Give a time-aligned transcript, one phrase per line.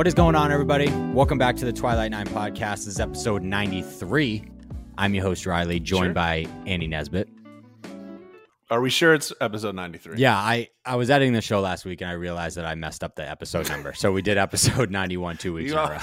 [0.00, 0.88] What is going on, everybody?
[1.12, 2.76] Welcome back to the Twilight Nine podcast.
[2.76, 4.42] This is episode 93.
[4.96, 6.14] I'm your host, Riley, joined Sure.
[6.14, 7.28] by Andy Nesbitt.
[8.70, 10.16] Are we sure it's episode 93?
[10.16, 13.04] Yeah, I, I was editing the show last week and I realized that I messed
[13.04, 13.92] up the episode number.
[13.92, 15.98] So we did episode 91 two weeks You in a row.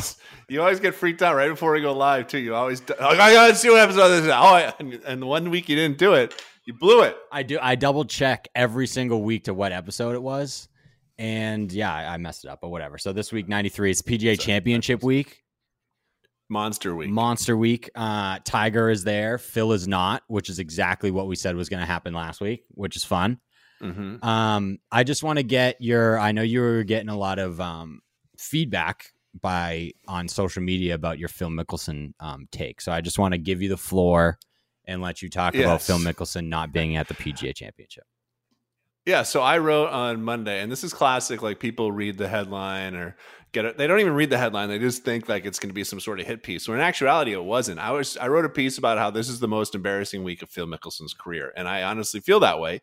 [0.48, 2.38] you always get freaked out right before we go live, too.
[2.38, 4.28] You always, I gotta see what episode this is.
[4.28, 7.18] Oh, I- and, and the one week you didn't do it, you blew it.
[7.32, 7.58] I do.
[7.60, 10.68] I double check every single week to what episode it was,
[11.20, 12.60] and yeah, I I messed it up.
[12.62, 12.98] But whatever.
[12.98, 13.92] So this week, ninety three.
[13.92, 15.44] is PGA So- Championship week,
[16.50, 17.10] Monster week.
[17.10, 17.90] Monster Week.
[17.96, 19.38] Uh, Tiger is there.
[19.38, 22.64] Phil is not, which is exactly what we said was going to happen last week,
[22.70, 23.40] which is fun.
[23.82, 26.18] hmm Um, I just want to get your.
[26.18, 28.02] I know you were getting a lot of um,
[28.38, 29.08] feedback
[29.42, 32.80] by on social media about your Phil Mickelson um, take.
[32.82, 34.40] So I just want to give you the floor
[34.86, 38.06] and let you talk about Phil Mickelson not being at the PGA Championship.
[39.08, 41.42] Yeah, so I wrote on Monday, and this is classic.
[41.42, 43.16] Like people read the headline or
[43.54, 43.78] get it.
[43.78, 44.68] They don't even read the headline.
[44.68, 46.68] They just think like it's going to be some sort of hit piece.
[46.68, 47.80] When in actuality, it wasn't.
[47.80, 50.50] I was I wrote a piece about how this is the most embarrassing week of
[50.50, 52.82] Phil Mickelson's career, and I honestly feel that way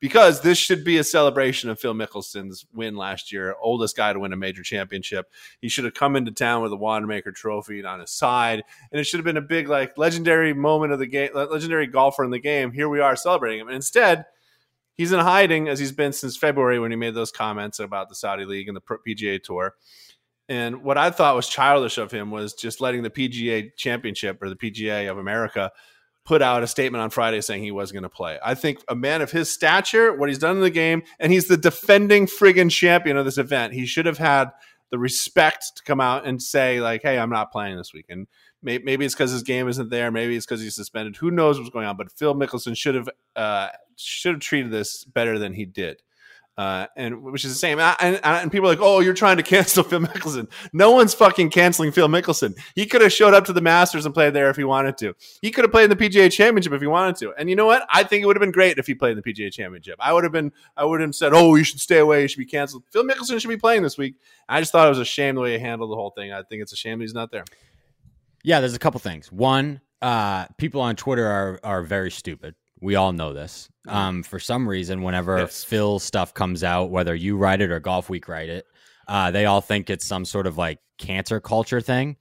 [0.00, 4.18] because this should be a celebration of Phil Mickelson's win last year, oldest guy to
[4.18, 5.30] win a major championship.
[5.60, 9.04] He should have come into town with a Wanamaker Trophy on his side, and it
[9.04, 12.38] should have been a big like legendary moment of the game, legendary golfer in the
[12.38, 12.72] game.
[12.72, 14.24] Here we are celebrating him, and instead
[14.96, 18.14] he's in hiding as he's been since February when he made those comments about the
[18.14, 19.74] Saudi League and the PGA Tour.
[20.48, 24.48] And what I thought was childish of him was just letting the PGA Championship or
[24.48, 25.72] the PGA of America
[26.24, 28.38] put out a statement on Friday saying he wasn't going to play.
[28.44, 31.46] I think a man of his stature, what he's done in the game, and he's
[31.46, 34.50] the defending friggin' champion of this event, he should have had
[34.90, 38.06] the respect to come out and say like, "Hey, I'm not playing this week."
[38.66, 40.10] Maybe it's because his game isn't there.
[40.10, 41.16] Maybe it's because he's suspended.
[41.16, 41.96] Who knows what's going on?
[41.96, 46.02] But Phil Mickelson should have uh, should have treated this better than he did.
[46.58, 47.78] Uh, and which is the same.
[47.78, 50.50] And, and, and people are like, oh, you're trying to cancel Phil Mickelson.
[50.72, 52.58] No one's fucking canceling Phil Mickelson.
[52.74, 55.14] He could have showed up to the Masters and played there if he wanted to.
[55.42, 57.34] He could have played in the PGA Championship if he wanted to.
[57.38, 57.86] And you know what?
[57.90, 59.96] I think it would have been great if he played in the PGA Championship.
[60.00, 62.22] I would have been, I would have said, oh, you should stay away.
[62.22, 62.84] You should be canceled.
[62.90, 64.14] Phil Mickelson should be playing this week.
[64.48, 66.32] I just thought it was a shame the way he handled the whole thing.
[66.32, 67.44] I think it's a shame he's not there.
[68.46, 69.32] Yeah, there's a couple things.
[69.32, 72.54] One, uh, people on Twitter are are very stupid.
[72.80, 73.68] We all know this.
[73.88, 75.64] Um, for some reason, whenever Yes.
[75.64, 78.66] Phil stuff comes out, whether you write it or Golfweek write it,
[79.08, 82.16] uh, they all think it's some sort of like cancer culture thing.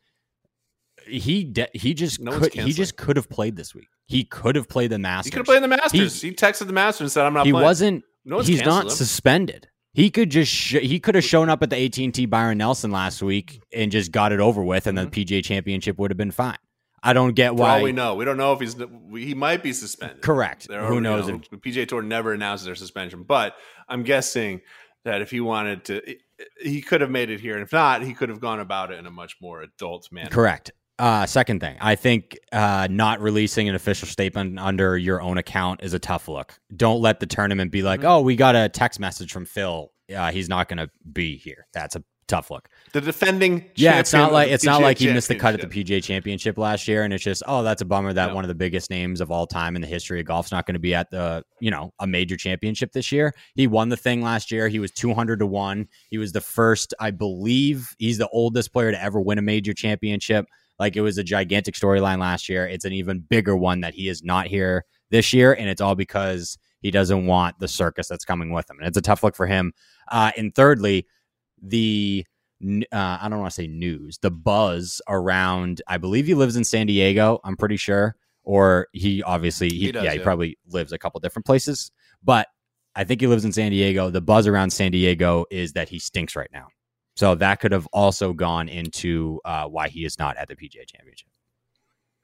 [1.08, 3.90] He de- he just No could, he just could have played this week.
[4.08, 5.28] He could have played the Masters.
[5.28, 6.22] He could have played the Masters.
[6.22, 7.64] He, texted the Masters and said, I'm not he playing.
[7.64, 8.04] wasn't.
[8.24, 8.90] no he's not him.
[8.90, 9.68] suspended.
[9.96, 12.58] He could just sh- he could have shown up at the AT and T Byron
[12.58, 15.04] Nelson last week and just got it over with, and Mhm.
[15.12, 16.58] the PGA Championship would have been fine.
[17.02, 17.78] I don't get For why.
[17.78, 18.76] all we know, we don't know if he's
[19.14, 20.22] he might be suspended.
[20.22, 20.68] Correct.
[20.68, 21.28] There are- Who you knows?
[21.28, 23.56] know, if, PGA Tour never announces their suspension, but
[23.88, 24.62] I'm guessing
[25.06, 26.02] that if he wanted to,
[26.60, 28.98] he could have made it here, and if not, he could have gone about it
[29.00, 30.30] in a much more adult manner.
[30.30, 30.72] correct.
[30.98, 35.84] Uh, second thing, I think uh, not releasing an official statement under your own account
[35.84, 36.58] is a tough look.
[36.76, 38.06] Don't let the tournament be like, Mhm.
[38.06, 39.92] oh, we got a text message from Phil.
[40.16, 41.68] Uh, he's not going to be here.
[41.74, 42.70] That's a tough look.
[42.94, 45.68] The defending, Yeah, it's not like it's not like he missed the cut at the.
[45.68, 48.36] PGA Championship last year, and it's just oh, that's a bummer that No.
[48.36, 50.74] one of the biggest names of all time in the history of golf's not going
[50.76, 53.34] to be at the you know a major championship this year.
[53.56, 54.70] He won the thing last year.
[54.70, 55.88] He was two hundred to one.
[56.10, 59.74] He was the first, I believe, he's the oldest player to ever win a major
[59.74, 60.46] championship.
[60.80, 62.68] Like it was a gigantic storyline last year.
[62.68, 65.96] It's an even bigger one that he is not here this year, and it's all
[65.96, 69.36] because he doesn't want the circus that's coming with him, and it's a tough look
[69.36, 69.74] for him.
[70.12, 71.08] Uh, and thirdly,
[71.62, 72.26] the
[72.64, 75.82] uh, I don't want to say news, the buzz around.
[75.88, 77.40] I believe he lives in San Diego.
[77.44, 81.20] I'm pretty sure, or he obviously, he, He does, yeah, he probably lives a couple
[81.20, 81.92] different places,
[82.24, 82.48] but
[82.96, 84.10] I think he lives in San Diego.
[84.10, 86.68] The buzz around San Diego is that he stinks right now.
[87.16, 90.86] So that could have also gone into uh, why he is not at the PGA
[90.86, 91.30] Championship.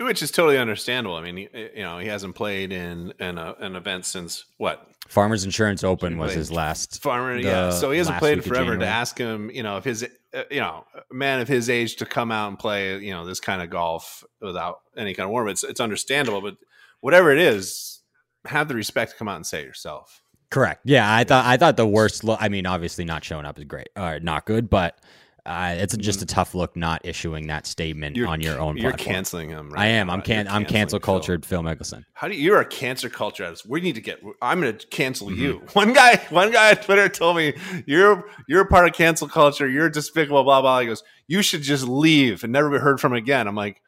[0.02, 1.16] which is totally understandable.
[1.16, 4.86] I mean, he, you know, he hasn't played in in a, an event since what
[5.08, 7.02] Farmers Insurance Open was his last.
[7.02, 7.72] Farmer, yeah.
[7.72, 8.78] So he hasn't played forever.
[8.78, 12.06] To ask him, you know, if his, uh, you know, man of his age to
[12.06, 15.48] come out and play, you know, this kind of golf without any kind of warm,
[15.50, 16.42] it's it's understandable.
[16.42, 16.58] But
[17.00, 18.02] whatever it is,
[18.46, 20.21] have the respect to come out and say it yourself.
[20.52, 20.82] Correct.
[20.84, 22.24] Yeah, I thought I thought the worst.
[22.24, 25.00] Look, I mean, obviously not showing up is great or not good, but
[25.44, 29.14] uh, it's just a tough look not issuing that statement on your own You're platform.
[29.16, 29.72] canceling him.
[29.72, 30.08] Right I am.
[30.08, 30.14] now.
[30.14, 30.46] I'm can.
[30.46, 32.04] You're I'm cancel cultured Phil Mickelson.
[32.14, 33.66] How do you, you're a cancer culture artist?
[33.66, 34.22] We need to get.
[34.42, 35.42] I'm going to cancel Mm-hmm.
[35.42, 35.64] you.
[35.74, 37.54] One guy, one guy on Twitter told me
[37.88, 39.68] you're you're a part of cancel culture.
[39.68, 40.44] You're despicable.
[40.44, 40.82] Blah blah.
[40.82, 43.48] He goes, you should just leave and never be heard from again.
[43.48, 43.82] I'm like,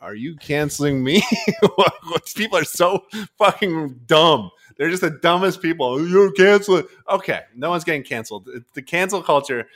[0.00, 1.22] are you canceling me?
[2.34, 3.04] people are so
[3.38, 4.50] fucking dumb.
[4.76, 6.06] They're just the dumbest people.
[6.06, 6.84] You're canceling.
[7.08, 8.48] Okay, no one's getting canceled.
[8.74, 9.66] The cancel culture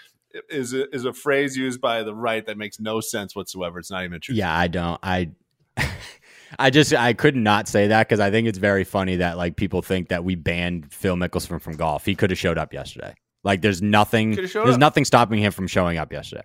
[0.51, 3.79] is a, is a phrase used by the right that makes no sense whatsoever.
[3.79, 4.35] It's not even true.
[4.35, 4.99] Yeah, I don't.
[5.03, 5.31] I
[6.59, 9.57] I just I could not say that because I think it's very funny that like
[9.57, 12.05] people think that we banned Phil Mickelson from golf.
[12.05, 13.15] He could have showed up yesterday.
[13.45, 14.79] Like there's nothing there's up.
[14.79, 16.45] nothing stopping him from showing up yesterday.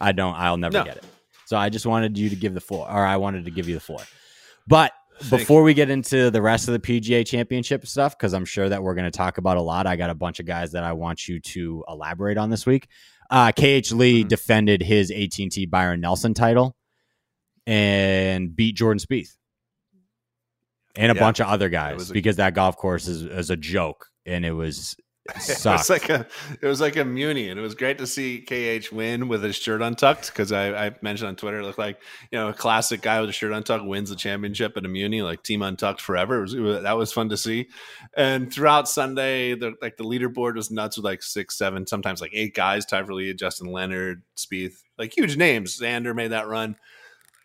[0.00, 0.84] I don't I'll never no.
[0.84, 1.04] get it.
[1.46, 3.74] So I just wanted you to give the floor or I wanted to give you
[3.74, 4.00] the floor.
[4.66, 4.92] But
[5.28, 8.82] before we get into the rest of the PGA championship stuff, because I'm sure that
[8.82, 10.92] we're going to talk about a lot, I got a bunch of guys that I
[10.92, 12.88] want you to elaborate on this week.
[13.30, 14.28] Uh, KH Lee mm-hmm.
[14.28, 16.76] defended his AT&T Byron Nelson title
[17.66, 19.36] and beat Jordan Spieth
[20.96, 21.20] and a yeah.
[21.20, 24.52] bunch of other guys a, because that golf course is, is a joke and it
[24.52, 24.96] was
[25.28, 26.26] it was like a
[26.62, 29.54] it was like a muni and it was great to see KH win with his
[29.54, 32.00] shirt untucked because I, I, mentioned on Twitter it looked like
[32.30, 35.20] you know a classic guy with a shirt untucked wins the championship at a muni
[35.20, 36.38] like team untucked forever.
[36.38, 37.68] It was, it was, that was fun to see.
[38.16, 42.32] And throughout Sunday the like the leaderboard was nuts with like six seven sometimes like
[42.34, 45.78] eight guys tied for lead Justin Leonard Spieth like huge names.
[45.78, 46.76] Xander made that run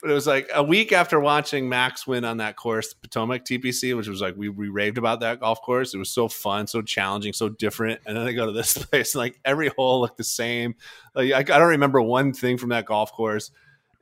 [0.05, 3.97] but it was like a week after watching Max win on that course, Potomac TPC,
[3.97, 5.95] which was like we, we raved about that golf course.
[5.95, 8.01] It was so fun, so challenging, so different.
[8.05, 10.75] And then I go to this place, and like every hole looked the same.
[11.15, 13.49] Like I, I don't remember one thing from that golf course.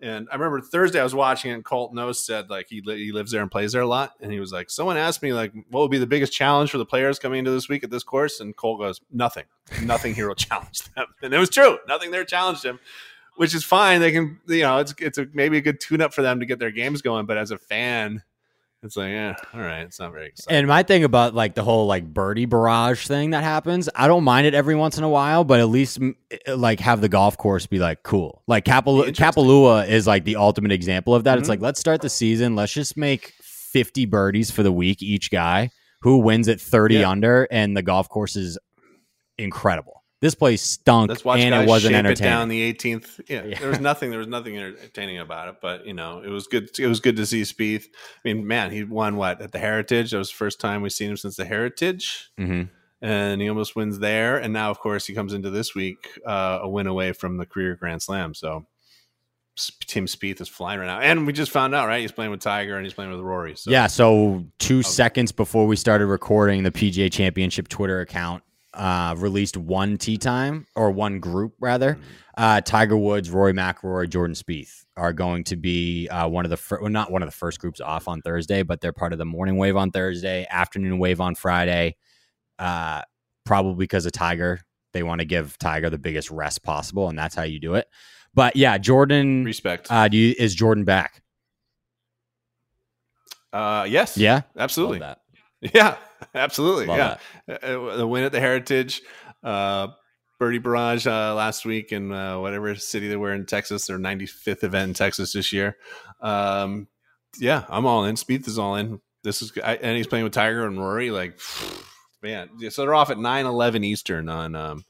[0.02, 3.02] And I remember Thursday I was watching it, and Colt Knost said like he li-
[3.02, 5.32] he lives there and plays there a lot, and he was like, someone asked me
[5.32, 7.92] like what would be the biggest challenge for the players coming into this week at
[7.92, 9.46] this course, and Colt goes, nothing,
[9.84, 12.82] nothing here will challenge them, and it was true, nothing there challenged him
[13.36, 14.02] which is fine.
[14.02, 16.46] They can, you know, it's it's a, maybe a good tune up for them to
[16.46, 17.26] get their games going.
[17.26, 18.24] But as a fan,
[18.84, 20.58] it's like, yeah, all right, it's not very exciting.
[20.58, 24.26] And my thing about like the whole like birdie barrage thing that happens, I don't
[24.26, 26.00] mind it every once in a while, but at least
[26.48, 28.44] like have the golf course be like cool.
[28.46, 31.32] Like Kapalua, Kapalua is like the ultimate example of that.
[31.32, 31.40] Mm-hmm.
[31.40, 35.32] It's like let's start the season, let's just make fifty birdies for the week each
[35.32, 35.70] guy.
[36.02, 37.10] Who wins at thirty yeah.
[37.10, 38.60] under, and the golf course is
[39.38, 40.03] incredible.
[40.24, 42.32] This place stunk, Let's watch and it wasn't entertaining.
[42.32, 44.10] It down the 18th, yeah, yeah, there was nothing.
[44.10, 46.70] There was nothing entertaining about it, but you know, it was good.
[46.80, 47.88] It was good to see Spieth.
[47.88, 50.12] I mean, man, he won what at the Heritage.
[50.12, 52.74] That was the first time we've seen him since the Heritage, mm-hmm.
[53.06, 54.38] and he almost wins there.
[54.38, 57.46] And now, of course, he comes into this week uh, a win away from the
[57.46, 58.34] career Grand Slam.
[58.34, 58.66] So
[59.58, 62.00] Tim Spieth is flying right now, and we just found out, right?
[62.00, 63.58] He's playing with Tiger and he's playing with Rory.
[63.58, 63.72] So.
[63.72, 63.88] Yeah.
[63.88, 64.88] So two okay.
[64.88, 68.42] seconds before we started recording, the PGA Championship Twitter account
[68.74, 71.96] uh, released one tee time or one group rather.
[71.96, 72.04] Mm-hmm.
[72.36, 76.58] Uh, Tiger Woods, Rory McIlroy, Jordan Spieth are going to be uh, one of the
[76.58, 79.20] fir- well, not one of the first groups off on Thursday, but they're part of
[79.20, 81.96] the morning wave on Thursday, afternoon wave on Friday.
[82.58, 83.02] Uh,
[83.46, 84.62] probably because of Tiger,
[84.94, 87.88] they want to give Tiger the biggest rest possible, and that's how you do it.
[88.34, 89.44] But yeah, Jordan.
[89.44, 89.88] Respect.
[89.92, 91.22] Uh, do you, is Jordan back?
[93.52, 94.18] Uh, yes.
[94.18, 94.42] Yeah.
[94.58, 95.00] Absolutely.
[95.74, 95.98] Yeah.
[96.36, 96.88] Absolutely.
[96.88, 97.18] Love yeah.
[97.48, 99.02] Uh, uh, the win at the Heritage,
[99.44, 99.88] uh,
[100.40, 104.64] Birdie Barrage uh, last week in uh, whatever city they were in Texas, their 95th
[104.64, 105.78] event in Texas this year.
[106.22, 106.88] Um,
[107.40, 108.16] yeah, I'm all in.
[108.16, 109.00] Spieth is all in.
[109.24, 111.12] This is, I, and he's playing with Tiger and Rory.
[111.12, 111.40] Like,
[112.22, 114.84] man, so they're off at 9 11 Eastern on, um,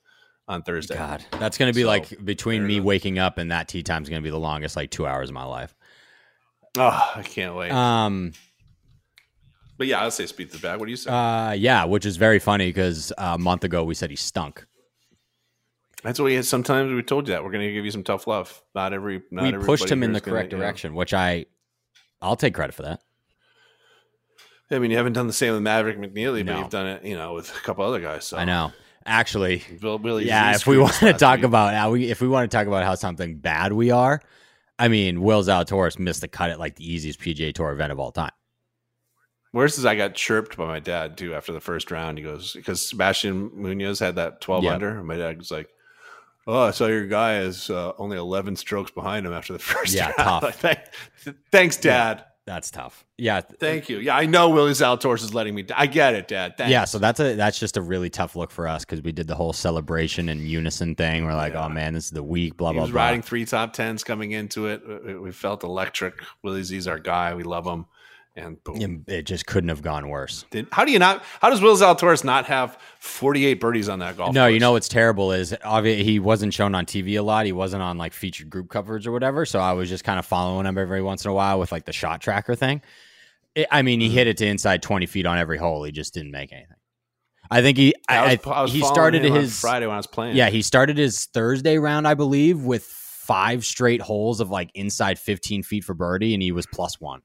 [0.48, 0.96] on Thursday.
[0.96, 4.04] God, that's going to be so, like between me waking up and that tee time
[4.04, 5.76] is going to be the longest, like two hours of my life.
[6.78, 7.72] Oh, I can't wait.
[7.72, 8.34] Um,
[9.78, 10.80] but yeah, I'll say Spieth the back.
[10.80, 11.10] What do you say?
[11.12, 14.66] Uh, yeah, which is very funny because a month ago we said he stunk.
[16.04, 16.46] That's what we had.
[16.46, 18.62] Sometimes we told you that we're going to give you some tough love.
[18.76, 19.24] Not every.
[19.32, 21.00] Not we pushed him in the correct gonna, direction, you know.
[21.00, 21.46] which I,
[22.22, 23.02] I'll take credit for that.
[24.70, 26.54] I mean, you haven't done the same with Maverick McNealy, no.
[26.54, 28.26] but you've done it, you know, with a couple other guys.
[28.26, 28.38] So.
[28.38, 28.72] I know.
[29.06, 30.56] Actually, Bill, Billy yeah.
[30.56, 31.46] If we want to talk week.
[31.46, 34.22] about how we, if we want to talk about how something bad we are,
[34.80, 38.00] I mean, Will Zalatoris missed the cut at like the easiest PGA Tour event of
[38.00, 38.32] all time.
[39.54, 42.18] Worse is I got chirped by my dad too after the first round.
[42.18, 44.74] He goes because Sebastian Munoz had that twelve yeah.
[44.74, 44.98] under.
[44.98, 45.70] And my dad was like,
[46.48, 49.94] "Oh, I saw your guy is uh, only eleven strokes behind him after the first
[49.94, 50.64] yeah, round." tough.
[50.64, 50.94] Like,
[51.52, 52.18] Thanks, Dad.
[52.18, 53.06] Yeah, that's tough.
[53.20, 53.42] Yeah.
[53.42, 54.00] Thank you.
[54.00, 55.68] Yeah, I know Willie Zalatoris is letting me.
[55.76, 56.58] I get it, Dad.
[56.58, 56.72] Thanks.
[56.72, 59.28] Yeah, so that's a that's just a really tough look for us because we did
[59.28, 61.26] the whole celebration and unison thing.
[61.26, 61.66] We're like, yeah.
[61.66, 62.58] oh man, this is the week.
[62.58, 62.84] Blah he blah.
[62.86, 63.04] Was blah.
[63.04, 65.22] riding three top tens coming into it.
[65.22, 66.16] We felt electric.
[66.42, 67.36] Willie Z's our guy.
[67.36, 67.86] We love him
[68.36, 69.06] and boom.
[69.08, 70.46] It just couldn't have gone worse.
[70.72, 71.24] How do you not?
[71.42, 74.34] How does Will Zalatoris not have 48 birdies on that golf?
[74.34, 74.54] No, course?
[74.54, 77.46] you know what's terrible is obviously he wasn't shown on TV a lot.
[77.46, 79.46] He wasn't on like featured group coverage or whatever.
[79.46, 81.86] So I was just kind of following him every once in a while with like
[81.86, 82.82] the shot tracker thing.
[83.56, 84.16] It, I mean, he mm-hmm.
[84.16, 85.84] hit it to inside 20 feet on every hole.
[85.84, 86.78] He just didn't make anything.
[87.52, 87.94] I think he.
[88.10, 90.36] I, was, I, I he started his Friday when I was playing.
[90.36, 95.20] Yeah, he started his Thursday round, I believe, with five straight holes of like inside
[95.20, 97.22] 15 feet for birdie, and he was plus one.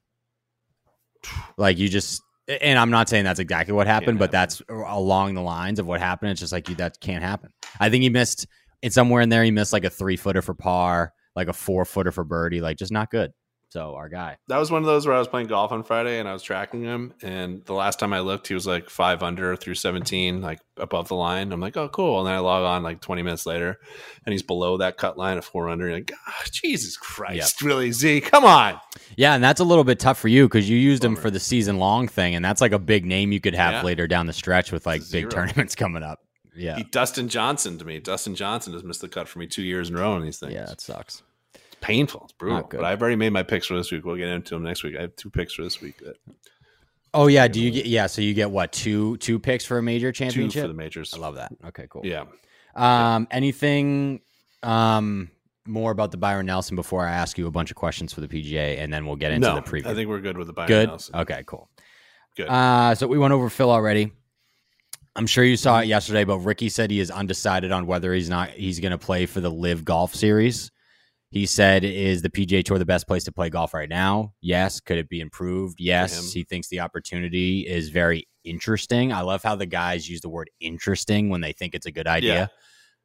[1.57, 2.23] Like you just,
[2.61, 6.01] and I'm not saying that's exactly what happened, but that's along the lines of what
[6.01, 6.31] happened.
[6.31, 7.53] It's just like you, that can't happen.
[7.79, 8.47] I think he missed
[8.83, 11.85] And somewhere in there, he missed like a three footer for par, like a four
[11.85, 13.33] footer for birdie, like just not good.
[13.71, 14.39] So our guy.
[14.49, 16.43] That was one of those where I was playing golf on Friday and I was
[16.43, 17.13] tracking him.
[17.23, 21.09] And the last time I looked, he was like five under through 17, like above
[21.09, 21.53] the line.
[21.53, 22.21] I'm like, oh, cool.
[22.21, 23.79] And then I log on like 20 minutes later
[24.25, 25.93] and he's below that cut line of four under.
[25.93, 27.69] Like, oh, Jesus Christ, yep.
[27.69, 28.23] really, Z?
[28.23, 28.81] Come on.
[29.17, 29.35] Yeah.
[29.35, 31.79] And that's a little bit tough for you because you used him for the season
[31.79, 32.35] long thing.
[32.35, 33.83] And that's like a big name you could have yeah.
[33.83, 36.21] later down the stretch with like big tournaments coming up.
[36.57, 36.77] Yeah.
[36.77, 38.01] He Dustin Johnson to me.
[38.01, 40.39] Dustin Johnson has missed the cut for me two years in a row on these
[40.39, 40.55] things.
[40.55, 41.23] Yeah, it sucks
[41.81, 42.23] painful.
[42.25, 42.69] It's brutal.
[42.71, 44.05] But I've already made my picks for this week.
[44.05, 44.97] We'll get into them next week.
[44.97, 45.99] I have two picks for this week.
[45.99, 46.17] That,
[47.15, 48.07] oh yeah, do you get yeah?
[48.07, 50.63] So you get what two two picks for a major championship?
[50.63, 51.15] Two for the majors.
[51.15, 51.53] I love that.
[51.67, 52.03] Okay, cool.
[52.05, 52.25] Yeah.
[52.75, 54.21] Um, anything
[54.63, 55.31] um
[55.67, 58.29] more about the Byron Nelson before I ask you a bunch of questions for the
[58.29, 59.87] PGA, and then we'll get into no, the preview.
[59.87, 60.89] I think we're good with the Byron good?
[60.89, 61.17] Nelson.
[61.17, 61.69] Okay, cool.
[62.37, 62.49] Good.
[62.49, 64.13] Uh, so we went over Phil already.
[65.15, 68.29] I'm sure you saw it yesterday, but Ricky said he is undecided on whether he's
[68.29, 70.71] not he's going to play for the LIV Golf Series.
[71.31, 74.33] He said, Is the PGA Tour the best place to play golf right now?
[74.41, 74.81] Yes.
[74.81, 75.81] Could it be improved?
[75.81, 76.33] Yes.
[76.33, 79.13] He thinks the opportunity is very interesting.
[79.13, 82.07] I love how the guys use the word interesting when they think it's a good
[82.07, 82.35] idea.
[82.35, 82.47] Yeah.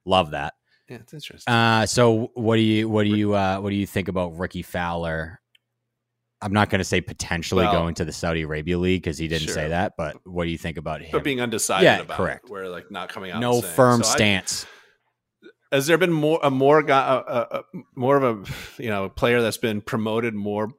[0.05, 0.53] Love that.
[0.89, 1.53] Yeah, it's interesting.
[1.53, 4.61] Uh, so what do you what do you uh, what do you think about Rickie
[4.61, 5.39] Fowler?
[6.41, 9.29] I'm not going to say potentially well, going to the Saudi Arabia League because he
[9.29, 9.53] didn't sure.
[9.53, 11.09] say that, but what do you think about him?
[11.13, 12.45] But being undecided yeah, about correct.
[12.45, 13.39] It, where like not coming out.
[13.39, 14.65] No firm so stance.
[14.65, 14.67] I,
[15.73, 17.63] has there been more a more guy a, a,
[17.95, 20.69] more of a you know player that's been promoted more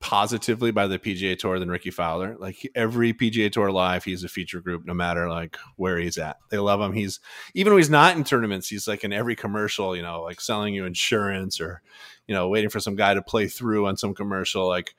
[0.00, 2.36] positively by the PGA Tour than Rickie Fowler?
[2.38, 6.36] Like every PGA Tour live, he's a feature group, no matter like where he's at.
[6.50, 6.92] They love him.
[6.92, 7.18] He's
[7.54, 9.96] even when he's not in tournaments, he's like in every commercial.
[9.96, 11.82] You know, like selling you insurance or
[12.26, 14.68] you know waiting for some guy to play through on some commercial.
[14.68, 14.94] Like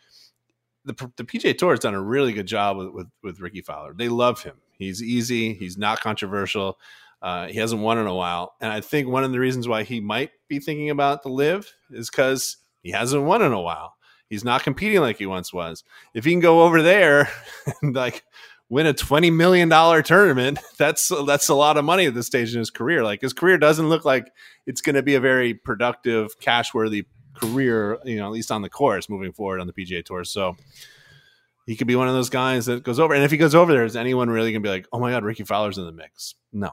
[0.84, 3.94] the the PGA Tour has done a really good job with with, with Rickie Fowler.
[3.94, 4.58] They love him.
[4.78, 5.54] He's easy.
[5.54, 6.78] He's not controversial.
[7.22, 9.84] Uh, he hasn't won in a while, and I think one of the reasons why
[9.84, 13.96] he might be thinking about the live is because he hasn't won in a while.
[14.30, 15.84] He's not competing like he once was.
[16.14, 17.30] If he can go over there
[17.82, 18.24] and like
[18.70, 22.54] win a twenty million dollar tournament, that's that's a lot of money at this stage
[22.54, 23.04] in his career.
[23.04, 24.32] Like his career doesn't look like
[24.66, 27.98] it's going to be a very productive, cash worthy career.
[28.06, 30.24] You know, at least on the course moving forward on the PGA Tour.
[30.24, 30.56] So
[31.66, 33.14] he could be one of those guys that goes over.
[33.14, 35.12] And if he goes over there, is anyone really going to be like, oh my
[35.12, 36.36] God, Rickie Fowler's in the mix?
[36.52, 36.72] No.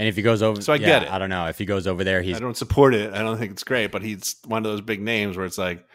[0.00, 1.12] And if he goes over, so I yeah, get it.
[1.12, 2.22] I don't know if he goes over there.
[2.22, 3.12] He's I don't support it.
[3.12, 5.86] I don't think it's great, but he's one of those big names where it's like,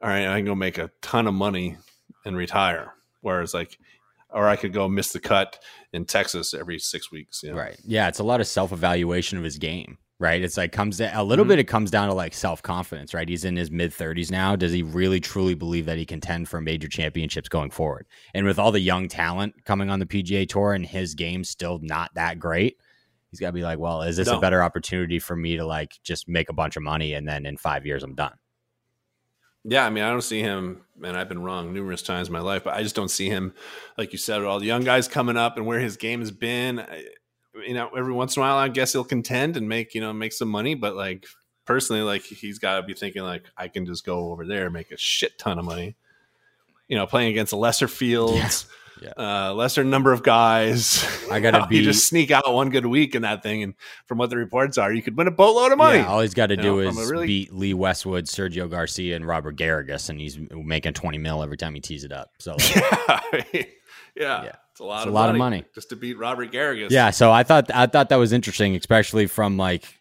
[0.00, 1.76] all right, I can go make a ton of money
[2.24, 2.94] and retire.
[3.20, 3.76] Whereas like,
[4.30, 5.58] or I could go miss the cut
[5.92, 7.42] in Texas every six weeks.
[7.42, 7.56] You know?
[7.56, 7.76] Right.
[7.84, 9.98] Yeah, it's a lot of self evaluation of his game.
[10.20, 10.40] Right.
[10.40, 11.48] It's like comes to, a little mm-hmm.
[11.48, 11.58] bit.
[11.58, 13.12] It comes down to like self confidence.
[13.12, 13.28] Right.
[13.28, 14.54] He's in his mid thirties now.
[14.54, 18.06] Does he really truly believe that he can contend for major championships going forward?
[18.34, 21.80] And with all the young talent coming on the PGA Tour and his game still
[21.82, 22.76] not that great,
[23.32, 24.36] he's got to be like, well, is this no.
[24.36, 27.46] a better opportunity for me to like just make a bunch of money and then
[27.46, 28.34] in five years I'm done?
[29.64, 32.40] Yeah, I mean, I don't see him, and I've been wrong numerous times in my
[32.40, 33.54] life, but I just don't see him,
[33.96, 36.84] like you said, all the young guys coming up and where his game has been.
[37.54, 40.12] You know, every once in a while, I guess he'll contend and make you know
[40.12, 41.26] make some money, but like
[41.64, 44.72] personally, like he's got to be thinking like I can just go over there and
[44.72, 45.96] make a shit ton of money.
[46.88, 48.66] You know, playing against the lesser fields.
[48.74, 49.48] Yeah yeah.
[49.48, 51.06] uh, lesser number of guys.
[51.30, 53.74] I got to be you just sneak out one good week in that thing, and
[54.06, 55.98] from what the reports are, you could win a boatload of money.
[55.98, 57.26] Yeah, all he's got to do know, is really...
[57.26, 61.74] beat Lee Westwood, Sergio Garcia, and Robert Garrigus, and he's making twenty mil every time
[61.74, 62.30] he tees it up.
[62.38, 62.52] So,
[63.32, 63.62] like, yeah.
[64.14, 64.42] yeah.
[64.44, 64.52] yeah.
[64.72, 66.90] It's a lot, it's of, a lot money of money just to beat Robert Garrigus.
[66.90, 70.00] Yeah, so I thought I thought that was interesting, especially from like,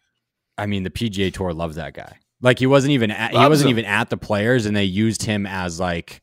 [0.57, 2.17] I mean, the PGA Tour loves that guy.
[2.41, 3.79] Like he wasn't even at, he wasn't him.
[3.79, 6.21] even at the players, and they used him as like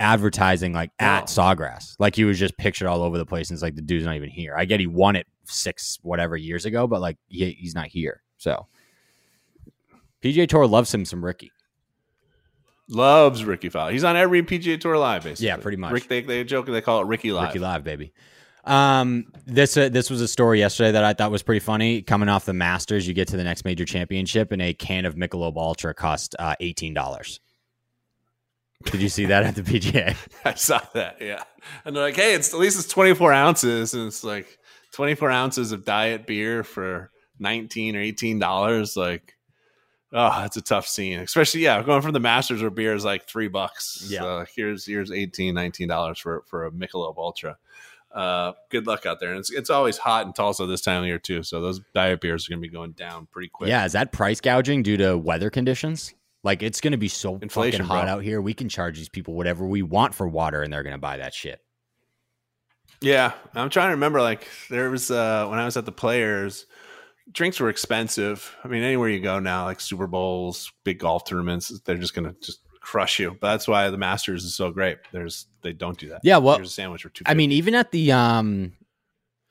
[0.00, 1.96] advertising like at Sawgrass.
[1.98, 3.50] Like he was just pictured all over the place.
[3.50, 4.54] And it's like the dude's not even here.
[4.56, 8.22] I get he won it six whatever years ago, but like he, he's not here.
[8.38, 8.66] So
[10.22, 11.52] PGA Tour loves him some Ricky.
[12.88, 13.92] Loves Rickie Fowler.
[13.92, 15.46] He's on every PGA Tour live, basically.
[15.46, 15.92] Yeah, pretty much.
[15.92, 17.48] Rick, they they joke they call it Ricky Live.
[17.48, 18.12] Ricky Live, baby.
[18.64, 22.00] Um, this uh, this was a story yesterday that I thought was pretty funny.
[22.00, 25.16] Coming off the Masters, you get to the next major championship, and a can of
[25.16, 27.40] Michelob Ultra cost uh, eighteen dollars.
[28.84, 30.16] Did you see that at the PGA?
[30.44, 31.20] I saw that.
[31.20, 31.42] Yeah,
[31.84, 34.58] and they're like, "Hey, it's at least it's 24 ounces, and it's like
[34.92, 39.36] 24 ounces of diet beer for 19 or 18 dollars." Like,
[40.12, 43.28] oh, it's a tough scene, especially yeah, going from the Masters where beer is like
[43.28, 44.06] three bucks.
[44.08, 47.58] Yeah, so here's here's 18, 19 dollars for for a Michelob Ultra.
[48.14, 51.08] Uh, good luck out there, and it's it's always hot in Tulsa this time of
[51.08, 51.42] year too.
[51.42, 53.68] So those diet beers are going to be going down pretty quick.
[53.68, 56.14] Yeah, is that price gouging due to weather conditions?
[56.44, 58.12] Like it's going to be so Inflation, fucking hot bro.
[58.12, 58.40] out here.
[58.40, 61.18] We can charge these people whatever we want for water, and they're going to buy
[61.18, 61.60] that shit.
[63.00, 64.20] Yeah, I'm trying to remember.
[64.20, 66.66] Like there was uh, when I was at the Players,
[67.30, 68.56] drinks were expensive.
[68.64, 72.34] I mean, anywhere you go now, like Super Bowls, big golf tournaments, they're just gonna
[72.42, 73.36] just crush you.
[73.40, 74.98] But that's why the Masters is so great.
[75.12, 76.20] There's they don't do that.
[76.24, 77.24] Yeah, well, Here's a sandwich for two.
[77.26, 78.72] I mean, even at the um,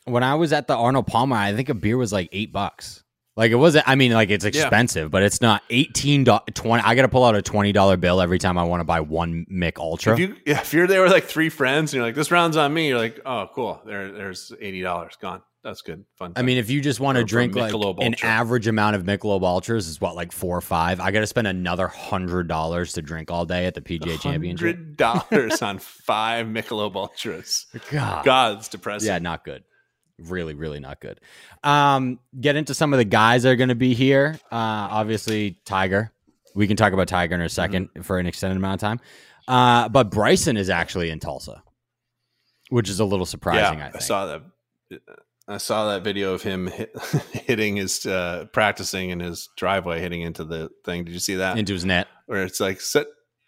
[0.05, 3.03] when I was at the Arnold Palmer, I think a beer was like eight bucks.
[3.37, 3.87] Like it wasn't.
[3.87, 6.83] I mean, like it's expensive, but it's not eighteen twenty.
[6.83, 8.99] I got to pull out a twenty dollar bill every time I want to buy
[8.99, 10.13] one Mick Ultra.
[10.13, 12.57] if you yeah, if you're there with like three friends and you're like, this round's
[12.57, 13.79] on me, you're like, oh, cool.
[13.85, 15.43] There, there's eighty dollars gone.
[15.63, 16.05] That's good.
[16.17, 16.33] Fun.
[16.35, 19.43] I mean, if you just want to drink like Michelob an average amount of Michelob
[19.43, 20.99] Ultras is what like four or five.
[20.99, 24.77] I got to spend another hundred dollars to drink all day at the PGA Championship.
[24.77, 27.67] hundred dollars on five Michelob Ultras.
[27.91, 29.07] God, God, it's depressing.
[29.07, 29.63] yeah, not good.
[30.19, 31.19] Really, really not good.
[31.63, 34.39] Um, get into some of the guys that are going to be here.
[34.51, 34.55] Uh,
[34.91, 36.11] obviously, Tiger.
[36.55, 38.01] We can talk about Tiger in a 2nd Mm-hmm.
[38.01, 38.99] for an extended amount of time.
[39.47, 41.61] Uh, but Bryson is actually in Tulsa,
[42.69, 43.79] which is a little surprising.
[43.79, 44.01] yeah, I think.
[44.01, 44.41] saw that.
[45.49, 46.93] I saw that video of him hit,
[47.31, 51.05] hitting his uh, practicing in his driveway, hitting into the thing.
[51.05, 51.57] Did you see that?
[51.57, 52.07] into his net.
[52.25, 53.05] Where it's like, set,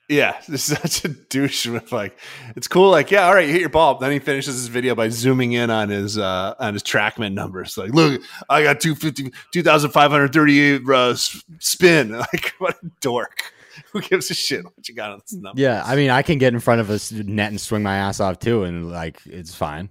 [0.10, 2.18] yeah, this is such a douche with like,
[2.56, 2.90] it's cool.
[2.90, 3.98] Like, yeah, all right, you hit your ball.
[4.00, 7.78] Then he finishes his video by zooming in on his uh, on his TrackMan numbers.
[7.78, 12.10] Like, look, I got 250, 2,538 uh, spin.
[12.20, 13.44] Like, what a dork.
[13.94, 15.60] Who gives a shit what you got on this number?
[15.62, 18.20] Yeah, I mean, I can get in front of a net and swing my ass
[18.20, 19.90] off too, and like it's fine.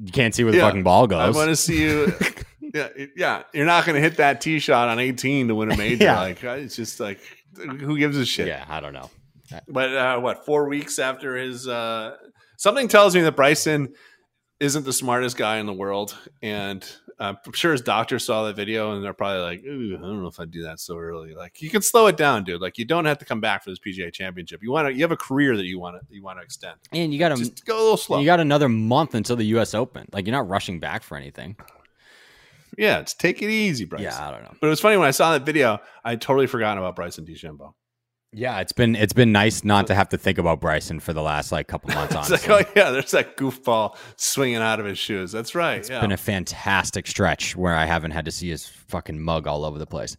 [0.00, 1.20] You can't see where the Yeah, fucking ball goes.
[1.34, 2.12] I want to see you.
[2.72, 3.42] yeah, yeah.
[3.52, 6.04] You're not going to hit that tee shot on 18 to win a major.
[6.04, 6.20] Yeah.
[6.20, 7.20] Like it's just like,
[7.56, 8.46] who gives a shit?
[8.46, 9.10] yeah, I don't know.
[9.68, 10.44] But uh, what?
[10.44, 12.16] Four weeks after his, uh,
[12.56, 13.94] something tells me that Bryson
[14.60, 18.94] isn't the smartest guy in the world, and I'm sure his doctor saw that video,
[18.94, 21.34] and they're probably like, Ooh, I don't know if I'd do that so early.
[21.34, 22.60] Like, you can slow it down, dude.
[22.60, 24.62] Like, you don't have to come back for this PGA Championship.
[24.62, 26.76] You want to, you have a career that you want to, you want to extend.
[26.92, 28.18] And you got to go a little slow.
[28.20, 29.74] you got another month until the U.S.
[29.74, 30.08] Open.
[30.12, 31.56] Like you're not rushing back for anything.
[32.78, 34.04] yeah, it's take it easy, Bryson.
[34.04, 34.54] Yeah, I don't know.
[34.60, 35.80] But it was funny when I saw that video.
[36.04, 37.74] I totally forgotten about Bryson DeChambeau.
[38.34, 41.20] Yeah, it's been it's been nice not to have to think about Bryson for the
[41.20, 42.14] last like couple months.
[42.14, 45.32] Honestly, like, oh yeah, there's that goofball swinging out of his shoes.
[45.32, 45.78] That's right.
[45.78, 46.00] It's yeah.
[46.00, 49.78] been a fantastic stretch where I haven't had to see his fucking mug all over
[49.78, 50.16] the place.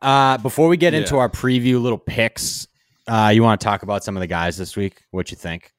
[0.00, 2.68] Uh, before we get into our preview, little picks,
[3.08, 5.02] uh, you want to talk about some of the guys this week?
[5.10, 5.72] What you think?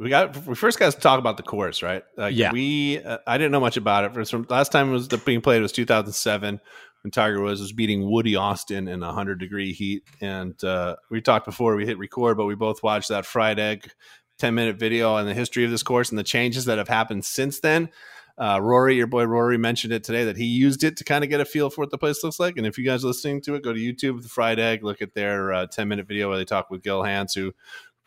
[0.00, 2.02] we got we first got to talk about the course, right?
[2.16, 2.52] Like Yeah.
[2.52, 4.28] We uh, I didn't know much about it.
[4.28, 6.58] From last time it was the, being played was 2007
[7.02, 11.20] when Tiger Woods was beating Woody Austin in a 100 degree heat, and uh, we
[11.20, 13.90] talked before we hit record, but we both watched that fried egg
[14.38, 17.24] 10 minute video on the history of this course and the changes that have happened
[17.24, 17.90] since then.
[18.38, 21.28] Uh, Rory, your boy Rory, mentioned it today that he used it to kind of
[21.28, 22.56] get a feel for what the place looks like.
[22.56, 25.02] And if you guys are listening to it, go to YouTube, the Fried Egg, look
[25.02, 27.52] at their uh, 10 minute video where they talk with Gil Hanse, who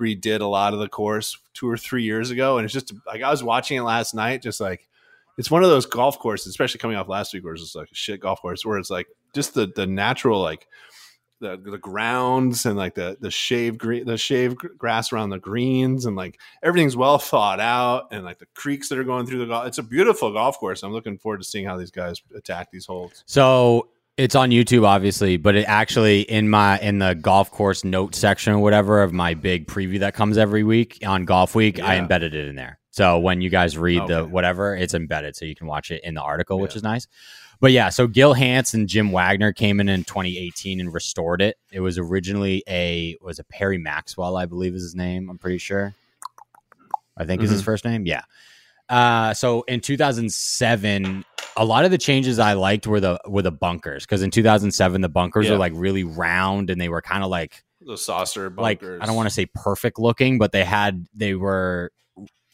[0.02, 2.58] redid a lot of the course two or three years ago.
[2.58, 4.88] And it's just like I was watching it last night, just like
[5.38, 7.92] it's one of those golf courses, especially coming off last week, where it's just like
[7.92, 10.68] a shit golf course, where it's like just the the natural like
[11.40, 16.06] the the grounds and like the the shaved green the shaved grass around the greens
[16.06, 19.46] and like everything's well thought out and like the creeks that are going through the
[19.46, 19.68] golf.
[19.68, 20.84] It's a beautiful golf course.
[20.84, 23.24] I'm looking forward to seeing how these guys attack these holes.
[23.28, 28.16] So it's on YouTube, obviously, but it actually in my in the golf course note
[28.16, 32.34] section or whatever of my big preview that comes every week on Golfweek, I embedded
[32.36, 32.80] it in there.
[32.94, 36.14] So when you guys read the whatever, it's embedded, so you can watch it in
[36.14, 37.08] the article, which is nice.
[37.60, 41.58] But yeah, so Gil Hanse and Jim Wagner came in in 2018 and restored it.
[41.72, 45.28] It was originally a was a Perry Maxwell, I believe is his name.
[45.30, 45.96] I'm pretty sure.
[47.18, 48.06] I think is his first name.
[48.06, 48.22] Yeah.
[48.90, 51.26] Uh, so in 2007,
[51.58, 55.02] a lot of the changes I liked were the were the bunkers because in 2007
[55.02, 55.54] the bunkers Yeah.
[55.54, 58.92] were like really round and they were kind of like The saucer bunkers.
[59.00, 59.02] like.
[59.02, 61.92] I don't want to say perfect looking, but they had they were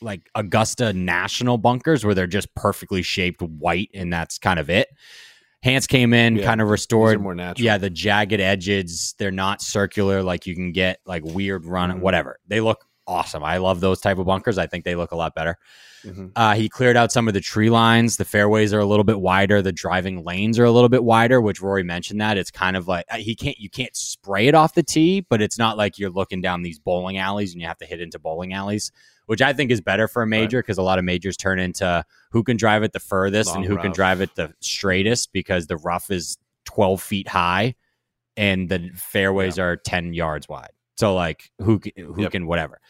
[0.01, 4.87] like Augusta National bunkers where they're just perfectly shaped white and that's kind of it.
[5.63, 6.45] Hanse came in, Yeah.
[6.45, 7.21] kind of restored.
[7.21, 7.65] more natural.
[7.65, 11.99] Yeah, the jagged edges, they're not circular like you can get like weird run, Mhm.
[11.99, 12.39] whatever.
[12.47, 13.43] They look awesome.
[13.43, 14.57] I love those type of bunkers.
[14.57, 15.57] I think they look a lot better.
[16.05, 16.31] Mhm.
[16.35, 18.15] Uh, he cleared out some of the tree lines.
[18.15, 19.61] The fairways are a little bit wider.
[19.61, 22.87] The driving lanes are a little bit wider, which Rory mentioned that it's kind of
[22.87, 25.97] like uh, he can't you can't spray it off the tee, but it's not like
[25.99, 28.91] you're looking down these bowling alleys and you have to hit into bowling alleys,
[29.29, 32.03] which I think is better for a major because a lot of majors turn into
[32.31, 35.67] who can drive it the furthest and Long who can drive it the straightest because
[35.67, 37.75] the rough is 12 feet high
[38.35, 38.97] and the mm.
[38.97, 40.71] fairways are 10 yards wide.
[40.97, 42.31] So like who can, who Yep.
[42.31, 42.81] can whatever.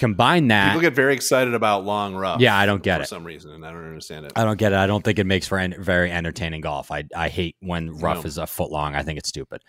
[0.00, 0.70] Combine that.
[0.70, 2.40] People get very excited about long rough.
[2.40, 3.04] Yeah, I don't get for it.
[3.04, 4.32] For some reason, and I don't understand it.
[4.34, 4.78] I don't get it.
[4.78, 6.90] I don't think it makes for en- very entertaining golf.
[6.90, 8.28] I I hate when rough No.
[8.28, 8.96] is a foot long.
[8.96, 9.62] I think it's stupid.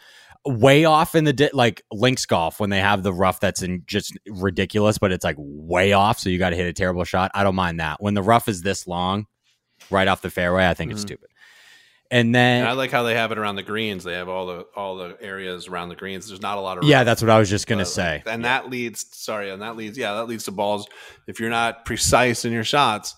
[0.45, 3.83] Way off in the di- like links golf when they have the rough that's in
[3.85, 7.29] just ridiculous, but it's like way off, so you got to hit a terrible shot.
[7.33, 8.01] I don't mind that.
[8.01, 9.27] When the rough is this long,
[9.89, 11.07] right off the fairway, I think it's Mhm.
[11.07, 11.29] stupid.
[12.11, 14.03] And then And I like how they have it around the greens.
[14.03, 16.27] They have all the all the areas around the greens.
[16.29, 18.23] There's not a lot of yeah, rough, that's what I was just gonna but, say.
[18.25, 19.05] like, and that leads.
[19.15, 19.97] Sorry, and that leads.
[19.97, 20.87] Yeah, that leads to balls.
[21.27, 23.15] If you're not precise in your shots,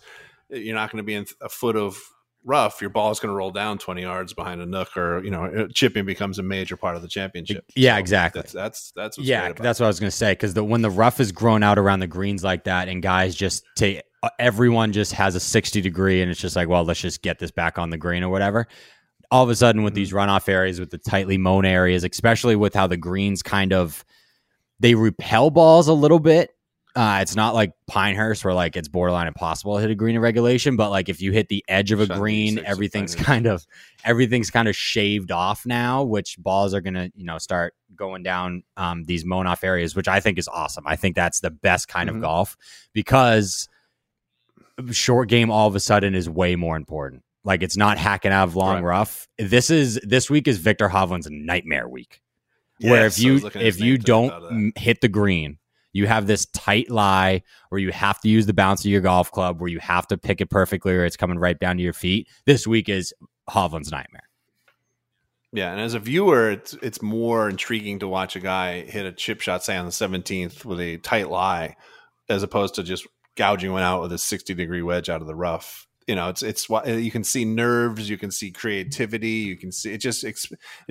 [0.50, 1.98] you're not going to be in a foot of
[2.44, 2.82] rough.
[2.82, 5.68] Your ball is going to roll down 20 yards behind a nook, or you know,
[5.74, 7.66] chipping becomes a major part of the championship.
[7.76, 8.42] Yeah, exactly.
[8.42, 10.32] That's that's that's what's yeah, that's what I was gonna say.
[10.34, 13.36] Because the when the rough is grown out around the greens like that, and guys
[13.36, 14.02] just take
[14.40, 17.52] everyone just has a sixty degree, and it's just like, well, let's just get this
[17.52, 18.68] back on the green or whatever.
[19.32, 19.96] All of a sudden, with Mhm.
[19.96, 24.04] these runoff areas, with the tightly mown areas, especially with how the greens kind of
[24.80, 26.50] they repel balls a little bit.
[26.94, 30.22] Uh, it's not like Pinehurst where like it's borderline impossible to hit a green in
[30.22, 33.66] regulation, but like if you hit the edge of a green, everything's kind of
[34.04, 38.64] everything's kind of shaved off now, which balls are gonna you know start going down
[38.76, 40.84] um, these mown off areas, which I think is awesome.
[40.86, 42.16] I think that's the best kind Mhm.
[42.16, 42.58] of golf
[42.94, 43.70] because
[44.92, 47.24] short game all of a sudden is way more important.
[47.44, 48.98] Like it's not hacking out of long Right.
[48.98, 49.28] rough.
[49.38, 52.22] This is this week is Viktor Hovland's nightmare week
[52.82, 54.38] where if I you was looking at his if you name today, I don't thought
[54.44, 54.56] of that.
[54.56, 55.58] m- hit the green
[55.94, 59.32] you have this tight lie where you have to use the bounce of your golf
[59.32, 61.94] club where you have to pick it perfectly or it's coming right down to your
[61.94, 63.14] feet this week is
[63.50, 64.28] hovland's nightmare
[65.54, 69.12] Yeah, and as a viewer, it's it's more intriguing to watch a guy hit a
[69.12, 71.76] chip shot, say on the seventeenth, with a tight lie,
[72.30, 75.36] as opposed to just gouging one out with a sixty degree wedge out of the
[75.36, 75.88] rough.
[76.08, 79.92] You know, it's it's you can see nerves, you can see creativity, you can see
[79.92, 80.38] it just it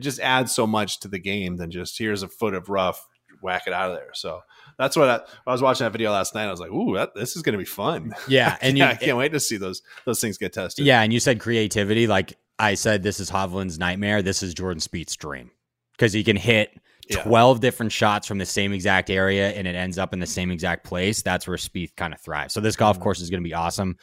[0.00, 3.06] just adds so much to the game than just here's a foot of rough,
[3.42, 4.10] whack it out of there.
[4.12, 4.40] So
[4.80, 6.46] that's what I, I was watching that video last night.
[6.46, 8.14] I was like, ooh, that, this is going to be fun.
[8.26, 10.84] yeah and you yeah, I can't wait to see those those things get tested.
[10.86, 14.80] yeah and you said creativity like i said this is hovland's nightmare this is jordan
[14.80, 15.50] Spieth's dream
[15.96, 16.70] because he can hit
[17.08, 17.22] Yeah.
[17.22, 20.50] 12 different shots from the same exact area and it ends up in the same
[20.50, 23.02] exact place that's where Spieth kind of thrives so this golf Mhm.
[23.02, 23.96] course is going to be awesome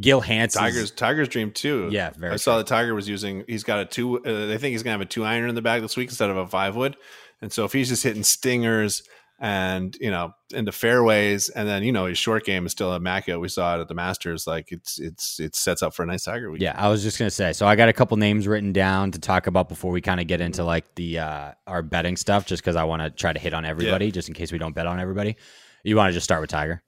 [0.00, 1.88] gil Hansen Tigers Tigers dream too.
[1.90, 3.44] yeah very I saw the Tiger was using.
[3.46, 4.18] He's got a two.
[4.24, 6.30] Uh, they think he's gonna have a two iron in the bag this week instead
[6.30, 6.96] of a five wood.
[7.42, 9.02] And so if he's just hitting stingers
[9.42, 13.40] and you know into fairways, and then you know his short game is still immaculate.
[13.40, 14.46] We saw it at the Masters.
[14.46, 16.62] Like it's it's it sets up for a nice Tiger week.
[16.62, 17.52] Yeah, I was just gonna say.
[17.52, 20.28] So I got a couple names written down to talk about before we kind of
[20.28, 23.40] get into like the uh our betting stuff, just because I want to try to
[23.40, 25.36] hit on everybody, just in case we don't bet on everybody.
[25.82, 26.80] You want to just start with Tiger?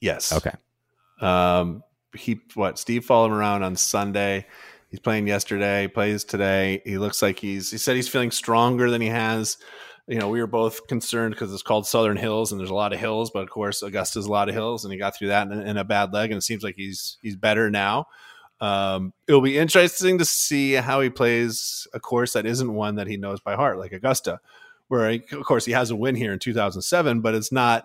[0.00, 0.32] Yes.
[0.32, 0.52] Okay.
[1.20, 1.84] Um.
[2.12, 2.76] He what?
[2.76, 4.46] Steve followed him around on Sunday.
[4.90, 5.86] He's playing yesterday.
[5.86, 6.82] Plays today.
[6.84, 7.70] He looks like he's.
[7.70, 9.58] He said he's feeling stronger than he has.
[10.06, 12.92] You know, we were both concerned because it's called Southern Hills and there's a lot
[12.92, 15.50] of hills, but of course Augusta's a lot of hills, and he got through that
[15.50, 18.06] in, in a bad leg, and it seems like he's he's better now.
[18.60, 23.06] Um, it'll be interesting to see how he plays a course that isn't one that
[23.06, 24.40] he knows by heart, like Augusta,
[24.88, 27.84] where he, of course he has a win here in 2007, but it's not.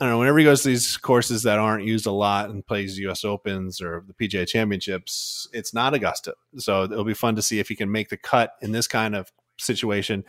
[0.00, 0.18] I don't know.
[0.18, 3.24] Whenever he goes to these courses that aren't used a lot and plays U.S.
[3.24, 6.34] Opens or the PGA Championships, it's not Augusta.
[6.56, 9.14] So it'll be fun to see if he can make the cut in this kind
[9.14, 10.24] of situation.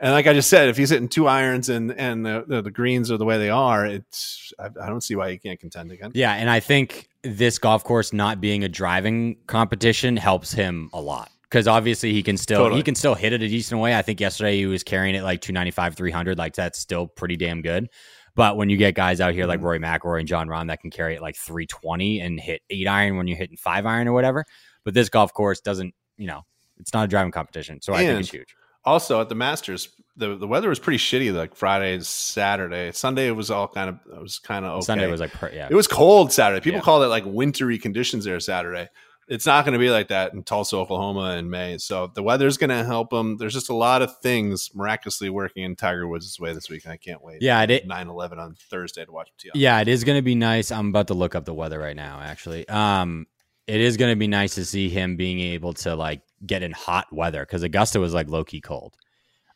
[0.00, 2.70] And like I just said, if he's hitting two irons and and the, the, the
[2.70, 5.90] greens are the way they are, it's I, I don't see why he can't contend
[5.90, 6.12] again.
[6.14, 11.00] Yeah, and I think this golf course not being a driving competition helps him a
[11.00, 12.78] lot because obviously he can still Totally.
[12.78, 13.96] he can still hit it a decent way.
[13.96, 16.38] I think yesterday he was carrying it like 295, 300.
[16.38, 17.88] Like that's still pretty damn good.
[18.36, 19.64] But when you get guys out here like Mhm.
[19.64, 23.16] Rory McIlroy and Jon Rahm that can carry it like 320 and hit eight iron
[23.16, 24.44] when you're hitting five iron or whatever,
[24.84, 26.42] but this golf course doesn't, you know,
[26.78, 27.80] it's not a driving competition.
[27.82, 28.54] So I think it's huge.
[28.88, 31.32] Also at the Masters, the the weather was pretty shitty.
[31.34, 34.84] Like Friday, and Saturday, Sunday it was all kind of it was kind of okay.
[34.84, 36.60] Sunday was like, yeah, It was cold Saturday.
[36.62, 36.84] People Yeah.
[36.84, 38.88] call it like wintry conditions there Saturday.
[39.28, 41.76] It's not going to be like that in Tulsa, Oklahoma in May.
[41.76, 43.36] So the weather's going to help them.
[43.36, 46.92] There's just a lot of things miraculously working in Tiger Woods' way this week, and
[46.94, 47.42] I can't wait.
[47.42, 49.50] yeah, it, 9 11 on Thursday to watch him tee.
[49.60, 50.72] Yeah, it is going to be nice.
[50.72, 52.20] I'm about to look up the weather right now.
[52.22, 53.26] Actually, um,
[53.66, 56.72] it is going to be nice to see him being able to like get in
[56.72, 58.94] hot weather because Augusta was like low key cold.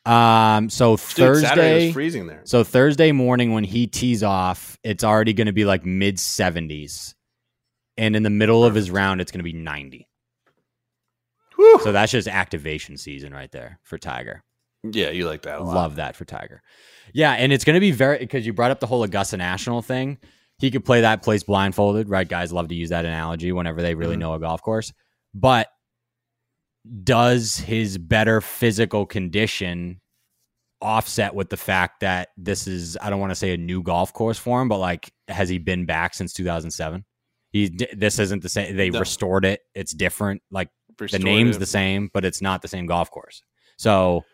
[0.05, 2.41] Um, so Dude, Thursday, was freezing there.
[2.43, 7.13] so Thursday morning when he tees off, it's already going to be like mid 70s,
[7.97, 10.07] and in the middle of his round, it's going to be 90.
[11.55, 11.79] Whew.
[11.83, 14.43] So that's just activation season right there for Tiger.
[14.83, 15.63] yeah, you like that.
[15.63, 16.61] Love that for Tiger.
[17.13, 19.81] Yeah, and it's going to be very because you brought up the whole Augusta National
[19.81, 20.17] thing.
[20.57, 22.27] He could play that place blindfolded, right?
[22.27, 24.19] Guys love to use that analogy whenever they really Mhm.
[24.19, 24.93] know a golf course.
[25.33, 25.67] But
[27.03, 30.01] does his better physical condition
[30.81, 34.11] offset with the fact that this is I don't want to say a new golf
[34.13, 37.05] course for him, but like has he been back since 2007?
[37.51, 38.75] He this isn't the same.
[38.75, 38.99] They No.
[38.99, 39.61] restored it.
[39.73, 40.41] It's different.
[40.51, 43.43] Like the name's the same, but it's not the same golf course.
[43.77, 44.25] So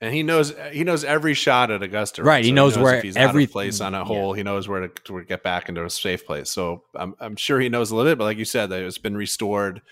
[0.00, 2.24] and he knows he knows every shot at Augusta.
[2.24, 4.06] Right, he knows where if he's every- out of place on a mm, yeah.
[4.06, 4.32] hole.
[4.32, 6.50] He knows where to, to get back into a safe place.
[6.50, 8.98] So I'm I'm sure he knows a little bit, but like you said, that it's
[8.98, 9.82] been restored.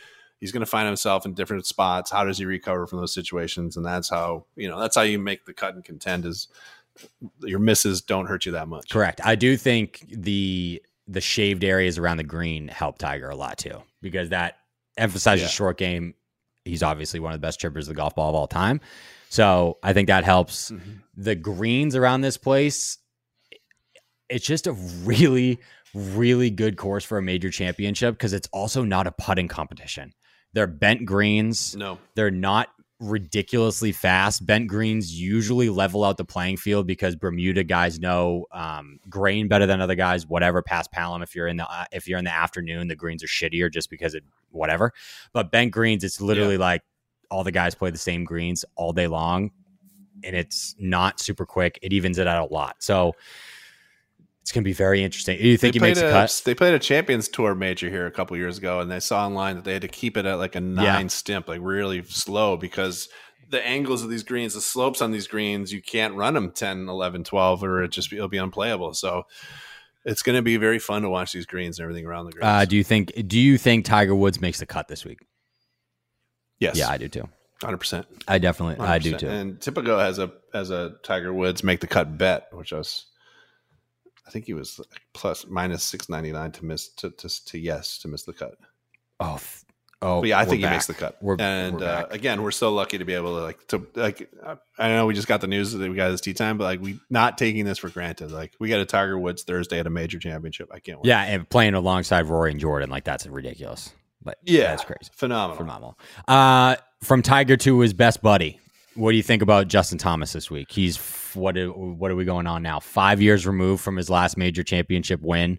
[0.40, 2.10] He's going to find himself in different spots.
[2.10, 3.76] How does he recover from those situations?
[3.76, 6.26] And that's how you know that's how you make the cut and contend.
[6.26, 6.48] Is
[7.40, 8.90] your misses don't hurt you that much.
[8.90, 9.20] Correct.
[9.24, 13.82] I do think the the shaved areas around the green help Tiger a lot too,
[14.00, 14.58] because that
[14.96, 15.48] emphasizes Yeah.
[15.48, 16.14] short game.
[16.64, 18.80] He's obviously one of the best trippers of the golf ball of all time.
[19.28, 20.70] So I think that helps.
[20.70, 20.90] Mm-hmm.
[21.16, 22.98] The greens around this place,
[24.28, 25.58] it's just a really,
[25.94, 30.12] really good course for a major championship because it's also not a putting competition.
[30.52, 31.76] They're bent greens.
[31.76, 32.68] No, They're not
[33.00, 34.44] ridiculously fast.
[34.44, 39.66] Bent greens usually level out the playing field because Bermuda guys know um, grain better
[39.66, 40.26] than other guys.
[40.26, 43.24] Whatever past Palom, if you're in the uh, if you're in the afternoon, the greens
[43.24, 44.92] are shittier just because it whatever.
[45.32, 46.82] But bent greens, it's literally like
[47.30, 49.50] all the guys play the same greens all day long,
[50.22, 51.78] and it's not super quick.
[51.82, 52.76] It evens it out a lot.
[52.80, 53.14] So
[54.42, 55.38] it's gonna be very interesting.
[55.38, 56.42] Do you think they he makes a a, cut?
[56.44, 59.56] They played a Champions Tour major here a couple years ago, and they saw online
[59.56, 63.08] that they had to keep it at like a nine stimp, like really slow, because
[63.50, 66.88] the angles of these greens, the slopes on these greens, you can't run them 10,
[66.88, 68.94] 11, 12, or it just be, it'll be unplayable.
[68.94, 69.24] So
[70.04, 72.44] it's going to be very fun to watch these greens and everything around the greens.
[72.44, 73.12] Uh, do you think?
[73.26, 75.18] Do you think Tiger Woods makes the cut this week?
[76.58, 77.28] yes, Yeah, I do too.
[77.62, 78.06] hundred percent.
[78.26, 79.28] I definitely, I do too.
[79.28, 83.06] And Tipico has a has a Tiger Woods make the cut bet, which I was,
[84.30, 84.80] I think he was
[85.12, 88.54] plus minus six ninety nine to miss to, to to yes to miss the cut.
[89.18, 89.64] Oh, f-
[90.00, 90.72] oh, But yeah, I think he back.
[90.74, 91.18] makes the cut.
[91.20, 94.30] We're- and we're uh, again, we're so lucky to be able to like to like.
[94.78, 96.80] I know we just got the news that we got this tee time, but like
[96.80, 98.30] we not taking this for granted.
[98.30, 100.68] Like we got a Tiger Woods Thursday at a major championship.
[100.72, 101.08] I can't wait.
[101.08, 103.92] Yeah, and playing alongside Rory and Jordan, like that's ridiculous.
[104.22, 105.56] But yeah, that's crazy, phenomenal.
[105.56, 105.98] phenomenal.
[106.28, 108.60] Uh, from Tiger to his best buddy,
[108.94, 110.70] what do you think about Justin Thomas this week?
[110.70, 110.96] He's
[111.34, 111.56] what?
[111.56, 112.80] Are, what are we going on now?
[112.80, 115.58] Five years removed from his last major championship win.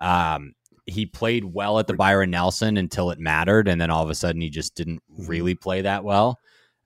[0.00, 0.54] Um,
[0.86, 4.14] he played well at the Byron Nelson until it mattered, and then all of a
[4.14, 6.38] sudden he just didn't really play that well.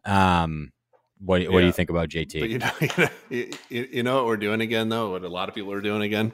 [0.04, 0.72] Um,
[1.18, 2.40] what, what do you think about JT?
[2.48, 2.70] You know,
[3.28, 5.10] you know, you know what we're doing again, though.
[5.10, 6.32] What a lot of people are doing again.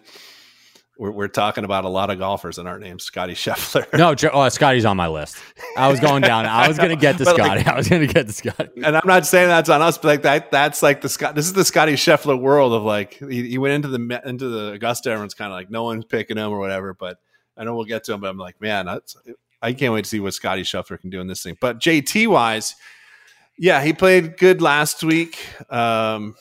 [0.99, 3.87] We're, we're talking about a lot of golfers that aren't named Scottie Scheffler.
[3.99, 5.37] No, oh, Scotty's on my list.
[5.77, 6.47] I was going down.
[6.47, 7.43] I was going to get to Scotty.
[7.43, 8.71] like- I was going to get to Scotty.
[8.83, 11.35] and I'm not saying that's on us, but like that, that's like the Scott.
[11.35, 14.73] This is the Scottie Scheffler world of like he, he went into the into the
[14.73, 15.11] Augusta.
[15.11, 16.95] Everyone's kind of like no one's picking him or whatever.
[16.95, 17.19] But
[17.57, 18.21] I know we'll get to him.
[18.21, 19.17] But I'm like, man, that's
[19.61, 21.57] I can't wait to see what Scottie Scheffler can do in this thing.
[21.61, 22.75] But JT wise,
[23.59, 25.39] yeah, he played good last week.
[25.71, 26.37] Um,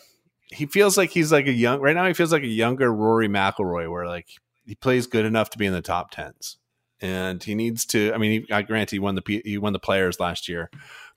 [0.48, 2.06] he feels like he's like a young right now.
[2.08, 4.28] He feels like a younger Rory McIlroy, where like
[4.66, 6.58] he plays good enough to be in the top tens,
[7.02, 8.14] and he needs to.
[8.14, 10.70] I mean, he, I grant he won the he won the Players last year,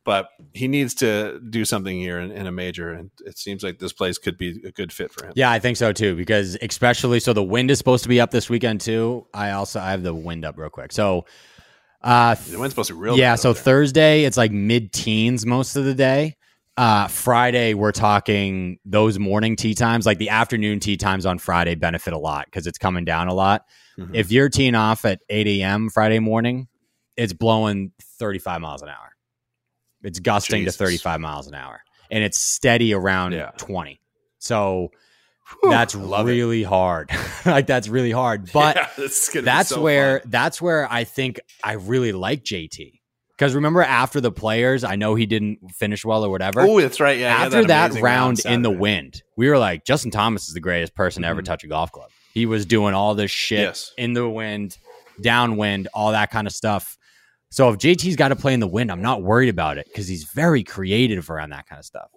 [0.04, 3.78] but he needs to do something here in, in a major, and it seems like
[3.78, 5.32] this place could be a good fit for him.
[5.36, 6.16] Yeah, I think so too.
[6.16, 9.26] Because especially, so the wind is supposed to be up this weekend too.
[9.34, 10.92] I also I have the wind up real quick.
[10.92, 11.24] So,
[12.02, 13.18] uh, The wind's supposed to be real.
[13.18, 13.34] yeah.
[13.34, 13.54] So.
[13.54, 16.36] Thursday it's like mid teens most of the day.
[16.78, 21.74] Uh, Friday we're talking those morning tee times, like the afternoon tee times on Friday
[21.74, 23.64] benefit a lot because it's coming down a lot.
[23.98, 24.14] Mhm.
[24.14, 25.90] If you're teeing off at 8 a.m.
[25.90, 26.68] Friday morning,
[27.16, 29.10] it's blowing 35 miles an hour.
[30.04, 30.76] It's gusting Jesus.
[30.76, 31.80] to 35 miles an hour,
[32.12, 33.50] and it's steady around Yeah.
[33.56, 34.00] 20.
[34.38, 34.92] So
[35.60, 36.30] Whew, that's love it.
[36.30, 37.10] really hard.
[37.44, 38.52] like that's really hard.
[38.52, 40.30] But Yeah, this is gonna be that's so where fun.
[40.30, 42.97] that's where I think I really like JT.
[43.38, 46.60] Because remember after the players, I know he didn't finish well or whatever.
[46.62, 47.18] Oh, that's right.
[47.18, 50.60] Yeah, after that, amazing round in the wind, we were like, Justin Thomas is the
[50.60, 51.44] greatest person to ever Mhm.
[51.44, 52.10] touch a golf club.
[52.34, 53.92] He was doing all this shit Yes.
[53.96, 54.76] in the wind,
[55.20, 56.98] downwind, all that kind of stuff.
[57.50, 60.08] So if JT's got to play in the wind, I'm not worried about it because
[60.08, 62.10] he's very creative around that kind of stuff.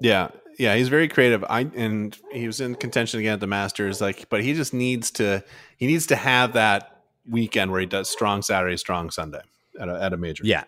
[0.00, 1.44] Yeah, yeah, he's very creative.
[1.48, 5.12] I and he was in contention again at the Masters, like, but he just needs
[5.12, 5.44] to
[5.76, 9.42] he needs to have that weekend where he does strong Saturday, strong Sunday
[9.80, 10.42] at a, at a major.
[10.44, 10.64] Yeah,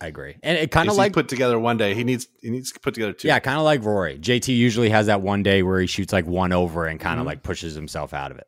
[0.00, 0.36] I agree.
[0.42, 1.94] And it kind of like put together one day.
[1.94, 3.28] He needs he needs to put together two.
[3.28, 4.18] Yeah, kind of like Rory.
[4.18, 7.24] JT usually has that one day where he shoots like one over and kind of
[7.24, 7.28] Mhm.
[7.28, 8.46] like pushes himself out of it.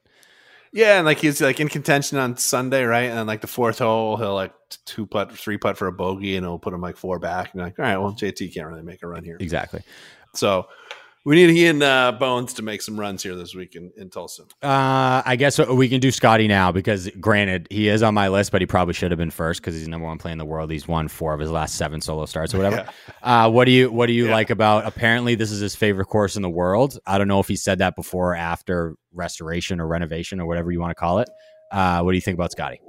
[0.72, 3.04] yeah, and like he's like in contention on Sunday, right?
[3.04, 4.52] And then like the fourth hole, he'll like
[4.84, 7.52] two putt, three putt for a bogey, and it'll put him like four back.
[7.52, 9.36] And you're like, all right, well, JT can't really make a run here.
[9.38, 9.82] Exactly.
[10.34, 10.66] So
[11.24, 14.10] we need he and uh, Bones to make some runs here this week in, in
[14.10, 14.42] Tulsa.
[14.62, 18.52] Uh, I guess we can do Scotty now because, granted, he is on my list,
[18.52, 20.70] but he probably should have been first because he's number one player in the world.
[20.70, 22.86] He's won four of his last seven solo starts or whatever.
[23.22, 24.32] Uh, what do you What do you Yeah.
[24.32, 24.84] like about?
[24.84, 26.98] Apparently, this is his favorite course in the world.
[27.06, 30.70] I don't know if he said that before or after restoration or renovation or whatever
[30.70, 31.30] you want to call it.
[31.72, 32.80] Uh, what do you think about Scotty?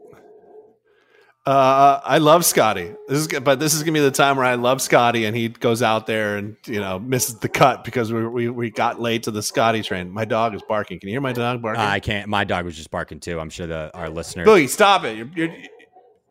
[1.46, 2.92] Uh, I love Scotty.
[3.08, 5.50] This is, but this is gonna be the time where I love Scotty, and he
[5.50, 9.24] goes out there and you know misses the cut because we we, we got late
[9.24, 10.10] to the Scotty train.
[10.10, 11.00] My dog is barking.
[11.00, 11.82] Can you hear my dog Uh, barking?
[11.84, 12.28] I can't.
[12.30, 13.40] My dog was just barking too.
[13.40, 14.48] I'm sure the our listeners.
[14.48, 15.18] Boogie, stop it!
[15.18, 15.56] You're, you're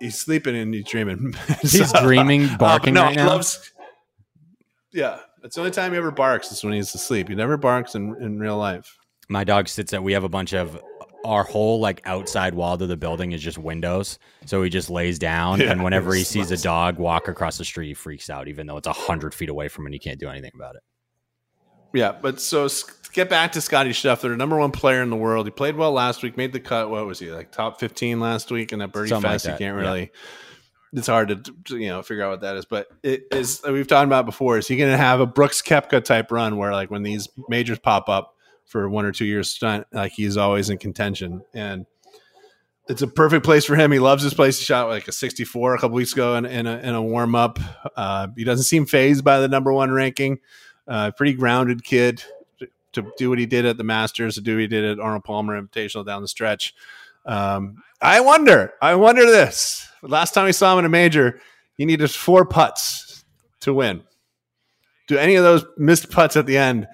[0.00, 1.33] he's sleeping and he's dreaming.
[1.62, 3.29] He's dreaming, barking no, right now?
[3.29, 3.70] loves-
[4.92, 7.29] yeah, it's the only time he ever barks is when he's asleep.
[7.29, 8.96] He never barks in, in real life.
[9.29, 10.03] My dog sits at.
[10.03, 10.81] We have a bunch of
[11.24, 15.18] our whole like outside wall to the building is just windows, so he just lays
[15.18, 15.60] down.
[15.60, 18.66] Yeah, and whenever he sees a dog walk across the street, he freaks out, even
[18.66, 20.82] though it's a hundred feet away from him and he can't do anything about it.
[21.94, 22.68] Yeah, but so
[23.12, 25.46] get back to Scottie Scheffler, number one player in the world.
[25.46, 26.90] He played well last week, made the cut.
[26.90, 29.66] What was he like top fifteen last week in that birdie Something like that, you
[29.66, 29.82] can't yeah.
[29.82, 30.10] really.
[30.92, 33.62] It's hard to to, you know figure out what that is, but it is.
[33.64, 34.58] We've talked about before.
[34.58, 37.78] Is he going to have a Brooks Koepka type run where like when these majors
[37.78, 38.34] pop up
[38.64, 41.87] for one or two years stunt, like he's always in contention and.
[42.87, 43.92] It's a perfect place for him.
[43.92, 44.59] He loves this place.
[44.59, 47.35] He shot like a 64 a couple weeks ago in, in a, in a warm
[47.35, 47.59] up.
[47.96, 50.38] Uh, he doesn't seem phased by the number one ranking.
[50.87, 52.22] Uh, pretty grounded kid
[52.94, 55.24] to do what he did at the Masters, to do what he did at Arnold
[55.24, 56.74] Palmer Invitational down the stretch.
[57.27, 59.88] Um, I wonder, I wonder this.
[60.03, 61.40] Last time we saw him in a major,
[61.77, 63.24] he needed four putts
[63.61, 64.03] to win.
[65.07, 66.87] Do any of those missed putts at the end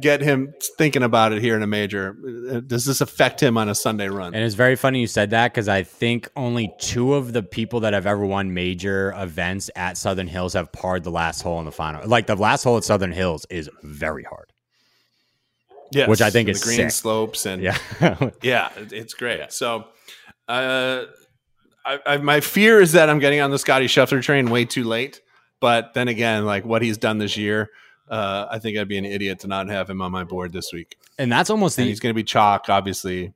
[0.00, 2.16] get him thinking about it here in a major?
[2.50, 4.34] Uh, Does this affect him on a Sunday run?
[4.34, 7.80] And it's very funny you said that because I think only two of the people
[7.80, 11.64] that have ever won major events at Southern Hills have parred the last hole in
[11.64, 12.06] the final.
[12.06, 14.52] Like the last hole at Southern Hills is very hard.
[15.92, 16.90] Yeah, which I think the is green sick.
[16.92, 17.76] slopes and Yeah.
[18.42, 19.52] Yeah, it's great.
[19.52, 19.86] So,
[20.48, 21.04] uh,
[21.84, 24.84] I, I, my fear is that I'm getting on the Scottie Scheffler train way too
[24.84, 25.20] late.
[25.60, 27.70] But then again, like what he's done this year,
[28.10, 30.72] uh, I think I'd be an idiot to not have him on my board this
[30.72, 30.96] week.
[31.18, 33.32] and that's almost And the he's going to be chalk, obviously.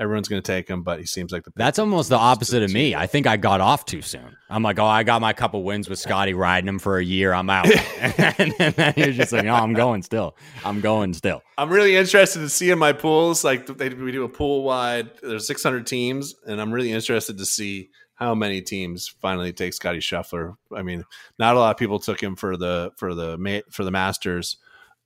[0.00, 2.72] Everyone's going to take him, but he seems like the That's almost the opposite of
[2.72, 2.94] me.
[2.94, 4.36] I think I got off too soon.
[4.48, 7.32] I'm like, oh, I got my couple wins with Scottie riding him for a year.
[7.32, 7.66] I'm out.
[7.98, 10.36] and then you're just like, no, I'm going still.
[10.64, 11.42] I'm going still.
[11.56, 13.42] I'm really interested to see in my pools.
[13.42, 15.10] Like they, we do a pool wide.
[15.20, 20.00] There's 600 teams, and I'm really interested to see how many teams finally take Scottie
[20.00, 20.56] Scheffler.
[20.74, 21.04] I mean,
[21.38, 24.56] not a lot of people took him for the for the for the Masters.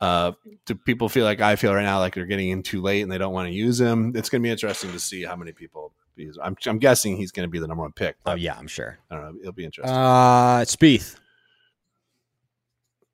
[0.00, 0.32] Uh,
[0.66, 3.12] do people feel like I feel right now, like they're getting in too late and
[3.12, 4.12] they don't want to use him?
[4.16, 5.92] It's going to be interesting to see how many people.
[6.14, 6.38] Use.
[6.42, 8.16] I'm I'm guessing he's going to be the number one pick.
[8.26, 8.98] Oh, yeah, I'm sure.
[9.10, 9.40] I don't know.
[9.40, 9.94] It'll be interesting.
[9.94, 11.18] Uh, Spieth.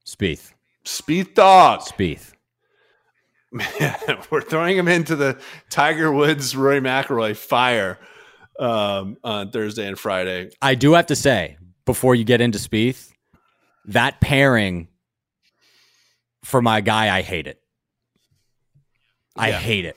[0.04, 0.52] Spieth.
[0.84, 1.80] Speed dog.
[1.80, 2.32] Spieth.
[3.52, 3.96] Man,
[4.30, 7.98] we're throwing him into the Tiger Woods Rory McIlroy fire
[8.58, 10.50] um, on Thursday and Friday.
[10.62, 13.10] I do have to say, before you get into Spieth,
[13.86, 14.88] that pairing
[16.44, 17.60] for my guy, I hate it.
[19.36, 19.58] I Yeah.
[19.58, 19.96] hate it.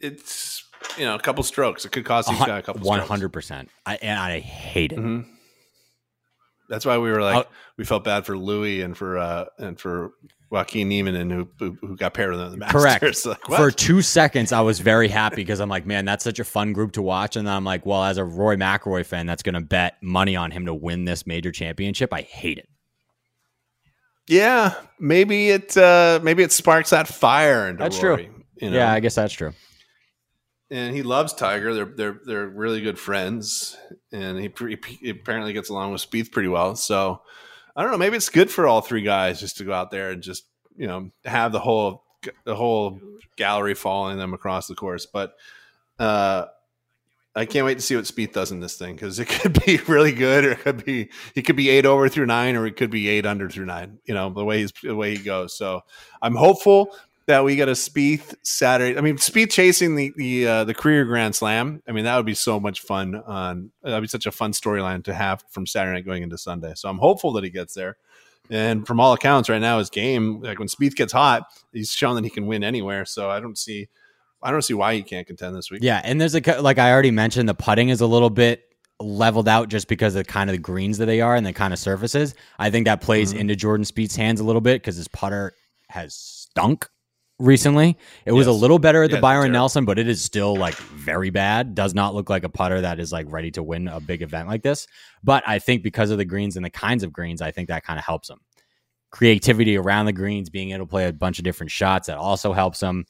[0.00, 0.64] It's
[0.96, 1.84] you know a couple strokes.
[1.84, 2.90] It could cost these guys a couple.
[3.00, 3.68] Hundred percent.
[3.84, 4.98] I and I hate it.
[4.98, 5.26] Mhm.
[6.68, 9.78] That's why we were like I'll- we felt bad for Louis and for uh and
[9.80, 10.12] for
[10.50, 12.82] Joaquin Niemann and who who, who got paired with the Masters.
[12.82, 13.26] Correct.
[13.48, 13.58] Like.
[13.58, 16.72] For two seconds, I was very happy because I'm like, man, that's such a fun
[16.72, 17.36] group to watch.
[17.36, 20.36] And then I'm like, well, as a Rory McIlroy fan, that's going to bet money
[20.36, 22.12] on him to win this major championship.
[22.14, 22.68] I hate it.
[24.26, 28.18] yeah, maybe it uh maybe it sparks that fire into That's true.
[28.60, 28.76] You know?
[28.76, 29.52] Yeah, I guess that's true.
[30.70, 31.74] And he loves Tiger.
[31.74, 33.76] They're they're they're really good friends,
[34.12, 36.76] and he, pre- he apparently gets along with Spieth pretty well.
[36.76, 37.22] So
[37.74, 37.98] I don't know.
[37.98, 40.44] Maybe it's good for all three guys just to go out there and just
[40.76, 42.04] you know have the whole
[42.44, 43.00] the whole
[43.36, 45.06] gallery following them across the course.
[45.06, 45.34] But
[45.98, 46.46] uh,
[47.34, 49.78] I can't wait to see what Spieth does in this thing because it could be
[49.86, 52.76] really good, or it could be he could be eight over through nine, or it
[52.76, 53.98] could be eight under through nine.
[54.04, 55.56] You know the way he's the way he goes.
[55.56, 55.82] So
[56.20, 56.94] I'm hopeful
[57.28, 58.98] that we get a Spieth Saturday.
[58.98, 61.82] I mean, Spieth chasing the the uh, the career Grand Slam.
[61.86, 63.14] I mean, that would be so much fun.
[63.14, 66.72] On that'd be such a fun storyline to have from Saturday night going into Sunday.
[66.74, 67.96] So I'm hopeful that he gets there.
[68.50, 72.14] And from all accounts, right now his game, like when Spieth gets hot, he's shown
[72.16, 73.04] that he can win anywhere.
[73.04, 73.88] So I don't see,
[74.42, 75.80] I don't see why he can't contend this week.
[75.82, 78.64] Yeah, and there's a like I already mentioned, the putting is a little bit
[79.00, 81.72] leveled out just because of kind of the greens that they are and the kind
[81.74, 82.34] of surfaces.
[82.58, 83.40] I think that plays Mhm.
[83.40, 85.52] into Jordan Spieth's hands a little bit because his putter
[85.90, 86.88] has stunk
[87.38, 87.96] recently.
[88.24, 89.52] It was a little better at the Byron.
[89.52, 91.74] Nelson, but it is still like very bad.
[91.74, 94.48] Does not look like a putter that is like ready to win a big event
[94.48, 94.86] like this.
[95.22, 97.84] But I think because of the greens and the kinds of greens, I think that
[97.84, 98.38] kind of helps him.
[99.10, 102.52] Creativity around the greens, being able to play a bunch of different shots, that also
[102.52, 103.06] helps him.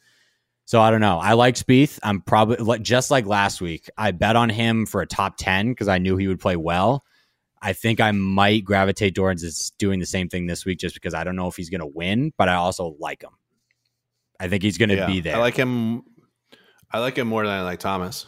[0.64, 1.18] So I don't know.
[1.18, 1.98] I like Spieth.
[2.02, 3.88] I'm probably just like last week.
[3.96, 7.04] I bet on him for a top ten because I knew he would play well.
[7.60, 11.24] I think I might gravitate towards doing the same thing this week just because I
[11.24, 13.30] don't know if he's going to win, but I also like him.
[14.40, 15.06] I think he's going to Yeah.
[15.06, 15.36] be there.
[15.36, 16.02] I like him.
[16.92, 18.26] I like him more than I like Thomas.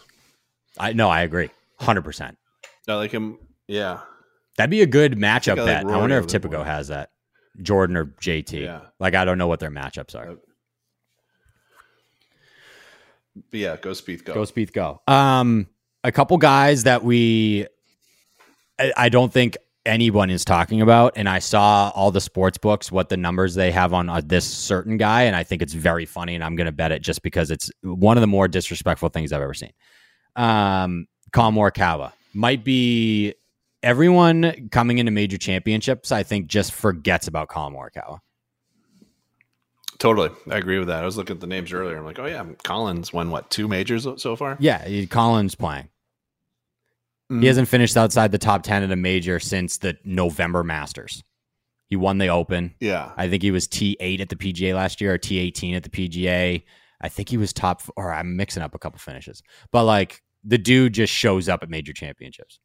[0.78, 2.36] I no, I agree, hundred percent.
[2.88, 3.38] I like him.
[3.68, 4.00] Yeah.
[4.56, 5.86] That'd be a good matchup I like bet.
[5.86, 6.64] I wonder if Tipico more.
[6.64, 7.10] has that,
[7.62, 8.62] Jordan or JT.
[8.62, 8.80] Yeah.
[8.98, 10.36] Like I don't know what their matchups are.
[13.50, 14.34] But yeah, go Spieth, go.
[14.34, 15.00] Go Spieth, go.
[15.06, 15.68] Um,
[16.04, 17.66] a couple guys that we
[18.78, 19.56] I, I don't think
[19.86, 23.70] anyone is talking about and i saw all the sports books what the numbers they
[23.70, 26.66] have on uh, this certain guy and i think it's very funny and i'm going
[26.66, 29.72] to bet it just because it's one of the more disrespectful things i've ever seen
[30.36, 33.34] um Collin Morikawa might be
[33.82, 38.18] everyone coming into major championships i think just forgets about Collin Morikawa
[39.98, 41.02] Totally, I agree with that.
[41.02, 41.98] I was looking at the names earlier.
[41.98, 44.56] I'm like, oh yeah, Collins won what two majors so far?
[44.58, 45.90] yeah Collins playing
[47.30, 47.40] Mm.
[47.40, 51.22] He hasn't finished outside the top 10 at a major since the November Masters.
[51.88, 52.74] He won the Open.
[52.80, 55.90] Yeah, I think he was T8 at the PGA last year or T18 at the
[55.90, 56.62] PGA.
[57.00, 59.42] I think he was top, or I'm mixing up a couple finishes.
[59.72, 62.60] But like the dude just shows up at major championships.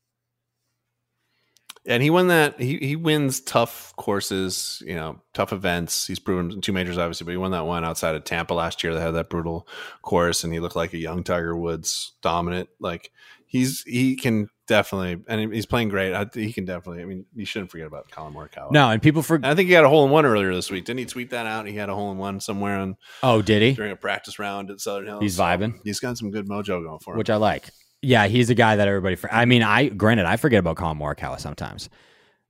[1.87, 2.59] and he won that.
[2.59, 6.07] He he wins tough courses, you know, tough events.
[6.07, 8.93] He's proven two majors, obviously, but he won that one outside of Tampa last year
[8.93, 9.67] that had that brutal
[10.01, 12.69] course, and he looked like a young Tiger Woods, dominant.
[12.79, 13.11] Like
[13.45, 16.13] he's he can definitely, and he's playing great.
[16.13, 17.01] I, he can definitely.
[17.01, 18.71] I mean, you shouldn't forget about Collin Morikawa.
[18.71, 19.49] No, and people forget.
[19.49, 20.85] I think he had a hole in one earlier this week.
[20.85, 21.67] Didn't he tweet that out?
[21.67, 23.73] He had a hole in one somewhere on Oh, did he?
[23.73, 25.21] during a practice round at Southern Hills.
[25.21, 25.79] He's vibing.
[25.83, 27.17] He's got some good mojo going for him.
[27.17, 27.69] Which I like.
[28.01, 29.15] Yeah, he's a guy that everybody.
[29.15, 31.89] For, I mean, I granted I forget about Collin Morikawa sometimes.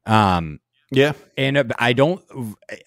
[0.05, 0.59] Um,
[0.91, 2.23] yeah, And uh, I don't.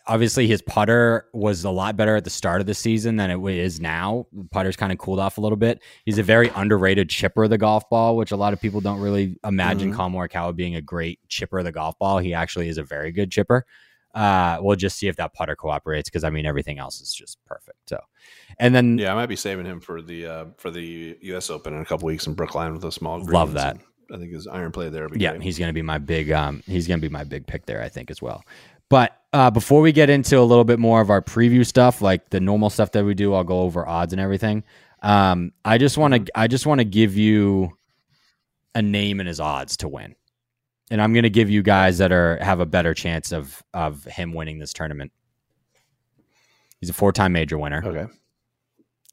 [0.07, 3.38] Obviously, his putter was a lot better at the start of the season than it
[3.59, 4.26] is now.
[4.51, 5.82] Putter's kind of cooled off a little bit.
[6.05, 9.01] He's a very underrated chipper of the golf ball, which a lot of people don't
[9.01, 9.96] really imagine Mhm.
[9.96, 12.18] Collin Morikawa being a great chipper of the golf ball.
[12.18, 13.66] He actually is a very good chipper.
[14.14, 17.38] Uh, we'll just see if that putter cooperates because I mean everything else is just
[17.44, 17.78] perfect.
[17.88, 18.01] So,
[18.59, 19.12] and then yeah.
[19.12, 21.51] I might be saving him for the uh, for the U.S.
[21.51, 23.22] Open in a couple weeks in Brookline with a small.
[23.24, 23.74] Love that.
[23.76, 25.09] and I think his iron play there.
[25.14, 25.42] Yeah, great.
[25.42, 26.30] he's going to be my big.
[26.30, 28.42] Um, he's going to be my big pick there, I think, as well.
[28.88, 32.30] But uh, before we get into a little bit more of our preview stuff, like
[32.30, 34.64] the normal stuff that we do, I'll go over odds and everything.
[35.02, 36.32] Um, I just want to.
[36.34, 37.76] I just want to give you
[38.74, 40.14] a name and his odds to win,
[40.90, 44.04] and I'm going to give you guys that are have a better chance of of
[44.04, 45.12] him winning this tournament.
[46.80, 47.82] He's a four time major winner.
[47.84, 48.06] okay.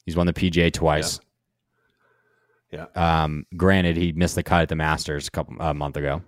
[0.05, 1.17] He's won the PGA twice.
[1.17, 1.25] Yeah.
[2.95, 6.21] Um, granted, he missed the cut at the Masters a couple a month ago.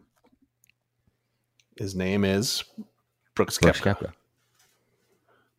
[1.77, 2.63] His name is
[3.35, 3.95] Brooks Brooks Koepka.
[3.99, 4.13] Koepka.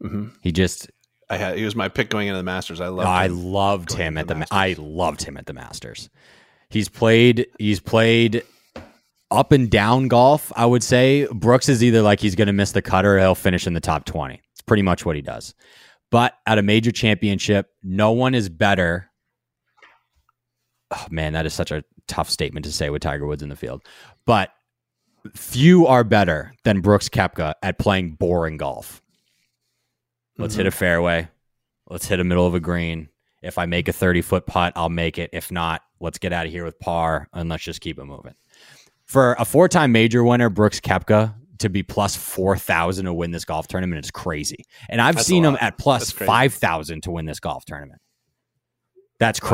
[0.00, 0.90] hmm He just
[1.30, 2.80] I had he was my pick going into the Masters.
[2.80, 3.06] I love.
[3.06, 4.46] I loved him at the the.
[4.50, 6.08] I loved him at the Masters.
[6.70, 7.46] He's played.
[7.58, 8.42] He's played
[9.30, 10.52] up and down golf.
[10.56, 13.34] I would say Brooks is either like he's going to miss the cut or he'll
[13.34, 14.40] finish in the top twenty.
[14.52, 15.54] It's pretty much what he does.
[16.10, 19.07] But at a major championship, no one is better.
[20.90, 23.56] Oh man, that is such a tough statement to say with Tiger Woods in the
[23.56, 23.82] field.
[24.24, 24.50] But
[25.34, 29.02] few are better than Brooks Koepka at playing boring golf.
[30.38, 30.78] Let's hit a mm-hmm.
[30.78, 31.28] fairway.
[31.90, 33.08] Let's hit a middle of a green.
[33.42, 35.30] If I make a 30 foot putt, I'll make it.
[35.32, 38.34] If not, let's get out of here with par and let's just keep it moving.
[39.04, 43.44] For a four time major winner, Brooks Koepka, to be plus 4,000 to win this
[43.44, 44.64] golf tournament is crazy.
[44.88, 46.26] And I've That's seen him at plus That's crazy.
[46.26, 48.00] 5,000 to win this golf tournament.
[49.18, 49.48] That's Wow.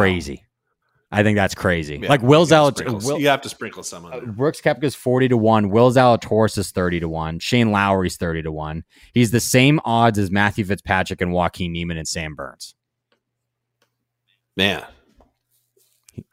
[1.15, 1.97] I think that's crazy.
[1.97, 4.27] Yeah, like Will Zalatoris, Will, you have to sprinkle some on there.
[4.27, 5.71] Brooks Koepka's 40 to 1.
[5.71, 7.39] Will Zalatoris is 30 to 1.
[7.39, 8.85] Shane Lowry's 30 to 1.
[9.13, 12.75] He's the same odds as Matthew Fitzpatrick and Joaquin Niemann and Sam Burns.
[14.57, 14.85] Man,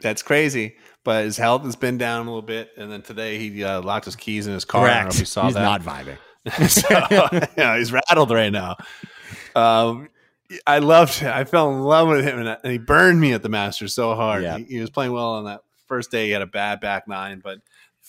[0.02, 0.76] that's crazy.
[1.04, 4.06] But his health has been down a little bit, and then today he uh, locked
[4.06, 4.88] his keys in his car.
[4.88, 5.62] I don't know if you saw He's that.
[5.64, 6.18] not vibing.
[6.70, 8.76] so, yeah, he's rattled right now.
[9.56, 10.10] Um,
[10.68, 11.32] I loved him.
[11.34, 14.44] I fell in love with him, and, he burned me at the Masters so hard.
[14.44, 14.58] Yeah.
[14.58, 16.26] He, he was playing well on that first day.
[16.26, 17.60] He had a bad back nine, but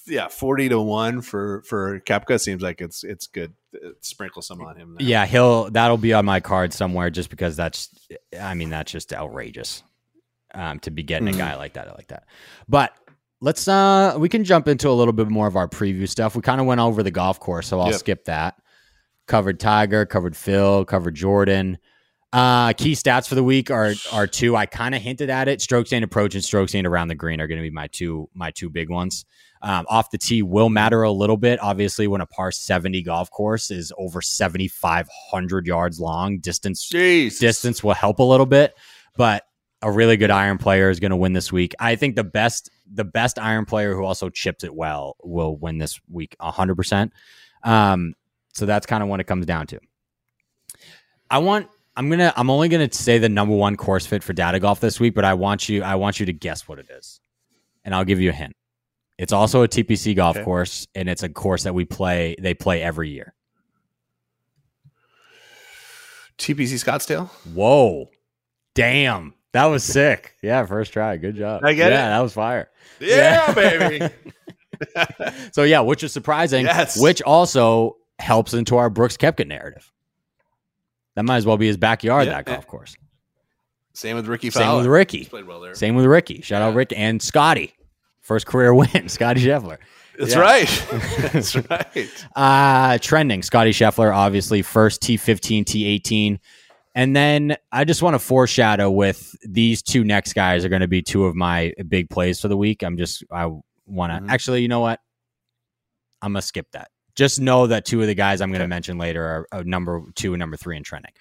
[0.06, 3.52] yeah, forty to one for for Koepka seems like it's it's good.
[4.00, 4.96] Sprinkle some on him.
[4.98, 5.04] Now.
[5.04, 7.88] Yeah, he'll that'll be on my card somewhere just because that's
[8.40, 9.82] I mean, that's just outrageous.
[10.54, 11.34] Um, to be getting Mhm.
[11.36, 12.24] a guy like that like that.
[12.68, 12.92] But
[13.40, 16.34] let's uh we can jump into a little bit more of our preview stuff.
[16.36, 17.98] We kind of went over the golf course, so I'll Yep.
[18.00, 18.56] skip that.
[19.26, 21.78] Covered Tiger, covered Phil, covered Jordan.
[22.32, 24.56] Uh, key stats for the week are are two.
[24.56, 25.60] I kind of hinted at it.
[25.60, 28.28] Strokes gained approach and strokes gained around the green are going to be my two
[28.32, 29.26] my two big ones.
[29.60, 31.62] Um, off the tee will matter a little bit.
[31.62, 36.88] Obviously, when a par seventy golf course is over seventy five hundred yards long, distance
[36.88, 37.38] Jeez.
[37.38, 38.74] distance will help a little bit.
[39.14, 39.44] But
[39.82, 41.74] a really good iron player is going to win this week.
[41.78, 45.76] I think the best the best iron player who also chips it well will win
[45.76, 47.12] this week hundred percent.
[47.62, 48.14] Um,
[48.54, 49.80] so that's kind of what it comes down to.
[51.30, 51.68] I want.
[51.96, 52.32] I'm gonna.
[52.36, 55.24] I'm only gonna say the number one course fit for data golf this week, but
[55.24, 55.82] I want you.
[55.82, 57.20] I want you to guess what it is,
[57.84, 58.54] and I'll give you a hint.
[59.18, 60.44] It's also a TPC golf Okay.
[60.44, 62.34] course, and it's a course that we play.
[62.38, 63.34] They play every year.
[66.38, 67.28] TPC Scottsdale.
[67.54, 68.08] Whoa,
[68.74, 69.34] damn!
[69.52, 70.34] That was sick.
[70.42, 71.18] Yeah, first try.
[71.18, 71.62] Good job.
[71.62, 72.10] I get yeah, it?
[72.10, 72.70] that was fire.
[73.00, 74.12] Yeah, baby.
[75.52, 76.64] So yeah, which is surprising.
[76.64, 77.00] Yes.
[77.00, 79.92] Which also helps into our Brooks Koepka narrative.
[81.14, 82.26] That might as well be his backyard.
[82.26, 82.34] Yeah.
[82.34, 82.96] That golf course.
[83.94, 85.18] Same with Rickie Same with Rickie.
[85.18, 85.74] He's played well there.
[85.74, 86.40] Same with Rickie.
[86.40, 86.76] Shout out Yeah.
[86.76, 87.74] Rick and Scottie.
[88.22, 89.08] First career win.
[89.08, 89.78] Scottie Scheffler.
[90.18, 90.40] That's Yeah.
[90.40, 90.86] right.
[91.32, 92.26] That's right.
[92.34, 93.42] Uh trending.
[93.42, 96.38] Scottie Scheffler, obviously, first T15, T18.
[96.94, 100.88] And then I just want to foreshadow with these two next guys are going to
[100.88, 102.82] be two of my big plays for the week.
[102.82, 103.46] I'm just I
[103.86, 104.30] want to Mhm.
[104.30, 105.00] actually, you know what?
[106.22, 106.88] I'm gonna skip that.
[107.14, 110.02] Just know that two of the guys I'm going to mention later are, are number
[110.14, 111.12] two and number three in trending.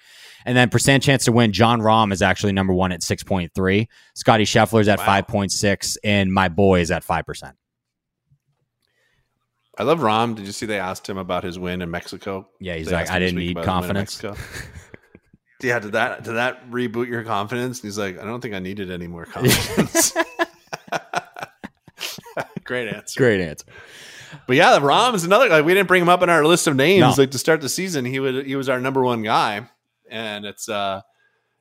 [0.44, 1.52] And then percent chance to win.
[1.52, 3.88] Jon Rahm is actually number one at six point three.
[4.14, 5.06] Scottie Scheffler's at Wow.
[5.06, 7.56] five point six, and my boy is at five percent.
[9.78, 10.34] I love Rahm.
[10.34, 12.48] Did you see they asked him about his win in Mexico?
[12.60, 14.24] Yeah, he's They like, I didn't need about his win in confidence.
[15.62, 17.78] Yeah, did that did that reboot your confidence?
[17.78, 20.12] And he's like, I don't think I needed any more confidence.
[22.64, 23.20] Great answer.
[23.20, 23.66] Great answer.
[24.46, 25.48] But yeah, Rahm is another.
[25.48, 27.00] Like we didn't bring him up in our list of names.
[27.00, 27.14] No.
[27.22, 29.68] Like to start the season, he would he was our number one guy,
[30.10, 31.00] and it's uh,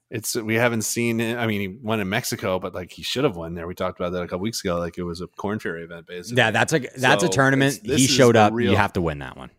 [0.10, 1.22] it's we haven't seen.
[1.22, 3.68] I mean, he won in Mexico, but like he should have won there.
[3.68, 4.78] We talked about that a couple weeks ago.
[4.80, 6.38] Like it was a Corn Ferry event, basically.
[6.42, 7.80] Yeah, that's a that's a tournament.
[7.84, 8.54] He showed up.
[8.54, 9.52] real- You have to win that one.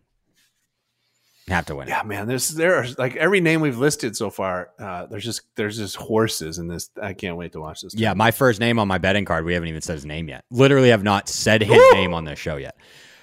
[1.49, 1.89] Have to win.
[1.89, 2.27] Yeah, man.
[2.27, 4.69] There's there are like every name we've listed so far.
[4.79, 6.89] Uh, there's just there's just horses in this.
[7.01, 7.93] I can't wait to watch this.
[7.95, 9.43] Yeah, my first name on my betting card.
[9.43, 10.45] We haven't even said his name yet.
[10.51, 12.77] Literally, have not said his name on this show yet.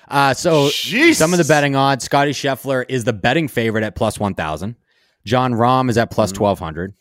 [0.06, 4.20] Uh, so some of the betting odds: Scottie Scheffler is the betting favorite at plus
[4.20, 4.76] one thousand.
[5.24, 6.36] Jon Rahm is at plus Mhm.
[6.36, 6.92] twelve hundred.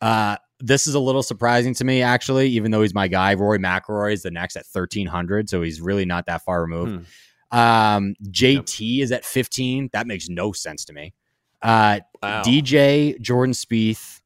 [0.00, 3.34] Uh, this is a little surprising to me, actually, even though he's my guy.
[3.34, 7.06] Rory McIlroy is the next at thirteen hundred, so he's really not that far removed.
[7.52, 9.90] Um, JT is at fifteen.
[9.92, 11.14] That makes no sense to me.
[11.60, 12.42] Uh, Wow.
[12.42, 14.20] DJ, Jordan Spieth,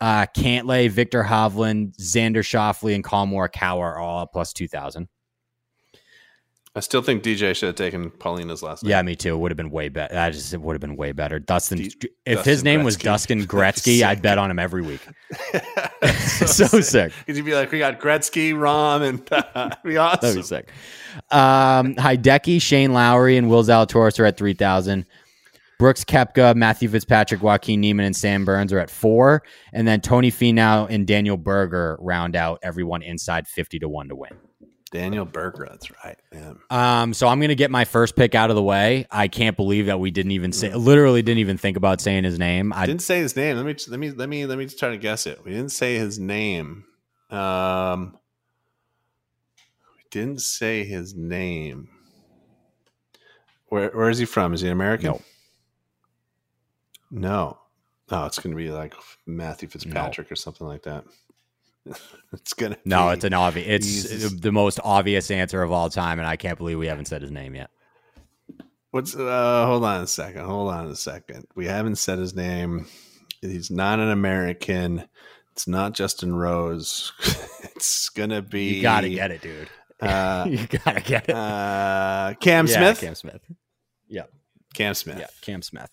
[0.00, 5.06] uh, Cantlay, Viktor Hovland, Xander Schauffele, and Collin Morikawa are all plus 2,000.
[6.74, 8.90] I still think DJ should have taken Paulina's last name.
[8.90, 9.34] Yeah, me too.
[9.34, 10.16] It would have been way better.
[10.16, 11.38] I just, it would have been way better.
[11.38, 11.92] Dustin, D-
[12.24, 15.00] if Dustin his name was Dustin Gretzky, I'd bet on him every week.
[16.38, 17.12] so, so sick.
[17.18, 20.20] Because you'd be like, we got Gretzky, Rahm, and that'd be awesome.
[20.22, 20.70] That'd be sick.
[21.30, 25.04] Um, Hideki, Shane Lowry, and Will Zalatoris are at 3,000.
[25.78, 29.42] Brooks Koepka, Matthew Fitzpatrick, Joaquin Niemann, and Sam Burns are at four.
[29.74, 34.14] And then Tony Finau and Daniel Berger round out everyone inside 50 to 1 to
[34.14, 34.30] win.
[34.92, 36.18] Daniel Berger, that's right.
[36.32, 36.58] Man.
[36.70, 39.06] Um, so I'm gonna get my first pick out of the way.
[39.10, 42.38] I can't believe that we didn't even say, literally didn't even think about saying his
[42.38, 42.72] name.
[42.74, 43.56] I didn't say his name.
[43.56, 45.42] Let me let me let me let me just try to guess it.
[45.44, 46.84] We didn't say his name.
[47.30, 48.18] Um,
[49.96, 51.88] we didn't say his name.
[53.68, 54.52] Where where is he from?
[54.52, 55.12] Is he an American?
[55.12, 55.22] No.
[57.10, 57.58] No.
[58.10, 58.94] Oh, it's going to be like
[59.26, 61.04] Matthew Fitzpatrick or something like that.
[62.32, 62.76] it's gonna.
[62.84, 63.66] no, it's an obvious.
[63.68, 64.32] It's Jesus.
[64.40, 67.30] the most obvious answer of all time, and I can't believe we haven't said his
[67.30, 67.70] name yet.
[68.90, 70.44] What's uh hold on a second.
[70.44, 71.46] Hold on a second.
[71.54, 72.86] We haven't said his name.
[73.40, 75.04] He's not an American.
[75.52, 77.12] It's not Justin Rose.
[77.74, 79.68] it's gonna be You gotta get it, dude.
[80.00, 81.34] uh, you gotta get it.
[81.34, 83.00] uh Cam Yeah, Smith.
[83.00, 83.40] Cam Smith.
[84.08, 84.24] Yeah,
[84.74, 85.18] Cam Smith.
[85.18, 85.90] yeah, Cam Smith.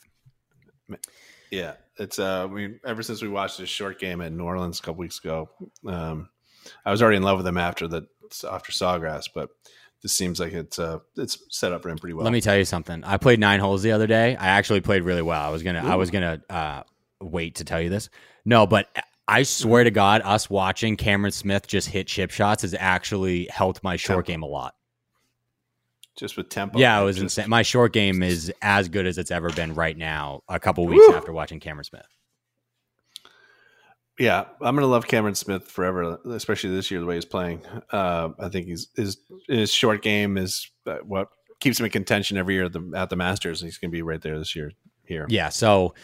[1.52, 1.74] Yeah.
[1.98, 5.00] It's uh we ever since we watched his short game at New Orleans a couple
[5.00, 5.50] weeks ago,
[5.86, 6.30] um
[6.86, 8.08] I was already in love with him after the
[8.50, 9.50] after Sawgrass, but
[10.02, 12.24] this seems like it's uh it's set up for him pretty well.
[12.24, 13.04] Let me tell you something.
[13.04, 14.36] I played nine holes the other day.
[14.36, 15.42] I actually played really well.
[15.42, 15.84] I was gonna.
[15.86, 16.84] I was gonna uh,
[17.22, 18.10] wait to tell you this.
[18.46, 18.88] No, but
[19.28, 23.84] I swear to God, us watching Cameron Smith just hit chip shots has actually helped
[23.84, 24.74] my short game a lot.
[26.20, 26.78] Just with tempo.
[26.80, 27.50] Yeah, it was just- insane.
[27.50, 30.42] My short game is as good as it's ever been right now.
[30.50, 31.16] A couple weeks Woo!
[31.16, 32.06] after watching Cameron Smith.
[34.18, 37.62] Yeah, I'm gonna love Cameron Smith forever, especially this year the way he's playing.
[37.90, 39.18] Uh, I think he's his
[39.48, 41.30] his short game is uh, what
[41.62, 43.62] keeps him in contention every year at the, at the Masters.
[43.62, 44.74] He's gonna be right there this year.
[45.06, 45.50] Here, Yeah.
[45.50, 45.96] So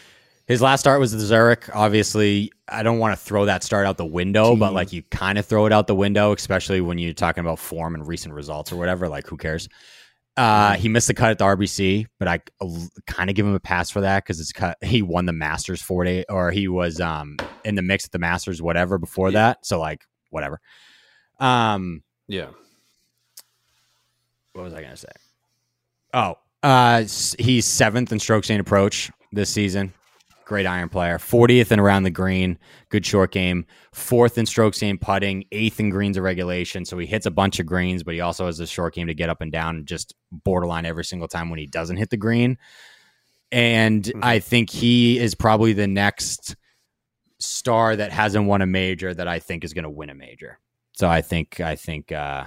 [0.48, 1.68] his last start was the Zurich.
[1.74, 5.38] Obviously, I don't want to throw that start out the window, but like you kind
[5.38, 8.72] of throw it out the window, especially when you're talking about form and recent results
[8.72, 9.08] or whatever.
[9.08, 9.68] Like, who cares?
[10.36, 12.40] Uh, he missed the cut at the RBC, but I
[13.06, 14.76] kind of give him a pass for that because it's cut.
[14.84, 18.18] He won the Masters four day, or he was um in the mix at the
[18.18, 19.32] Masters, whatever before Yeah.
[19.48, 19.66] that.
[19.66, 20.60] So like whatever.
[21.40, 22.48] Um, yeah.
[24.52, 25.08] what was I gonna say?
[26.14, 27.04] Oh, uh,
[27.38, 29.92] he's seventh in strokes gained approach this season.
[30.46, 31.18] Great iron player.
[31.18, 32.56] 40th in around the green.
[32.88, 33.66] Good short game.
[33.92, 35.44] Fourth in strokes gained putting.
[35.50, 36.84] Eighth in greens of regulation.
[36.84, 39.14] So he hits a bunch of greens, but he also has a short game to
[39.14, 42.58] get up and down, just borderline every single time when he doesn't hit the green.
[43.50, 44.20] And Mhm.
[44.24, 46.54] I think he is probably the next
[47.40, 50.60] star that hasn't won a major that I think is going to win a major.
[50.92, 52.44] So I think I think uh,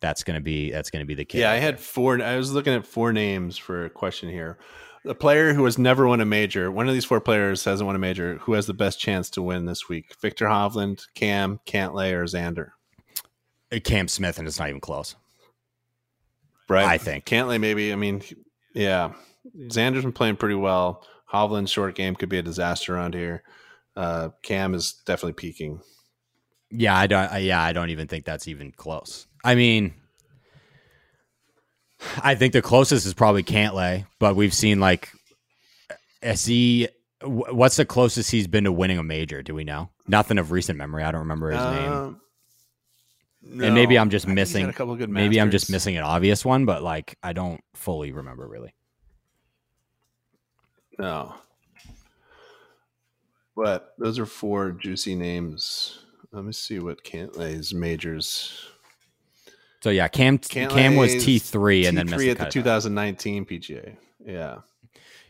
[0.00, 1.40] that's going to be that's going to be the case.
[1.40, 2.22] Yeah, I had four.
[2.22, 4.58] I was looking at four names for a question here.
[5.06, 6.70] A player who has never won a major.
[6.70, 8.36] One of these four players hasn't won a major.
[8.42, 10.14] Who has the best chance to win this week?
[10.20, 12.72] Viktor Hovland, Cam, Cantlay, or Xander?
[13.72, 15.16] Uh, Cam Smith, and it's not even close.
[16.68, 17.92] Right, I think Cantlay maybe.
[17.92, 18.22] I mean,
[18.74, 19.12] yeah,
[19.56, 21.04] Xander's been playing pretty well.
[21.32, 23.42] Hovland's short game could be a disaster around here.
[23.96, 25.80] Uh, Cam is definitely peaking.
[26.70, 27.32] Yeah, I don't.
[27.32, 29.26] I, yeah, I don't even think that's even close.
[29.44, 29.94] I mean,
[32.22, 35.10] I think the closest is probably Cantlay, but we've seen like,
[36.22, 36.88] is he?
[37.22, 39.42] What's the closest he's been to winning a major?
[39.42, 39.90] Do we know?
[40.08, 41.04] Nothing of recent memory.
[41.04, 41.92] I don't remember his name.
[41.92, 42.12] Uh,
[43.42, 44.70] and maybe I'm just I think he's had missing.
[44.70, 45.10] a couple of good.
[45.10, 48.74] Maybe I'm just missing an obvious one, but like I don't fully remember really.
[50.98, 51.34] No.
[53.56, 56.00] But those are four juicy names.
[56.32, 58.69] Let me see what Cantlay's majors.
[59.82, 62.52] So yeah, Cam Cam was T three and then missed T3 the at the cutoff.
[62.52, 63.96] 2019 PGA.
[64.26, 64.58] Yeah,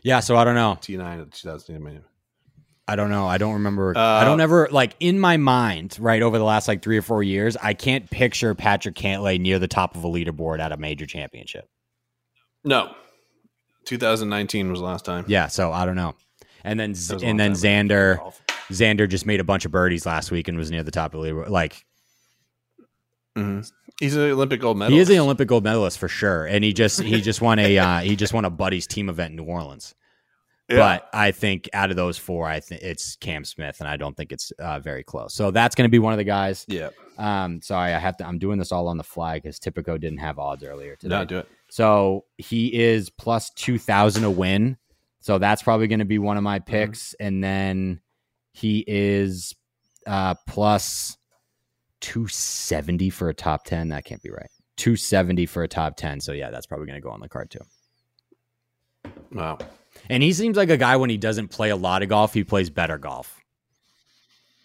[0.03, 0.77] Yeah, so I don't know.
[0.81, 2.03] T9 at 2019.
[2.87, 3.25] I don't know.
[3.27, 3.95] I don't remember.
[3.97, 5.95] Uh, I don't ever like in my mind.
[5.99, 9.59] Right over the last like three or four years, I can't picture Patrick Cantlay near
[9.59, 11.69] the top of a leaderboard at a major championship.
[12.65, 12.93] No,
[13.85, 15.23] 2019 was the last time.
[15.27, 16.15] Yeah, so I don't know.
[16.65, 17.53] And then Z- That was a long and then.
[17.53, 18.33] Xander
[18.69, 21.21] Xander just made a bunch of birdies last week and was near the top of
[21.21, 21.49] the leaderboard.
[21.49, 21.85] Like
[23.37, 23.71] Mhm.
[24.01, 24.95] He's an Olympic gold medalist.
[24.95, 27.77] he is an Olympic gold medalist for sure, and he just he just won a
[27.77, 29.93] uh, he just won a buddies team event in New Orleans.
[30.69, 30.77] Yeah.
[30.77, 34.15] But I think out of those four, I think it's Cam Smith, and I don't
[34.17, 35.33] think it's uh, very close.
[35.33, 36.65] So that's going to be one of the guys.
[36.67, 38.25] yeah, Um, sorry, I have to.
[38.25, 41.15] I'm doing this all on the fly because Tipico didn't have odds earlier today.
[41.15, 41.47] no, do it.
[41.69, 44.77] So he is plus two thousand to win.
[45.19, 48.01] So that's probably going to be one of my picks, and then
[48.53, 49.53] he is
[50.07, 51.17] uh, plus
[52.01, 53.89] two seventy for a top ten.
[53.89, 54.49] That can't be right.
[54.77, 56.19] Two seventy for a top ten.
[56.19, 57.59] So yeah, that's probably going to go on the card too.
[59.31, 59.59] Wow.
[60.09, 62.43] And he seems like a guy when he doesn't play a lot of golf, he
[62.43, 63.39] plays better golf.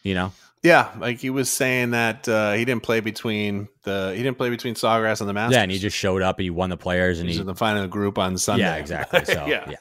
[0.03, 0.33] You know,
[0.63, 4.51] Yeah, like he was saying that uh, he didn't play between the he didn't play
[4.51, 5.57] between Sawgrass and the Masters.
[5.57, 7.49] yeah, and he just showed up and he won the players and he's he, was
[7.49, 8.65] in the final group on Sunday.
[8.65, 9.21] yeah, exactly.
[9.27, 9.77] So yeah, yeah,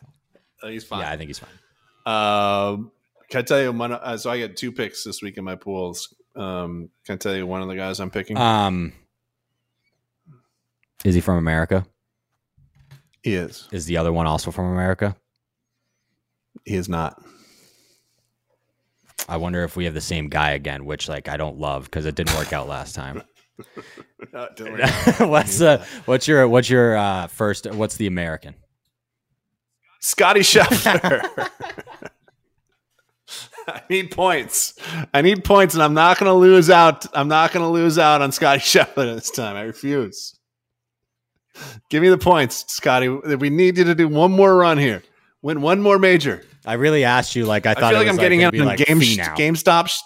[0.64, 1.02] Uh, he's fine.
[1.02, 1.50] Yeah, I think he's fine.
[2.08, 2.92] Um,
[3.30, 3.92] can I tell you one?
[3.92, 6.14] Uh, so I get two picks this week in my pools.
[6.36, 8.38] Um, can I tell you one of the guys I'm picking?
[8.38, 8.94] Um,
[11.04, 11.86] is he from America?
[13.24, 13.68] he is.
[13.72, 15.16] Is the other one also from America?
[16.64, 17.22] He is not.
[19.28, 22.06] I wonder if we have the same guy again, which like I don't love because
[22.06, 23.24] it didn't work out last time.
[24.34, 24.84] Worry.
[25.20, 27.66] what's uh, what's your what's your uh, first?
[27.72, 28.54] What's the American?
[30.02, 31.50] Scottie Scheffler.
[33.68, 34.74] I need points.
[35.14, 37.06] I need points, and I'm not going to lose out.
[37.16, 39.56] I'm not going to lose out on Scottie Scheffler this time.
[39.56, 40.38] I refuse.
[41.90, 43.08] Give me the points, Scottie.
[43.08, 45.04] We need you to do one more run here.
[45.42, 46.44] Win one more major.
[46.66, 48.52] I really asked you like I thought I, feel like was, I'm getting gonna in
[48.52, 49.36] be, on like Game Finau.
[49.38, 50.02] GameStop's.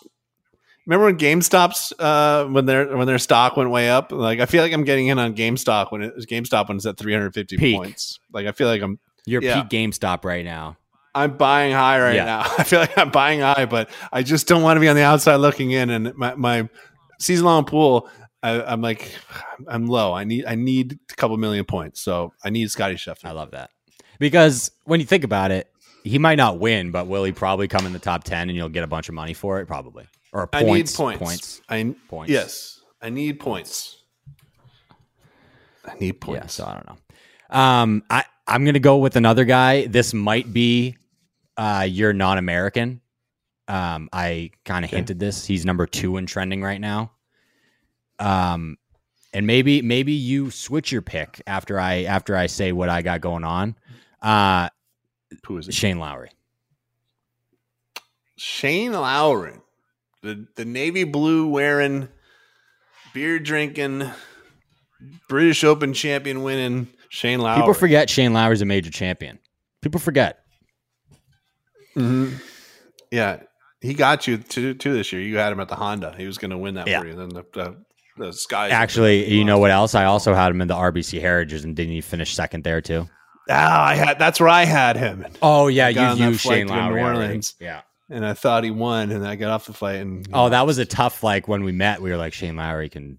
[0.85, 4.11] Remember when GameStop's uh, when their when their stock went way up?
[4.11, 6.85] Like I feel like I'm getting in on GameStop when it was GameStop when it's
[6.85, 7.77] at 350 Peak.
[7.77, 8.19] points.
[8.33, 9.61] Like I feel like I'm You're yeah.
[9.61, 10.77] peak GameStop right now.
[11.15, 12.25] I'm buying high right Yeah.
[12.25, 12.39] now.
[12.57, 15.03] I feel like I'm buying high, but I just don't want to be on the
[15.03, 15.89] outside looking in.
[15.89, 16.69] And my, my
[17.19, 18.09] season long pool,
[18.43, 19.13] I, I'm like,
[19.67, 20.13] I'm low.
[20.13, 23.69] I need I need a couple million points, so I need Scottie I love that
[24.19, 25.67] because when you think about it,
[26.03, 28.69] he might not win, but will he probably come in the top ten and you'll
[28.69, 29.65] get a bunch of money for it?
[29.65, 30.91] Probably or I points.
[30.93, 31.19] need points.
[31.19, 31.61] Points.
[31.69, 32.31] I Points.
[32.31, 33.97] yes, I need points.
[35.85, 36.43] I need points.
[36.43, 36.47] Yeah.
[36.47, 37.59] So I don't know.
[37.59, 39.85] Um, I I'm gonna go with another guy.
[39.85, 40.97] This might be
[41.57, 43.01] uh your non-American.
[43.67, 44.97] Um, I kind of Okay.
[44.97, 45.45] hinted this.
[45.45, 47.11] He's number two in trending right now.
[48.17, 48.77] Um,
[49.31, 53.21] and maybe maybe you switch your pick after I after I say what I got
[53.21, 53.75] going on.
[54.21, 54.69] Uh,
[55.45, 55.73] Who is it?
[55.75, 56.31] Shane Lowry.
[58.37, 59.53] Shane Lowry,
[60.23, 62.07] the the navy blue wearing,
[63.13, 64.09] beer drinking,
[65.27, 67.61] British Open champion winning Shane Lowry.
[67.61, 69.39] People forget Shane Lowry's a major champion.
[69.81, 70.39] People forget.
[71.95, 72.33] hmm
[73.11, 73.41] Yeah,
[73.81, 75.21] he got you to to this year.
[75.21, 76.13] You had him at the Honda.
[76.17, 76.99] He was going to win that Yeah.
[77.01, 77.11] for you.
[77.19, 78.69] And Then the the, the sky.
[78.69, 79.95] Actually, you know what else?
[79.95, 83.07] I also had him in the RBC Heritage, and didn't he finish second there too?
[83.49, 84.19] Ah, I had.
[84.19, 86.67] That's where I had him, Oh yeah, I got on you that used flight Shane
[86.67, 87.01] to New Lowry.
[87.01, 87.17] already.
[87.19, 87.55] Orleans.
[87.59, 87.81] Yeah.
[88.11, 90.77] and I thought he won, and I got off the flight and Oh, that was
[90.77, 91.23] a tough.
[91.23, 93.17] Like when we met, we were like Shane Lowry can.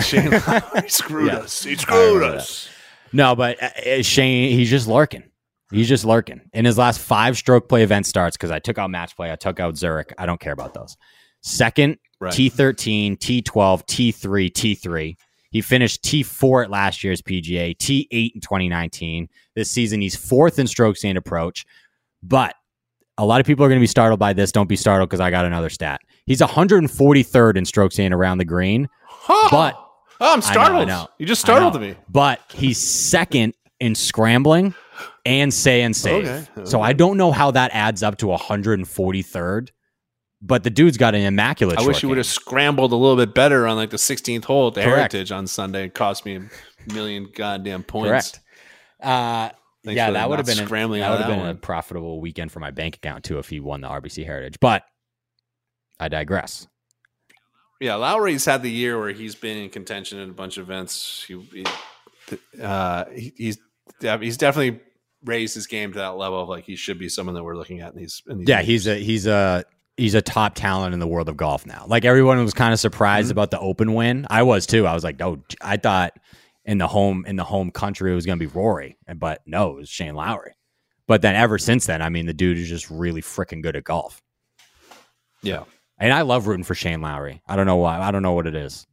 [0.00, 1.38] Shane Lowry screwed Yeah.
[1.40, 1.62] us.
[1.64, 2.68] He screwed remember us.
[3.12, 5.24] No, but uh, uh, Shane, he's just lurking.
[5.70, 6.40] He's just lurking.
[6.54, 9.36] In his last five stroke play event starts, because I took out match play, I
[9.36, 10.12] took out Zurich.
[10.18, 10.96] I don't care about those.
[11.42, 12.32] Second, Right.
[12.34, 13.44] T13, T12,
[13.86, 15.16] T3, T3.
[15.52, 19.28] He finished T4 at last year's PGA, T8 in 2019.
[19.54, 21.64] This season, he's fourth in strokes and approach.
[22.22, 22.56] But
[23.18, 24.50] a lot of people are going to be startled by this.
[24.50, 26.00] Don't be startled because I got another stat.
[26.26, 29.48] He's 143rd in strokes gained around the green, Huh.
[29.50, 29.87] but
[30.20, 30.88] oh, I'm I know, I startled.
[30.88, 31.08] know.
[31.18, 31.54] You just know.
[31.54, 31.96] startled me.
[32.08, 34.74] but he's second in scrambling
[35.24, 36.26] and say and save.
[36.26, 36.80] Okay, So.
[36.80, 39.70] I don't know how that adds up to 143rd.
[40.40, 41.78] But the dude's got an immaculate.
[41.80, 44.68] I wish you would have scrambled a little bit better on like the 16th hole
[44.68, 45.12] at the Correct.
[45.12, 45.86] Heritage on Sunday.
[45.86, 48.08] It cost me a million goddamn points.
[48.08, 48.40] correct.
[49.02, 49.50] Uh,
[49.82, 52.70] yeah, that would have been scrambling that would have been a profitable weekend for my
[52.70, 54.60] bank account too if he won the RBC Heritage.
[54.60, 54.84] But
[55.98, 56.68] I digress.
[57.80, 61.24] Yeah, Lowry's had the year where he's been in contention in a bunch of events.
[61.26, 61.66] He, he-
[62.62, 63.58] uh, he- he's
[64.20, 64.80] he's definitely
[65.24, 67.80] raised his game to that level of like he should be someone that we're looking
[67.80, 68.22] at in these.
[68.28, 68.66] In these Yeah, majors.
[68.68, 69.64] he's a he's a
[69.96, 71.84] he's a top talent in the world of golf now.
[71.88, 73.32] Like everyone was kind of surprised Mhm.
[73.32, 74.26] about the Open win.
[74.28, 74.86] I was too.
[74.86, 76.12] I was like, oh, I thought
[76.64, 79.70] in the home in the home country it was going to be Rory, but no,
[79.70, 80.52] it was Shane Lowry.
[81.06, 83.84] But then ever since then, I mean, the dude is just really freaking good at
[83.84, 84.20] golf.
[85.42, 85.64] yeah.
[85.98, 87.42] And I love rooting for Shane Lowry.
[87.48, 87.98] I don't know why.
[88.00, 88.86] I don't know what it is.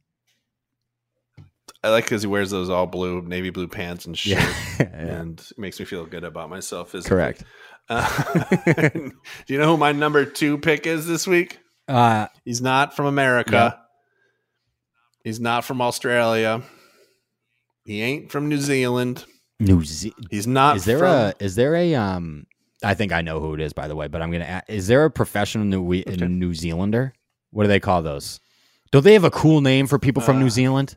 [1.84, 4.38] I like because he wears those all blue, navy blue pants and shirt,
[4.80, 6.94] Yeah, and it makes me feel good about myself.
[6.96, 7.44] Is correct.
[7.88, 9.12] Uh, do
[9.46, 11.60] you know who my number two pick is this week?
[11.86, 13.78] Uh, He's not from America.
[15.22, 16.62] He's not from Australia.
[17.84, 19.24] He ain't from New Zealand.
[19.60, 20.76] New Ze- He's not.
[20.76, 22.46] is there from, a is there a um?
[22.86, 24.08] I think I know who it is, by the way.
[24.08, 24.62] But I'm gonna.
[24.68, 26.16] a- Is there a professional New Okay.
[26.26, 27.12] New Zealander?
[27.50, 28.40] What do they call those?
[28.92, 30.96] Don't they have a cool name for people from Uh, New Zealand?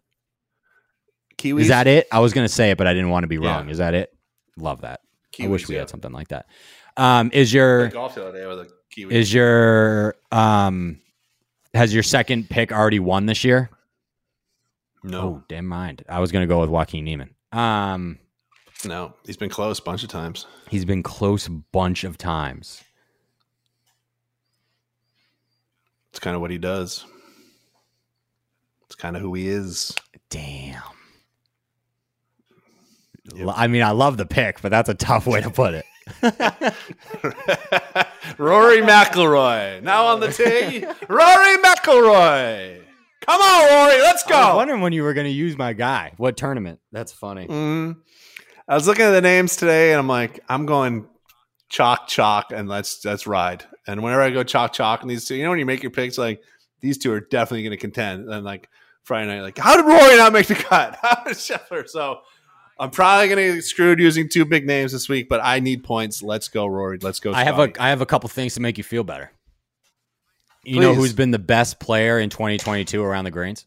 [1.38, 1.62] Kiwis?
[1.62, 2.08] Is that it?
[2.12, 3.56] I was gonna say it, but I didn't want to be Yeah.
[3.56, 3.70] wrong.
[3.70, 4.14] Is that it?
[4.58, 5.02] Love that.
[5.42, 5.82] I wish we yeah.
[5.82, 6.48] had something like that.
[6.98, 9.16] Um, is your golf the other day with a Kiwi.
[9.16, 11.00] is your um
[11.74, 13.70] has your second pick already won this year?
[15.04, 16.04] no, Oh, damn mind.
[16.10, 17.30] I was gonna go with Joaquin Niemann.
[17.54, 18.20] Um,
[18.86, 20.46] no, he's been close a bunch of times.
[20.70, 22.84] he's been close a bunch of times.
[26.12, 27.06] It's kind of what he does.
[28.86, 29.94] It's kind of who he is.
[30.30, 30.82] Damn.
[33.36, 33.50] Yep.
[33.56, 35.86] I mean, I love the pick, but that's a tough way to put it.
[38.40, 40.84] Rory McIlroy now on the tee.
[41.08, 42.82] Rory McIlroy.
[43.22, 44.56] Come on, Rory, let's I was go.
[44.56, 46.14] wondering when you were going to use my guy.
[46.18, 46.80] What tournament?
[46.92, 47.46] That's funny.
[47.46, 47.98] Mhm.
[48.70, 51.08] I was looking at the names today, and I'm like, I'm going
[51.70, 53.66] chalk chalk, and let's let's ride.
[53.88, 55.92] And whenever I go chalk chalk, and these two, you know, when you make your
[55.92, 56.44] picks, like
[56.80, 58.30] these two are definitely going to contend.
[58.30, 58.70] And like
[59.02, 61.00] Friday night, like how did Rory not make the cut?
[61.02, 61.90] How did Scheffler?
[61.90, 62.20] So
[62.80, 65.84] I'm probably going to get screwed using two big names this week, but I need
[65.84, 66.22] points.
[66.22, 67.00] Let's go, Rory.
[67.02, 67.34] Let's go.
[67.34, 69.32] I have a I have a couple things to make you feel better.
[70.64, 73.66] You know who's been the best player in 2022 around the greens?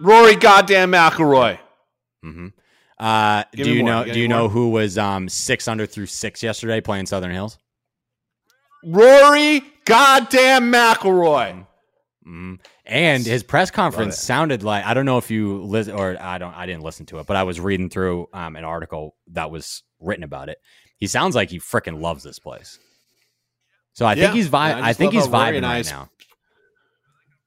[0.00, 1.58] Rory goddamn McIlroy.
[2.22, 2.48] hmm
[2.98, 3.90] Uh, do you more.
[3.90, 4.04] know?
[4.04, 7.58] Do you any know who was um, six under through six yesterday playing Southern Hills?
[8.84, 11.66] Rory goddamn McIlroy.
[12.22, 16.38] hmm And his press conference sounded like I don't know if you listen or I
[16.38, 19.50] don't I didn't listen to it, but I was reading through um, an article that
[19.50, 20.58] was written about it.
[20.98, 22.78] He sounds like he freaking loves this place.
[23.94, 24.24] So I Yeah.
[24.24, 26.08] think he's vi- Yeah, I I, think he's vibing I right now.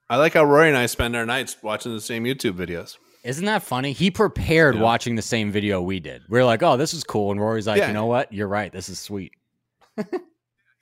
[0.10, 2.98] I like how Rory and I spend our nights watching the same YouTube videos.
[3.28, 3.92] Isn't that funny?
[3.92, 4.82] He prepared Yeah.
[4.82, 6.24] watching the same video we did.
[6.30, 7.32] We are like, oh, this is cool.
[7.32, 7.88] And Rory's like, Yeah.
[7.90, 8.32] you know what?
[8.32, 8.72] You're right.
[8.72, 9.34] This is sweet.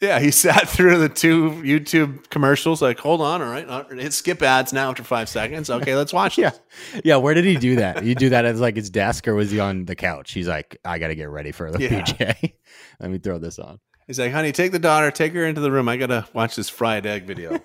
[0.02, 2.82] Yeah, he sat through the two YouTube commercials.
[2.82, 3.68] Like, hold on, all right,
[4.00, 5.70] hit skip ads now after five seconds.
[5.70, 6.38] Okay, let's watch.
[6.38, 6.50] Yeah.
[6.52, 7.02] this.
[7.04, 7.16] Yeah.
[7.16, 8.04] Where did he do that?
[8.04, 10.32] He do that as like his desk or was he on the couch?
[10.34, 12.02] He's like, I got to get ready for the Yeah.
[12.04, 12.54] PJ.
[13.00, 13.80] Let me throw this on.
[14.06, 15.89] He's like, honey, take the daughter, take her into the room.
[15.89, 17.60] I gotta watch this fried egg video.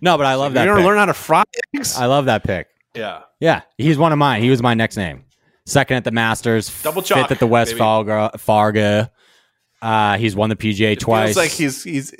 [0.00, 0.60] No, but I love that.
[0.60, 0.70] you that.
[0.70, 0.86] ever pick.
[0.86, 1.42] learn how to fry
[1.74, 1.96] eggs?
[1.96, 2.68] I love that pick.
[2.94, 3.62] Yeah, Yeah.
[3.78, 4.42] He's one of mine.
[4.42, 5.24] He was my next name.
[5.66, 6.68] Second at the Masters.
[6.82, 7.74] Double Fifth chalk, at the West.
[7.76, 8.30] Fargo.
[8.38, 9.08] Fargo.
[9.82, 11.28] Uh, he's won the PGA it twice.
[11.28, 12.14] feels like he's he's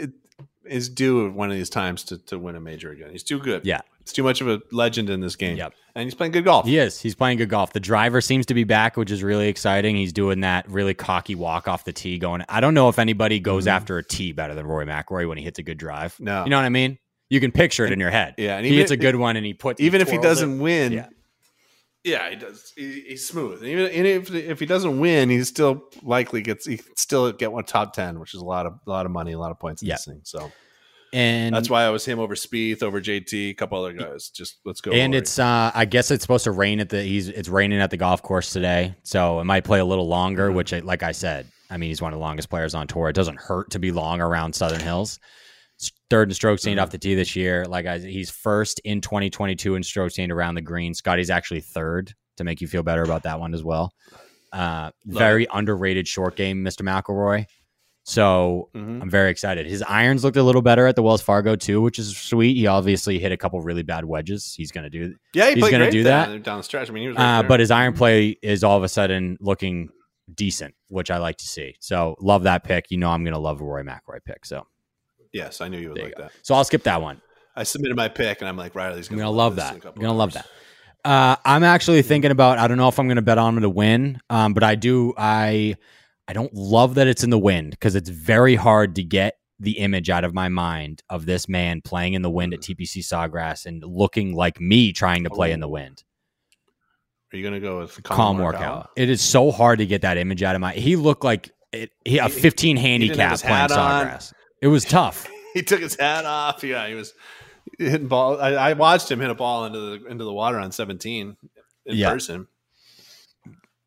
[0.65, 3.11] is due one of these times to, to win a major again.
[3.11, 3.67] He's too good.
[3.67, 3.81] Yeah.
[4.01, 5.57] it's too much of a legend in this game.
[5.57, 5.75] Yep.
[5.97, 6.65] and he's playing good golf.
[6.65, 7.01] He is.
[7.01, 7.73] He's playing good golf.
[7.73, 9.97] The driver seems to be back, which is really exciting.
[9.97, 12.19] He's doing that really cocky walk off the tee.
[12.19, 13.71] Going, I don't know if anybody goes Mhm.
[13.73, 16.15] after a tee better than Rory McIlroy when he hits a good drive.
[16.21, 16.45] No.
[16.45, 16.99] you know what I mean.
[17.31, 18.35] You can picture it in your head.
[18.37, 20.93] Yeah, and he hits a good one, and he puts even if he doesn't win,
[20.93, 21.07] Yeah.
[22.05, 22.73] yeah, he does.
[22.77, 23.61] He, he's smooth.
[23.61, 27.53] And even and if if he doesn't win, he still likely gets he still get
[27.53, 29.59] one top ten, which is a lot of a lot of money, a lot of
[29.59, 29.95] points in Yeah.
[29.95, 30.21] this thing.
[30.25, 30.51] So
[31.13, 34.29] and that's why I was him over Spieth, over JT, a couple other guys.
[34.29, 34.91] Just let's go.
[34.93, 37.91] and it's uh I guess it's supposed to rain at the he's it's raining at
[37.91, 40.51] the golf course today, so it might play a little longer.
[40.51, 40.55] Mhm.
[40.55, 43.09] Which, I, like I said, I mean, he's one of the longest players on tour.
[43.09, 45.21] It doesn't hurt to be long around Southern Hills.
[46.11, 46.83] Third in strokes gained Mhm.
[46.83, 47.65] off the tee this year.
[47.67, 50.93] Like I, he's first in 2022 in strokes gained around the green.
[50.95, 53.93] Scottie's actually third to make you feel better about that one as well.
[54.53, 56.83] Uh, very underrated short game, Mr.
[56.83, 57.47] McIlroy.
[58.05, 59.03] So Mhm.
[59.03, 59.67] I'm very excited.
[59.67, 62.57] His irons looked a little better at the Wells Fargo too, which is sweet.
[62.57, 64.55] He obviously hit a couple really bad wedges.
[64.57, 66.43] He's going to do Yeah, he He's gonna great do that.
[66.43, 66.89] down the stretch.
[66.91, 69.37] I mean, he was right Uh, but his iron play is all of a sudden
[69.41, 69.91] looking
[70.35, 71.77] decent, which I like to see.
[71.81, 72.87] So love that pick.
[72.91, 74.45] You know, I'm going to love a Rory McIlroy pick.
[74.47, 74.67] So,
[75.33, 76.23] yes, I knew you would There like go.
[76.25, 76.33] that.
[76.43, 77.21] so I'll skip that one.
[77.57, 79.75] I submitted my pick, and I'm like, Riley's going to love that.
[79.75, 80.47] I'm gonna love that.
[81.05, 82.59] Uh, I'm actually thinking about.
[82.59, 84.75] I don't know if I'm going to bet on him to win, um, but I
[84.75, 85.15] do.
[85.17, 85.77] I
[86.29, 89.79] I don't love that it's in the wind because it's very hard to get the
[89.79, 93.67] image out of my mind of this man playing in the wind at TPC Sawgrass
[93.67, 96.03] and looking like me trying to play in the wind.
[97.33, 98.89] Are you going to go with Collin Morikawa.
[98.97, 100.73] It is so hard to get that image out of my.
[100.73, 103.69] He looked like it, he, a 15 didn't handicap his playing.
[103.69, 104.33] Sawgrass.
[104.61, 105.29] It was tough.
[105.53, 106.63] He took his hat off.
[106.63, 107.13] Yeah, he was
[107.77, 108.41] hitting ball.
[108.41, 111.37] I, I watched him hit a ball into the into the water on 17
[111.87, 112.09] in Yeah.
[112.13, 112.47] person.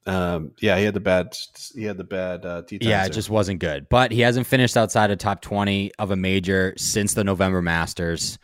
[0.06, 1.38] Um, yeah, he had the bad.
[1.74, 3.10] He had the bad uh, Yeah, it there.
[3.14, 3.88] just wasn't good.
[3.88, 8.38] But he hasn't finished outside of top 20 of a major since the November Masters.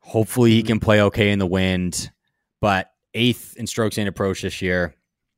[0.00, 2.10] Hopefully he can play okay in the wind,
[2.60, 4.94] but eighth in strokes and approach this year.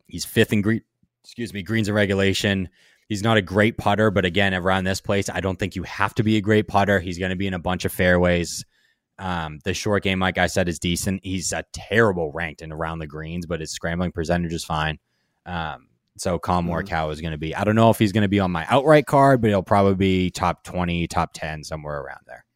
[0.09, 0.83] He's fifth in green,
[1.23, 2.69] excuse me, greens and regulation.
[3.13, 6.15] He's not a great putter, but again, around this place, I don't think you have
[6.15, 6.99] to be a great putter.
[6.99, 8.65] He's going to be in a bunch of fairways.
[9.19, 11.21] Um, the short game, like I said, is decent.
[11.23, 14.99] He's a terrible ranked in around the greens, but his scrambling percentage is fine.
[15.45, 17.13] Um, so Collin Mhm.
[17.13, 17.55] Is going to be.
[17.55, 19.95] I don't know if he's going to be on my outright card, but he'll probably
[19.95, 22.47] be top twenty, top ten, somewhere around there.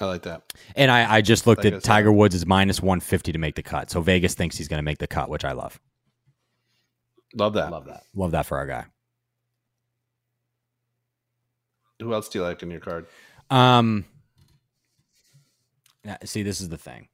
[0.00, 0.52] I like that.
[0.74, 1.84] And I, I just looked I at.
[1.84, 3.92] Tiger Woods is minus one fifty to make the cut.
[3.92, 5.78] So Vegas thinks he's going to make the cut, which I love.
[7.34, 7.70] Love that.
[7.70, 8.02] Love that.
[8.14, 8.84] Love that for our guy.
[12.00, 13.06] Who else do you like in your card?
[13.50, 14.04] Um,
[16.24, 17.08] see, this is the thing.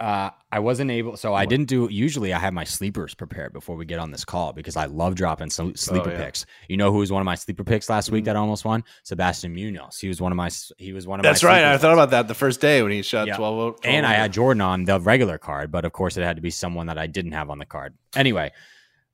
[0.00, 1.86] Uh, I wasn't able, so I didn't do.
[1.88, 5.14] Usually, I have my sleepers prepared before we get on this call because I love
[5.14, 6.24] dropping some sleeper Oh, yeah.
[6.24, 6.44] picks.
[6.68, 8.26] You know who was one of my sleeper picks last week Mhm.
[8.26, 8.82] that almost won?
[9.04, 10.00] Sebastian Munoz.
[10.00, 10.50] He was one of my.
[10.76, 11.50] He was one of That's my.
[11.50, 11.64] right.
[11.66, 13.36] I thought about that the first day when he shot Yeah.
[13.36, 16.24] 12, o- 12 and I had Jordan on the regular card, but of course it
[16.24, 17.94] had to be someone that I didn't have on the card.
[18.16, 18.50] Anyway,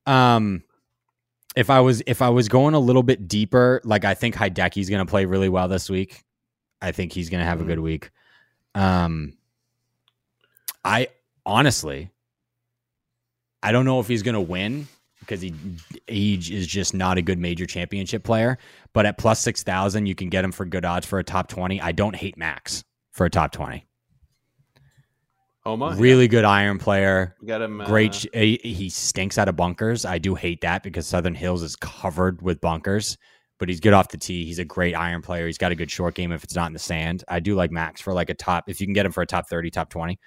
[0.07, 0.63] um,
[1.57, 4.89] if I was if I was going a little bit deeper, like I think Hideki's
[4.91, 6.25] going to play really well this week.
[6.81, 7.63] I think he's going to have Mhm.
[7.63, 8.11] a good week.
[8.75, 9.33] Um,
[10.85, 11.09] I
[11.45, 12.11] honestly,
[13.63, 14.87] I don't know if he's going to win
[15.21, 15.53] because he
[16.07, 18.59] he is just not a good major championship player.
[18.93, 21.49] But at plus six thousand, you can get him for good odds for a top
[21.49, 21.81] twenty.
[21.81, 23.85] I don't hate Max for a top twenty.
[25.65, 25.95] Homa.
[25.99, 27.37] Really good iron player.
[27.41, 27.83] We got him.
[27.85, 28.11] Great.
[28.11, 30.05] uh, sh- he, stinks out of bunkers.
[30.05, 33.19] I do hate that because Southern Hills is covered with bunkers,
[33.59, 34.45] but he's good off the tee.
[34.45, 35.47] He's a great iron player.
[35.47, 37.25] He's got a good short game if it's not in the sand.
[37.29, 39.27] I do like Max for like a top, if you can get him for a
[39.27, 40.19] top 30, top 20.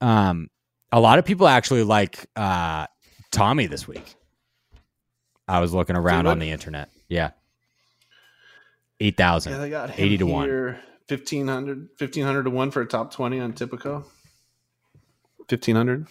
[0.00, 0.48] Um,
[0.90, 2.86] a lot of people actually like uh,
[3.30, 4.16] Tommy this week.
[5.48, 6.90] I was looking around on the internet.
[7.08, 7.30] Yeah.
[9.00, 9.52] 8,000.
[9.52, 10.46] yeah, they got him 80 to one.
[10.48, 14.04] here, 1500, 1500 to one for a top 20 on Tipico.
[15.52, 16.08] 1500.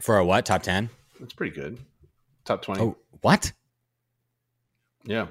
[0.00, 0.46] For a what?
[0.46, 0.90] Top 10?
[1.18, 1.78] That's pretty good.
[2.44, 2.80] Top 20.
[2.80, 3.52] Oh, what?
[5.04, 5.26] Yeah.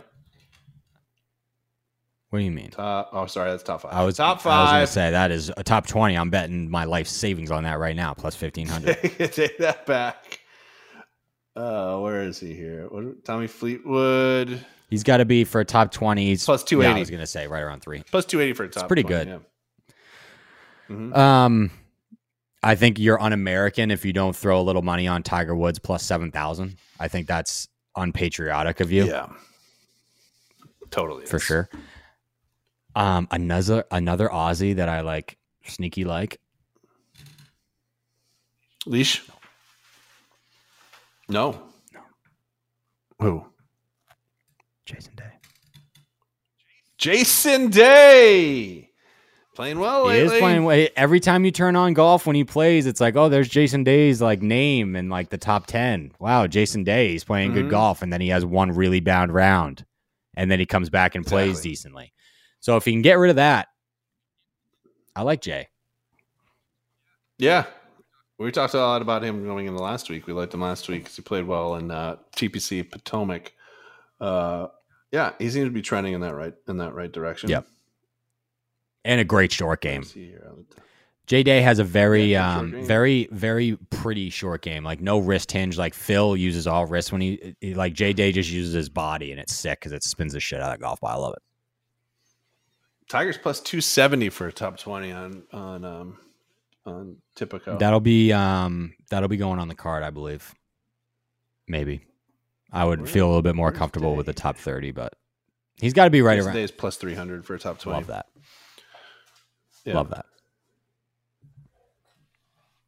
[2.30, 2.70] What do you mean?
[2.70, 3.50] Top, oh, sorry.
[3.50, 3.92] That's top five.
[3.92, 4.54] I was top five.
[4.54, 6.16] I was gonna say that is a top twenty.
[6.16, 8.98] I'm betting my life savings on that right now, plus fifteen hundred.
[9.32, 10.40] Take that back.
[11.56, 12.86] Uh, where is he here?
[12.88, 16.36] What, Tommy Fleetwood He's got to be for a top twenty.
[16.38, 18.04] Plus two Yeah, I was gonna say right around three.
[18.12, 18.84] plus two eighty for a top.
[18.84, 19.28] It's pretty 20, good.
[20.90, 20.96] Yeah.
[20.96, 21.18] Mhm.
[21.18, 21.72] Um,
[22.62, 26.04] I think you're un-American if you don't throw a little money on Tiger Woods plus
[26.04, 26.78] seven thousand.
[27.00, 29.28] I think that's unpatriotic of you Yeah.
[30.92, 31.26] Totally.
[31.26, 31.44] for is.
[31.44, 31.70] sure.
[32.96, 36.40] Um, another another Aussie that I like sneaky like.
[38.86, 39.24] Leash.
[41.30, 41.62] No.
[41.94, 42.00] No.
[43.20, 43.46] Who?
[44.86, 45.32] Jason Day.
[46.98, 48.89] Jason Day.
[49.60, 50.88] Playing well He is playing well.
[50.96, 54.22] Every time you turn on golf when he plays, it's like, oh, there's Jason Day's
[54.22, 56.14] like name in like the top ten.
[56.18, 57.56] Wow, Jason Day, he's playing Mhm.
[57.56, 59.84] good golf, and then he has one really bound round,
[60.34, 61.70] and then he comes back and plays Exactly.
[61.72, 62.14] decently.
[62.62, 63.68] So if he can get rid of that,
[65.14, 65.68] I like Jay.
[67.38, 67.66] Yeah.
[68.38, 70.26] We talked a lot about him going in the last week.
[70.26, 73.52] We liked him last week because he played well in uh, TPC Potomac.
[74.22, 74.68] Uh,
[75.12, 77.50] yeah, he seems to be trending in that right in that right direction.
[77.50, 77.68] Yep.
[79.06, 80.02] And a great short game.
[80.02, 80.52] Let's see here.
[81.26, 84.84] J Day has a very, Yeah, um, very, very pretty short game.
[84.84, 85.78] Like no wrist hinge.
[85.78, 89.32] Like Phil uses all wrists when he, he- like J Day just uses his body,
[89.32, 91.12] and it's sick because it spins the shit out of golf ball.
[91.12, 91.44] I love it.
[93.08, 96.18] Tigers plus two seventy for a top twenty on on um
[96.86, 97.78] on Tipico.
[97.80, 100.54] That'll be, um, that'll be going on the card, I believe.
[101.68, 102.02] Maybe.
[102.72, 105.14] I would Where- feel a little bit more comfortable with the top thirty, but
[105.80, 106.54] he's got to be right around.
[106.54, 107.98] Day is plus three hundred for a top twenty.
[107.98, 108.26] Love that.
[109.90, 109.96] Yeah.
[109.96, 110.26] Love that.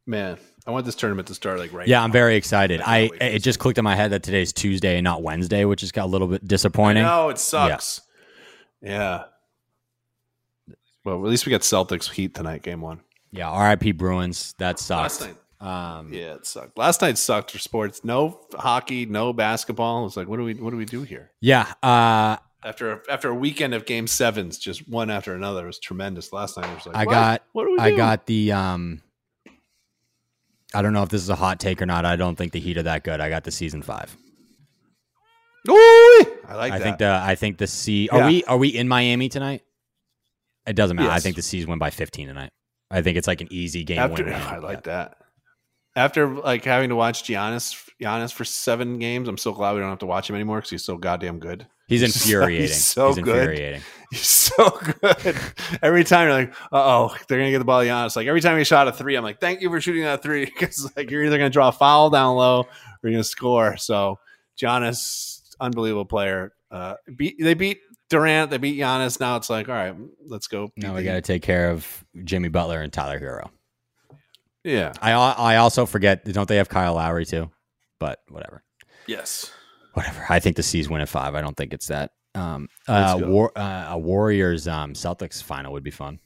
[0.06, 0.36] Man,
[0.66, 1.86] I want this tournament to start like right.
[1.86, 2.04] Yeah, now.
[2.04, 2.80] I'm very excited.
[2.80, 5.04] I I can't wait for it just clicked in my head that today's Tuesday and
[5.04, 7.04] not Wednesday, which is got a little bit disappointing.
[7.04, 8.00] No, it sucks.
[8.80, 9.24] Yeah.
[11.04, 13.00] Well, at least we got Celtics Heat tonight, game one.
[13.30, 14.54] Yeah, RIP Bruins.
[14.58, 15.20] That Last sucks.
[15.20, 16.76] night, Um, yeah, it sucked.
[16.76, 18.04] Last night sucked for sports.
[18.04, 20.06] No hockey, no basketball.
[20.06, 21.30] It's like, what do we, what do we do here?
[21.40, 21.72] yeah.
[21.82, 26.32] Uh, After after a weekend of game sevens, just one after another, it was tremendous.
[26.32, 27.12] Last night, it was like, I what?
[27.12, 27.96] got- what do we I do?
[27.96, 28.52] got the.
[28.52, 29.02] Um,
[30.74, 32.04] I don't know if this is a hot take or not.
[32.06, 33.20] I don't think the Heat are that good.
[33.20, 34.16] I got the season five.
[35.68, 36.84] Ooh, I like I that.
[36.84, 38.08] think the I think the C.
[38.10, 38.26] Are Yeah.
[38.26, 39.62] we are we in Miami tonight?
[40.66, 41.10] It doesn't matter.
[41.10, 42.50] I think the C's win by 15 tonight.
[42.90, 44.32] I think it's like an easy game after win.
[44.34, 45.16] I like that.
[45.94, 49.90] After like having to watch Giannis Giannis for seven games, I'm so glad we don't
[49.90, 51.66] have to watch him anymore because he's so goddamn good.
[51.86, 52.62] He's infuriating.
[52.68, 53.36] he's so He's good.
[53.36, 53.82] infuriating.
[54.10, 54.70] He's so
[55.02, 55.36] good.
[55.82, 58.16] Every time you're like, uh oh, they're gonna get the ball to Giannis.
[58.16, 60.44] Like every time he shot a three, I'm like, thank you for shooting that three
[60.58, 62.68] because like you're either gonna draw a foul down low or
[63.02, 63.76] you're gonna score.
[63.76, 64.18] So
[64.58, 66.52] Giannis, unbelievable player.
[66.70, 69.20] Uh, beat they beat Durant, they beat Giannis.
[69.20, 69.94] Now it's like, all right,
[70.26, 70.70] let's go.
[70.76, 73.50] Now we got to take care of Jimmy Butler and Tyler Herro.
[74.64, 76.24] Yeah, I I also forget.
[76.24, 77.50] Don't they have Kyle Lowry too?
[77.98, 78.62] But whatever.
[79.06, 79.50] yes.
[79.94, 80.24] whatever.
[80.28, 81.34] I think the C's win at five.
[81.34, 82.12] I don't think it's that.
[82.34, 83.18] Um, uh.
[83.22, 86.18] War, uh, a Warriors um, Celtics final would be fun.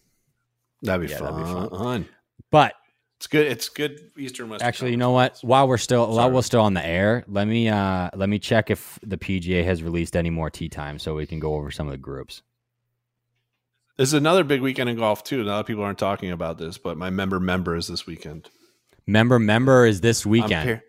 [0.82, 1.32] That'd be Yeah, fun.
[1.40, 2.08] that'd be fun.
[2.50, 2.74] But
[3.18, 3.46] It's good.
[3.46, 4.10] It's good.
[4.18, 4.62] Eastern West.
[4.62, 5.38] actually, you know what?
[5.42, 8.70] While we're still while we're still on the air, let me uh, let me check
[8.70, 11.86] if the PGA has released any more tee time so we can go over some
[11.86, 12.42] of the groups.
[13.96, 15.42] This is another big weekend in golf too.
[15.42, 18.50] A lot of people aren't talking about this, but my member member is this weekend.
[19.06, 20.82] Member member is this weekend.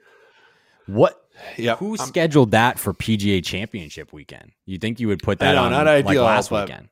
[0.87, 1.21] What?
[1.57, 1.77] Yep.
[1.79, 4.51] Who I'm- scheduled that for PGA Championship weekend?
[4.65, 6.89] You think you would put I that know, on not like ideal, last but- weekend?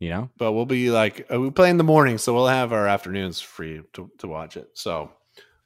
[0.00, 2.72] You know, but we'll be like uh, we play in the morning, so we'll have
[2.72, 4.68] our afternoons free to, to watch it.
[4.74, 5.10] So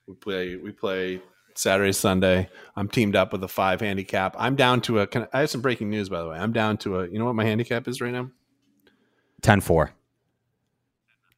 [0.06, 1.20] we play we play
[1.56, 2.48] Saturday, Sunday.
[2.76, 4.36] I'm teamed up with a five handicap.
[4.38, 5.06] I'm down to a.
[5.06, 6.38] Can, I have some breaking news by the way.
[6.38, 7.08] I'm down to a.
[7.08, 8.30] You know what my handicap is right now?
[9.42, 9.90] 10-4.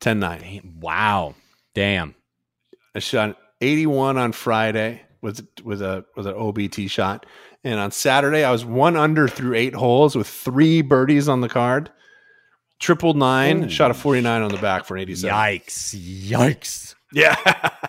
[0.00, 0.76] 10-9.
[0.80, 1.34] Wow.
[1.74, 2.14] Damn.
[2.94, 7.26] I shot 81 on Friday with with a with an OBT shot,
[7.62, 11.48] and on Saturday I was one under through eight holes with three birdies on the
[11.48, 11.90] card.
[12.80, 13.68] Triple nine, Ooh.
[13.68, 15.36] shot a 49 on the back for an 87.
[15.36, 16.28] Yikes.
[16.30, 16.94] Yikes.
[17.12, 17.36] Yeah.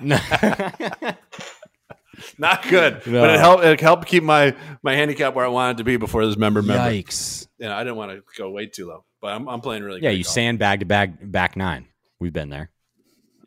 [0.03, 1.14] yeah,
[2.38, 3.22] Not good, No.
[3.22, 3.64] but it helped.
[3.64, 4.53] It helped keep my
[4.84, 6.91] my handicap where I wanted to be before this member member.
[6.91, 7.47] Yikes.
[7.57, 9.99] Yeah, I didn't want to go way too low, but I'm, I'm playing really.
[9.99, 10.05] Good.
[10.05, 10.34] Yeah, great you golf.
[10.34, 11.88] sandbagged bag back nine.
[12.19, 12.69] We've been there.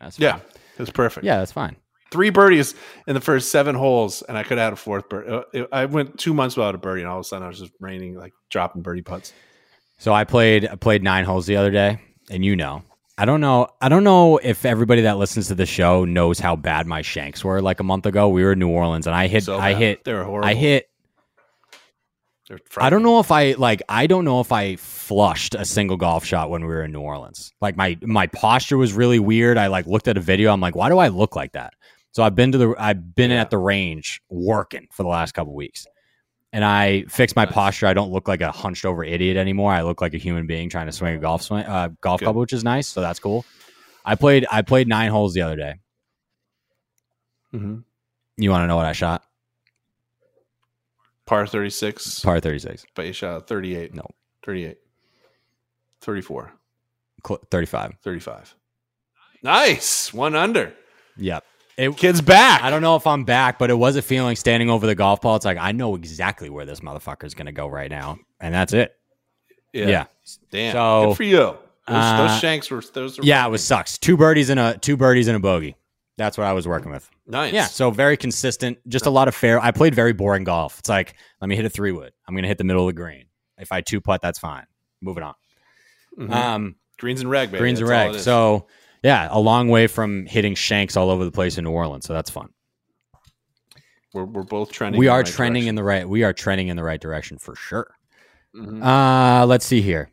[0.00, 0.40] That's Yeah, fine.
[0.74, 1.24] it was perfect.
[1.26, 1.76] Yeah, that's fine.
[2.10, 2.74] three birdies
[3.06, 5.30] in the first seven holes, and I could have had a fourth birdie.
[5.60, 7.58] Uh, I went two months without a birdie, and all of a sudden I was
[7.58, 9.32] just raining, like dropping birdie putts.
[9.98, 12.00] So I played I played nine holes the other day,
[12.30, 12.82] and you know,
[13.16, 16.56] I don't know, I don't know if everybody that listens to the show knows how
[16.56, 17.62] bad my shanks were.
[17.62, 20.02] Like a month ago, we were in New Orleans, and I hit, So I hit,
[20.04, 20.48] They were horrible.
[20.48, 20.88] I hit.
[22.76, 23.82] I don't know if I like.
[23.88, 27.00] I don't know if I flushed a single golf shot when we were in New
[27.00, 27.52] Orleans.
[27.60, 29.56] Like my my posture was really weird.
[29.56, 30.52] I like looked at a video.
[30.52, 31.72] I'm like, why do I look like that?
[32.12, 33.40] So I've been to the I've been Yeah.
[33.40, 35.86] at the range working for the last couple weeks,
[36.52, 37.54] and I fixed my Nice.
[37.54, 37.86] posture.
[37.86, 39.72] I don't look like a hunched over idiot anymore.
[39.72, 42.26] I look like a human being trying to swing a golf swing, uh, golf Good.
[42.26, 42.86] club, which is nice.
[42.88, 43.46] So that's cool.
[44.04, 45.74] I played I played nine holes the other day.
[47.52, 47.78] hmm
[48.36, 49.24] You want to know what I shot?
[51.26, 53.94] Par 36, Par thirty six, but you shot 38.
[53.94, 54.04] No.
[54.44, 54.76] 38.
[56.02, 56.52] 34.
[57.50, 57.94] thirty five.
[58.02, 58.54] 35.
[59.42, 60.12] Nice.
[60.12, 60.74] One under.
[61.16, 61.44] Yep.
[61.76, 62.62] It, Kid's back.
[62.62, 65.20] I don't know if I'm back, but it was a feeling standing over the golf
[65.20, 65.36] ball.
[65.36, 68.54] It's like I know exactly where this motherfucker is going to go right now, and
[68.54, 68.94] that's it.
[69.72, 69.88] Yeah.
[69.88, 70.04] Yeah,
[70.52, 70.72] Damn.
[70.72, 71.36] So, Good for you.
[71.36, 71.58] Those,
[71.88, 73.98] uh, those shanks were, those were yeah, it was sucks.
[73.98, 75.76] Two birdies and a two birdies and a bogey.
[76.16, 77.10] That's what I was working with.
[77.26, 77.52] nice.
[77.52, 78.78] Yeah, so very consistent.
[78.86, 79.58] Just a lot of fair.
[79.60, 80.78] I played very boring golf.
[80.78, 82.12] It's like let me hit a three wood.
[82.28, 83.24] I'm going to hit the middle of the green.
[83.58, 84.64] If I two putt, that's fine.
[85.00, 85.34] Moving on.
[86.18, 86.30] Mhm.
[86.32, 87.58] Um, greens and reg, baby.
[87.58, 88.20] greens and That's all reg.
[88.22, 88.66] So
[89.02, 92.06] yeah, a long way from hitting shanks all over the place in New Orleans.
[92.06, 92.48] So that's fun.
[94.12, 94.98] we're, we're both trending.
[95.00, 95.68] we are right trending direction.
[95.70, 96.08] in the right.
[96.08, 97.92] We are trending in the right direction for sure.
[98.56, 98.80] Mhm.
[98.84, 100.10] Uh, let's see here.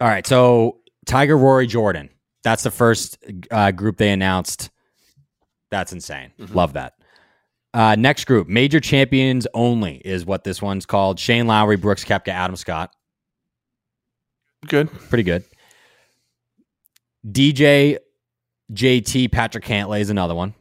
[0.00, 2.10] All right, so Tiger Rory Jordan.
[2.44, 3.18] That's the first
[3.50, 4.70] uh, group they announced.
[5.70, 6.30] That's insane.
[6.38, 6.54] Mhm.
[6.54, 6.92] Love that.
[7.72, 11.18] Uh, next group, major champions only, is what this one's called.
[11.18, 12.94] Shane Lowry, Brooks Koepka, Adam Scott.
[14.68, 14.92] Good.
[15.08, 15.42] Pretty good.
[17.26, 17.98] DJ,
[18.72, 20.54] JT, Patrick Cantlay is another one.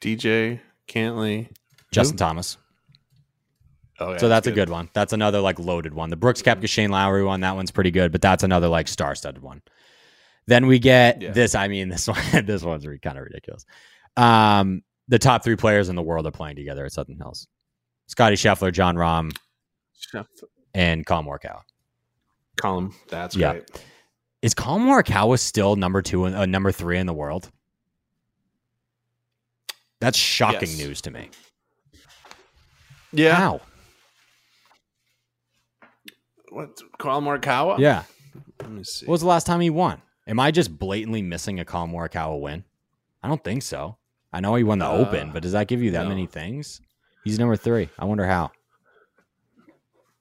[0.00, 1.48] DJ Cantlay.
[1.92, 2.56] Justin Thomas.
[3.98, 4.88] Oh, yeah, so that's a good one.
[4.94, 6.08] That's another like loaded one.
[6.08, 9.14] The Brooks Koepka Shane Lowry one, that one's pretty good, but that's another like star
[9.14, 9.60] studded one.
[10.50, 11.30] Then we get Yeah.
[11.30, 11.54] this.
[11.54, 13.64] I mean, this one, this one's kind of ridiculous.
[14.16, 17.46] Um, the top three players in the world are playing together at Southern Hills:
[18.08, 19.32] Scottie Scheffler, Jon Rahm,
[20.74, 21.60] and Collin Morikawa.
[22.56, 22.92] Column.
[23.08, 23.52] That's Yeah.
[23.52, 23.84] great.
[24.42, 27.48] Is Collin Morikawa still number two and uh, number three in the world?
[30.00, 30.78] That's shocking Yes.
[30.78, 31.30] news to me.
[33.12, 33.34] Yeah.
[33.36, 33.60] How?
[36.50, 36.70] What?
[36.98, 37.78] Carl Morikawa?
[37.78, 38.02] Yeah.
[38.60, 39.06] Let me see.
[39.06, 40.02] When was the last time he won?
[40.30, 42.62] Am I just blatantly missing a Collin Morikawa win?
[43.20, 43.96] I don't think so.
[44.32, 46.08] I know he won the Uh, Open, but does that give you that no.
[46.08, 46.80] many things?
[47.24, 47.88] He's number three.
[47.98, 48.52] I wonder how.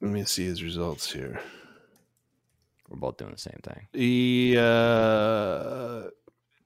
[0.01, 1.39] Let me see his results here.
[2.89, 3.88] We're both doing the same thing.
[3.93, 6.10] He uh,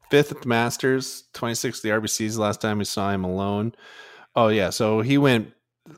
[0.10, 2.38] fifth at the Masters, twenty sixth the RBCs.
[2.38, 3.76] Last time we saw him alone.
[4.38, 5.52] Oh yeah, so he went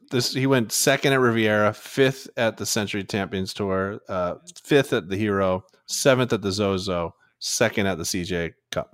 [0.10, 0.34] this.
[0.34, 5.16] He went second at Riviera, fifth at the Sentry Champions Tour, uh, fifth at the
[5.18, 7.14] Hero, seventh at the Zozo,
[7.46, 8.94] second at the CJ Cup.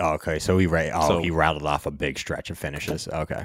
[0.00, 3.08] Okay, so he ra- oh So- he rattled off a big stretch of finishes.
[3.08, 3.44] Okay,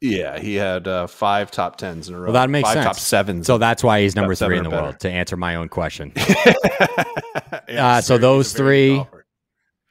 [0.00, 2.24] Yeah, he had uh, five top tens in a row.
[2.26, 2.84] Well, that makes five sense.
[2.86, 3.46] top sevens.
[3.46, 4.82] so that's why he's number three in the better.
[4.82, 5.00] world.
[5.00, 6.12] To answer my own question,
[7.68, 9.02] Yeah, Uh, so those three-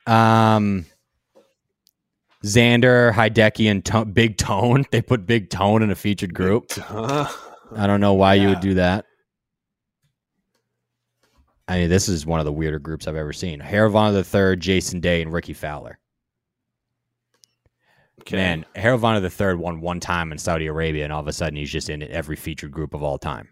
[0.07, 0.85] um,
[2.45, 4.85] Xander, Hideki, and to- Big Tone.
[4.91, 6.71] They put Big Tone in a featured group.
[6.91, 9.05] I don't know why you would do that.
[11.69, 13.59] I mean, this is one of the weirder groups I've ever seen.
[13.59, 15.99] Harold Varner the third, Jason Day, and Rickie Fowler.
[18.21, 18.35] Okay.
[18.35, 21.33] Man, Harold Varner the third won one time in Saudi Arabia, and all of a
[21.33, 23.49] sudden he's just in every featured group of all time.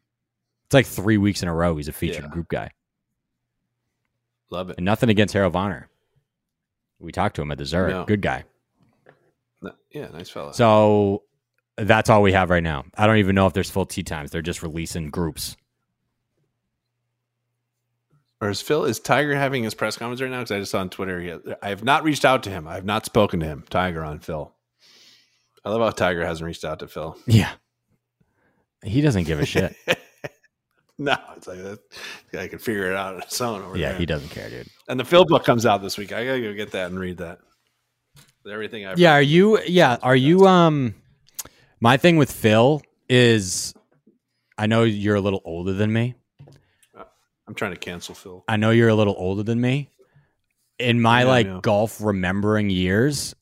[0.66, 2.30] It's like three weeks in a row he's a featured Yeah.
[2.30, 2.72] group guy.
[4.50, 4.78] love it.
[4.78, 5.90] And nothing against Harold Varner.
[7.00, 7.94] We talked to him at the Zurich.
[7.94, 8.06] No.
[8.06, 8.46] Good guy.
[9.62, 10.54] No- Yeah, nice fella.
[10.54, 11.24] So
[11.78, 12.86] that's all we have right now.
[12.98, 14.32] I don't even know if there's full tee times.
[14.32, 15.58] They're just releasing groups.
[18.40, 20.40] Or is Phil is Tiger having his press conference right now?
[20.40, 21.20] Because I just saw on Twitter.
[21.20, 22.68] He, I have not reached out to him.
[22.68, 23.64] I have not spoken to him.
[23.70, 24.54] Tiger on Phil.
[25.66, 27.18] I love how Tiger hasn't reached out to Phil.
[27.26, 27.52] Yeah.
[28.84, 29.76] He doesn't give a shit.
[31.00, 31.80] no, it's like that.
[32.38, 33.98] I can figure it out on his own yeah, there.
[34.00, 34.68] he doesn't care, dude.
[34.88, 36.14] And the Phil book comes out this week.
[36.14, 37.40] I gotta go get that and read that.
[38.44, 40.94] With everything I've Yeah, are you yeah, are you um
[41.82, 43.74] my thing with Phil is
[44.58, 46.16] I know you're a little older than me.
[47.48, 48.44] I'm trying to cancel Phil.
[48.48, 49.90] I know you're a little older than me.
[50.80, 53.34] In my Yeah, like golf remembering years,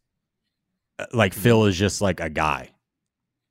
[0.99, 2.69] uh, like Phil is just like a guy.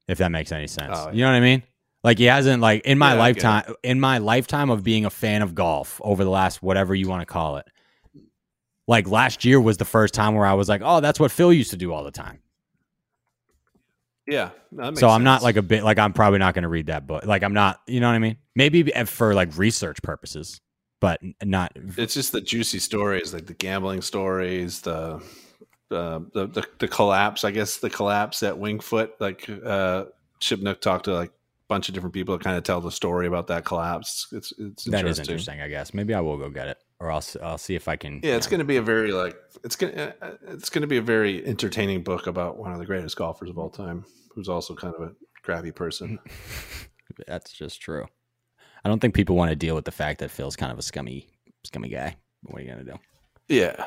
[0.07, 0.97] If that makes any sense.
[0.97, 1.63] Oh, You know what I mean?
[2.03, 3.47] Like he hasn't like in my Yeah, I get it.
[3.47, 7.09] lifetime in my lifetime of being a fan of golf over the last whatever you
[7.09, 7.67] want to call it.
[8.87, 11.53] Like last year was the first time where I was like, "Oh, that's what Phil
[11.53, 12.41] used to do all the time."
[14.27, 16.63] Yeah, no, that makes so I'm not like a bit like I'm probably not going
[16.63, 17.25] to read that book.
[17.27, 18.37] Like I'm not, you know what I mean?
[18.55, 20.61] Maybe for like research purposes,
[21.01, 21.73] but not.
[21.99, 25.21] it's just the juicy stories, like the gambling stories, the
[25.91, 27.45] uh, the, the the collapse.
[27.45, 29.15] I guess the collapse at Winged Foot.
[29.21, 30.07] Like uh,
[30.41, 31.33] Shipnuck talked to like a
[31.69, 34.29] bunch of different people to kind of tell the story about that collapse.
[34.33, 35.25] It's it's That is interesting.
[35.25, 35.95] interesting, I guess.
[35.95, 38.21] Maybe I will go get it, or I'll I'll see if I can.
[38.23, 38.65] Yeah, it's you know.
[38.65, 40.15] going to be a very like it's going to
[40.49, 43.59] it's going to be a very entertaining book about one of the greatest golfers of
[43.59, 44.05] all time,
[44.35, 45.13] who's also kind of a
[45.43, 46.19] crabby person.
[47.27, 48.07] That's just true.
[48.85, 50.83] I don't think people want to deal with the fact that Phil's kind of a
[50.83, 51.29] scummy,
[51.65, 52.17] scummy guy.
[52.43, 52.99] What are you gonna do?
[53.49, 53.87] Yeah.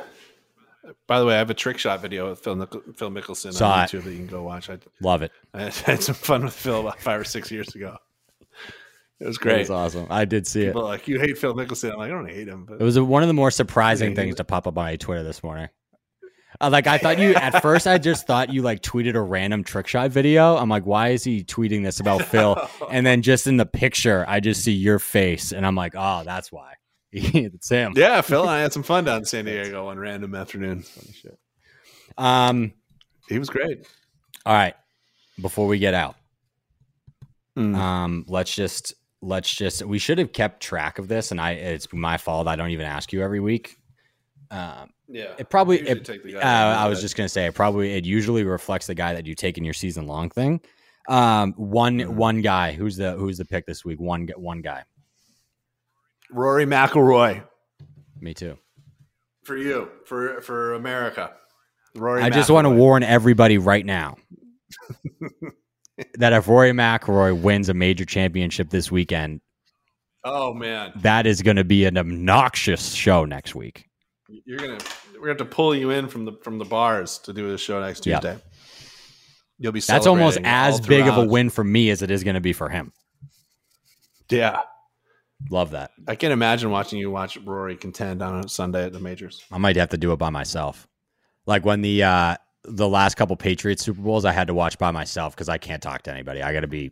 [1.08, 3.72] By the way, I have a trick shot video with Phil Nichol- Phil Mickelson Saw
[3.72, 3.88] on it.
[3.90, 4.70] YouTube that you can go watch.
[4.70, 5.32] I, Love it.
[5.54, 7.98] I had some fun with Phil about five or six years ago.
[9.20, 9.56] It was great.
[9.56, 10.08] It was awesome.
[10.10, 10.68] I did see it.
[10.68, 11.92] People are like, you hate Phil Mickelson.
[11.92, 14.16] I'm like, I don't hate him, but It was a, one of the more surprising
[14.16, 15.70] things to pop up on my Twitter this morning.
[16.60, 19.64] Uh, like I thought you at first, I just thought you like tweeted a random
[19.64, 20.56] trick shot video.
[20.58, 22.58] I'm like, why is he tweeting this about Phil?
[22.90, 26.24] And then just in the picture, I just see your face, and I'm like, oh,
[26.26, 26.74] that's why.
[27.12, 27.94] it's him.
[27.96, 30.84] yeah, Phil and I had some fun down in San Diego one random afternoon.
[32.18, 32.74] Um.
[33.30, 33.86] He was great.
[34.46, 34.74] All right.
[35.42, 36.16] Before we get out,
[37.58, 37.76] Mm.
[37.76, 41.92] um, let's just let's just we should have kept track of this, and I it's
[41.92, 42.48] my fault.
[42.48, 43.76] I don't even ask you every week.
[44.52, 47.54] Um, yeah, it probably it, take the guy Uh, I was just gonna say it
[47.56, 50.62] probably it usually reflects the guy that you take in your season long thing.
[51.10, 52.10] Um, one Mhm.
[52.10, 54.00] one guy who's the who's the pick this week?
[54.00, 54.84] One one guy.
[56.32, 57.44] Rory McIlroy.
[58.20, 58.58] Me too.
[59.44, 61.32] For you, for for America.
[61.96, 64.18] Rory I just want to warn everybody right now
[66.16, 69.42] that if Rory McIlroy wins a major championship this weekend,
[70.24, 73.87] Oh man, that is going to be an obnoxious show next week.
[74.28, 74.78] You're gonna
[75.14, 77.58] we're gonna have to pull you in from the from the bars to do the
[77.58, 78.02] show next.
[78.02, 78.38] Tuesday.
[79.60, 82.36] You'll be That's almost as big of a win for me as it is going
[82.36, 82.94] to be for him.
[84.30, 84.62] Yeah,
[85.50, 85.92] Love that.
[86.08, 89.44] I can't imagine watching you watch Rory contend on a Sunday at the majors.
[89.52, 90.88] I might have to do it by myself.
[91.46, 94.92] Like when the uh the last couple Patriots Super Bowls, I had to watch by
[94.92, 96.42] myself because I can't talk to anybody.
[96.42, 96.92] I got to be.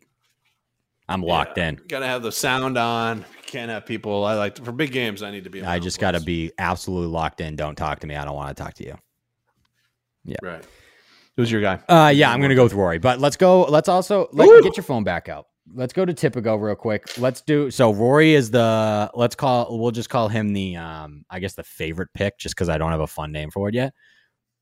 [1.07, 1.69] I'm locked Yeah.
[1.69, 1.82] in.
[1.88, 3.26] Gotta have the sound on.
[3.45, 4.26] Can't have people.
[4.26, 5.22] I like for big games.
[5.22, 5.64] I need to be.
[5.64, 7.56] I just got to be absolutely locked in.
[7.56, 8.15] Don't talk to me.
[8.15, 8.95] I don't want to talk to you.
[10.23, 10.38] Yeah.
[10.41, 10.64] Right.
[11.38, 11.80] Who's your guy?
[11.88, 12.98] Uh, yeah, I'm gonna go with Rory.
[12.98, 13.64] But let's go.
[13.64, 15.45] Let's also let get your phone back out.
[15.73, 17.18] Let's go to Tipico real quick.
[17.18, 17.91] Let's do so.
[17.94, 19.77] Rory is the let's call.
[19.77, 21.26] We'll just call him the um.
[21.30, 23.76] I guess the favorite pick, just because I don't have a fun name for it
[23.76, 23.94] yet.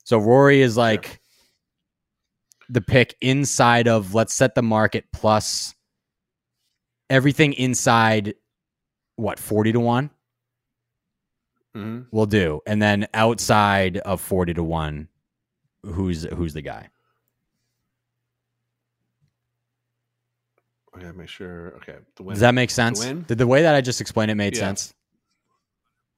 [0.04, 1.22] So Rory is like
[2.70, 4.14] the pick inside of.
[4.14, 5.73] Let's set the market plus
[7.14, 8.34] everything inside.
[9.16, 10.10] What forty to one?
[11.76, 15.08] hmm We'll do, and then outside of forty to one,
[15.84, 16.90] who's who's the guy?
[20.96, 21.74] okay make sure.
[21.78, 21.96] Okay,
[22.30, 23.00] Does that make sense?
[23.00, 23.24] win?
[23.28, 24.62] Did the way that I just explained it made Yeah.
[24.62, 24.94] sense?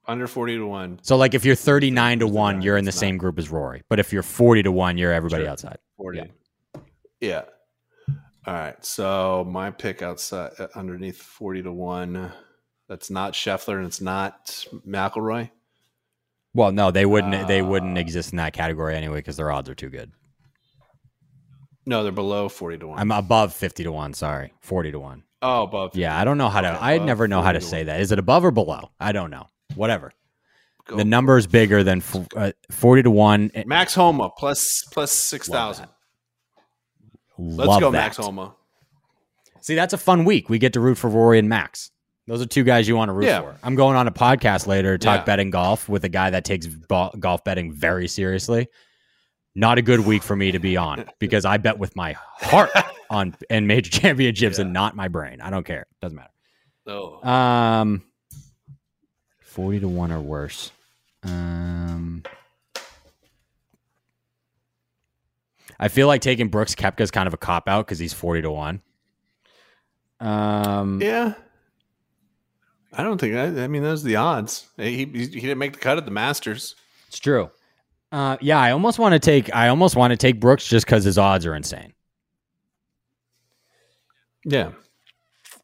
[0.08, 1.00] under forty to one.
[1.02, 3.82] So, like, if you're 39 to one, you're in the same group as Rory.
[3.88, 5.50] But if you're 40 to one, you're everybody Sure.
[5.50, 5.78] outside.
[5.96, 6.22] Forty.
[7.20, 7.42] Yeah.
[8.46, 8.84] All right.
[8.84, 12.32] So my pick outside uh, underneath 40 to 1.
[12.88, 15.50] That's not Scheffler and it's not McIlroy.
[16.54, 18.00] Well, no, they wouldn't uh, they wouldn't uh.
[18.00, 20.12] exist in that category anyway because their odds are too good.
[21.84, 22.98] No, they're below 40 to 1.
[22.98, 24.52] I'm above 50 to 1, sorry.
[24.60, 25.22] 40 to 1.
[25.42, 25.90] Oh, above.
[25.90, 26.00] 50.
[26.00, 28.00] Yeah, I don't know how to I never know how to, to say that.
[28.00, 28.90] Is it above or below?
[28.98, 29.48] I don't know.
[29.74, 30.12] Whatever.
[30.86, 33.50] Go the number is bigger than f- uh, 40 to 1.
[33.54, 35.88] Eh Max Homa plus plus 6,000.
[37.38, 37.98] Love Let's go, that.
[37.98, 38.54] Max Homa.
[39.60, 40.48] See, that's a fun week.
[40.48, 41.90] We get to root for Rory and Max.
[42.26, 43.40] Those are two guys you want to root yeah.
[43.40, 43.56] for.
[43.62, 45.24] I'm going on a podcast later to talk yeah.
[45.24, 48.68] betting golf with a guy that takes bo- golf betting very seriously.
[49.54, 52.70] Not a good week for me to be on because I bet with my heart
[53.10, 54.64] on and major championships yeah.
[54.64, 55.40] and not my brain.
[55.40, 55.86] I don't care.
[56.00, 56.30] Doesn't matter.
[56.88, 57.28] Oh.
[57.28, 58.02] Um,
[59.40, 60.72] forty to one or worse.
[61.22, 62.22] Um,
[65.78, 68.42] I feel like taking Brooks Kepka is kind of a cop out because he's forty
[68.42, 68.82] to one.
[70.20, 71.34] Um, yeah.
[72.92, 73.34] I don't think.
[73.34, 74.66] I, I mean, those are the odds.
[74.76, 76.76] He, he he didn't make the cut at the Masters.
[77.08, 77.50] it's true.
[78.12, 79.54] Uh, yeah, I almost want to take.
[79.54, 81.92] I almost want to take Brooks just because his odds are insane.
[84.44, 84.72] Yeah.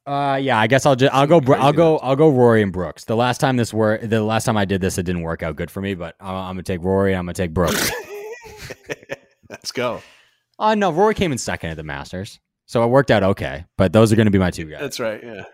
[0.05, 3.05] Uh, yeah, I guess I'll just I'll go I'll go I'll go Rory and Brooks.
[3.05, 5.55] The last time this were the last time I did this, it didn't work out
[5.55, 5.95] good for me.
[5.95, 7.15] But I'm, I'm gonna take Rory.
[7.15, 7.91] I'm gonna take Brooks.
[9.53, 10.03] Let's go.
[10.59, 13.65] uh no, Rory came in second at the Masters, so it worked out okay.
[13.77, 14.81] But those are gonna be my two guys.
[14.81, 15.23] That's right.
[15.23, 15.45] Yeah.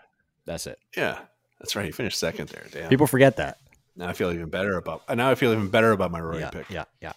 [0.47, 0.79] That's it.
[0.97, 1.19] Yeah.
[1.61, 1.85] That's right.
[1.85, 2.65] He finished second there.
[2.71, 2.89] Damn.
[2.89, 3.59] People forget that.
[3.97, 5.03] now I feel even better about.
[5.15, 6.71] Now I feel even better about my Rory yeah, pick.
[6.71, 7.13] yeah, yeah.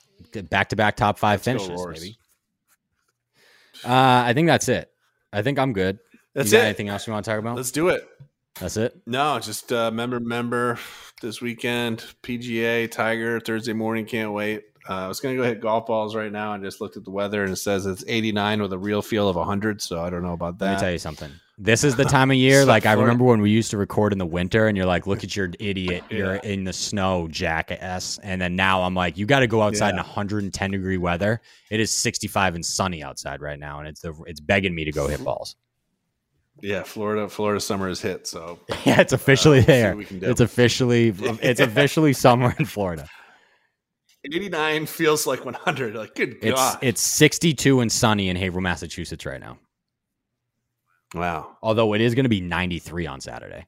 [0.50, 2.18] Back to back top five Let's finishes, maybe.
[3.84, 4.92] Uh, I think that's it.
[5.34, 6.00] I think I'm good.
[6.34, 6.64] That's it.
[6.64, 7.56] Anything else you want to talk about?
[7.56, 8.08] Let's do it.
[8.60, 8.96] that's it.
[9.06, 10.78] No, just uh, member member
[11.22, 12.04] this weekend.
[12.24, 14.06] PGA Tiger Thursday morning.
[14.06, 14.64] Can't wait.
[14.90, 17.12] Uh, I was gonna go hit golf balls right now and just looked at the
[17.12, 19.82] weather and it says it's 89 with a real feel of 100.
[19.82, 20.66] So I don't know about that.
[20.66, 21.32] Let me tell you something.
[21.58, 22.66] This is the time of year.
[22.72, 25.24] Like I remember when we used to record in the winter, and you're like, "Look
[25.24, 26.04] at your idiot!
[26.10, 26.42] You're Yeah.
[26.44, 29.98] in the snow, jackass." And then now I'm like, "You got to go outside in
[29.98, 31.40] 110 degree weather.
[31.70, 34.92] It is 65 and sunny outside right now, and it's the it's begging me to
[34.92, 35.56] go hit balls.
[36.62, 38.26] Yeah, Florida Florida summer is hit.
[38.26, 39.90] So yeah, it's officially we'll there.
[39.90, 40.30] what we can do.
[40.32, 41.14] It's officially
[41.44, 43.08] it's officially summer in Florida.
[44.26, 45.96] 89 feels like 100.
[45.96, 46.80] Like good It's god.
[46.82, 49.58] it's 62 and sunny in Haverhill, Massachusetts right now.
[51.16, 51.58] wow.
[51.62, 53.66] Although it is going to be 93 on Saturday.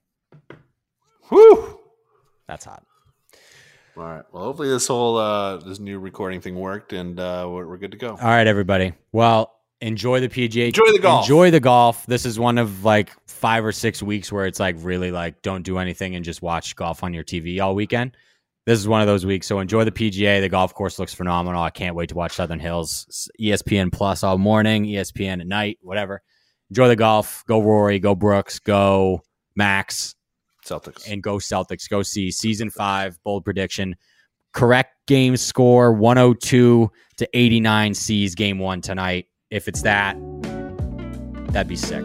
[1.30, 1.80] Whew.
[2.48, 2.84] That's hot.
[3.96, 4.24] All right.
[4.32, 7.92] Well, hopefully this whole uh this new recording thing worked and uh we're, we're good
[7.92, 8.10] to go.
[8.12, 8.94] All right, everybody.
[9.12, 10.68] Well, enjoy the PGA.
[10.68, 11.26] Enjoy the golf.
[11.26, 12.06] Enjoy the golf.
[12.08, 15.62] This is one of like five or six weeks where it's like really like don't
[15.64, 18.18] do anything and just watch golf on your TV all weekend.
[18.66, 19.48] This is one of those weeks.
[19.48, 20.40] So enjoy the PGA.
[20.40, 21.62] The golf course looks phenomenal.
[21.62, 26.22] I can't wait to watch Southern Hills, ESPN Plus all morning, ESPN at night, whatever.
[26.70, 27.44] Enjoy the golf.
[27.48, 28.00] Go Rory.
[28.00, 28.60] Go Brooks.
[28.60, 29.22] Go
[29.56, 30.16] Max.
[30.66, 31.12] Celtics.
[31.12, 31.90] and go Celtics.
[31.90, 33.98] Go see season five, bold prediction.
[34.54, 39.28] Correct game score 102 to 89 sees game one tonight.
[39.50, 40.16] If it's that,
[41.52, 42.04] that'd be sick.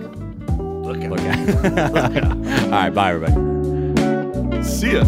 [0.59, 2.25] Look Look at
[2.65, 4.63] All right, bye, everybody.
[4.65, 5.05] See ya.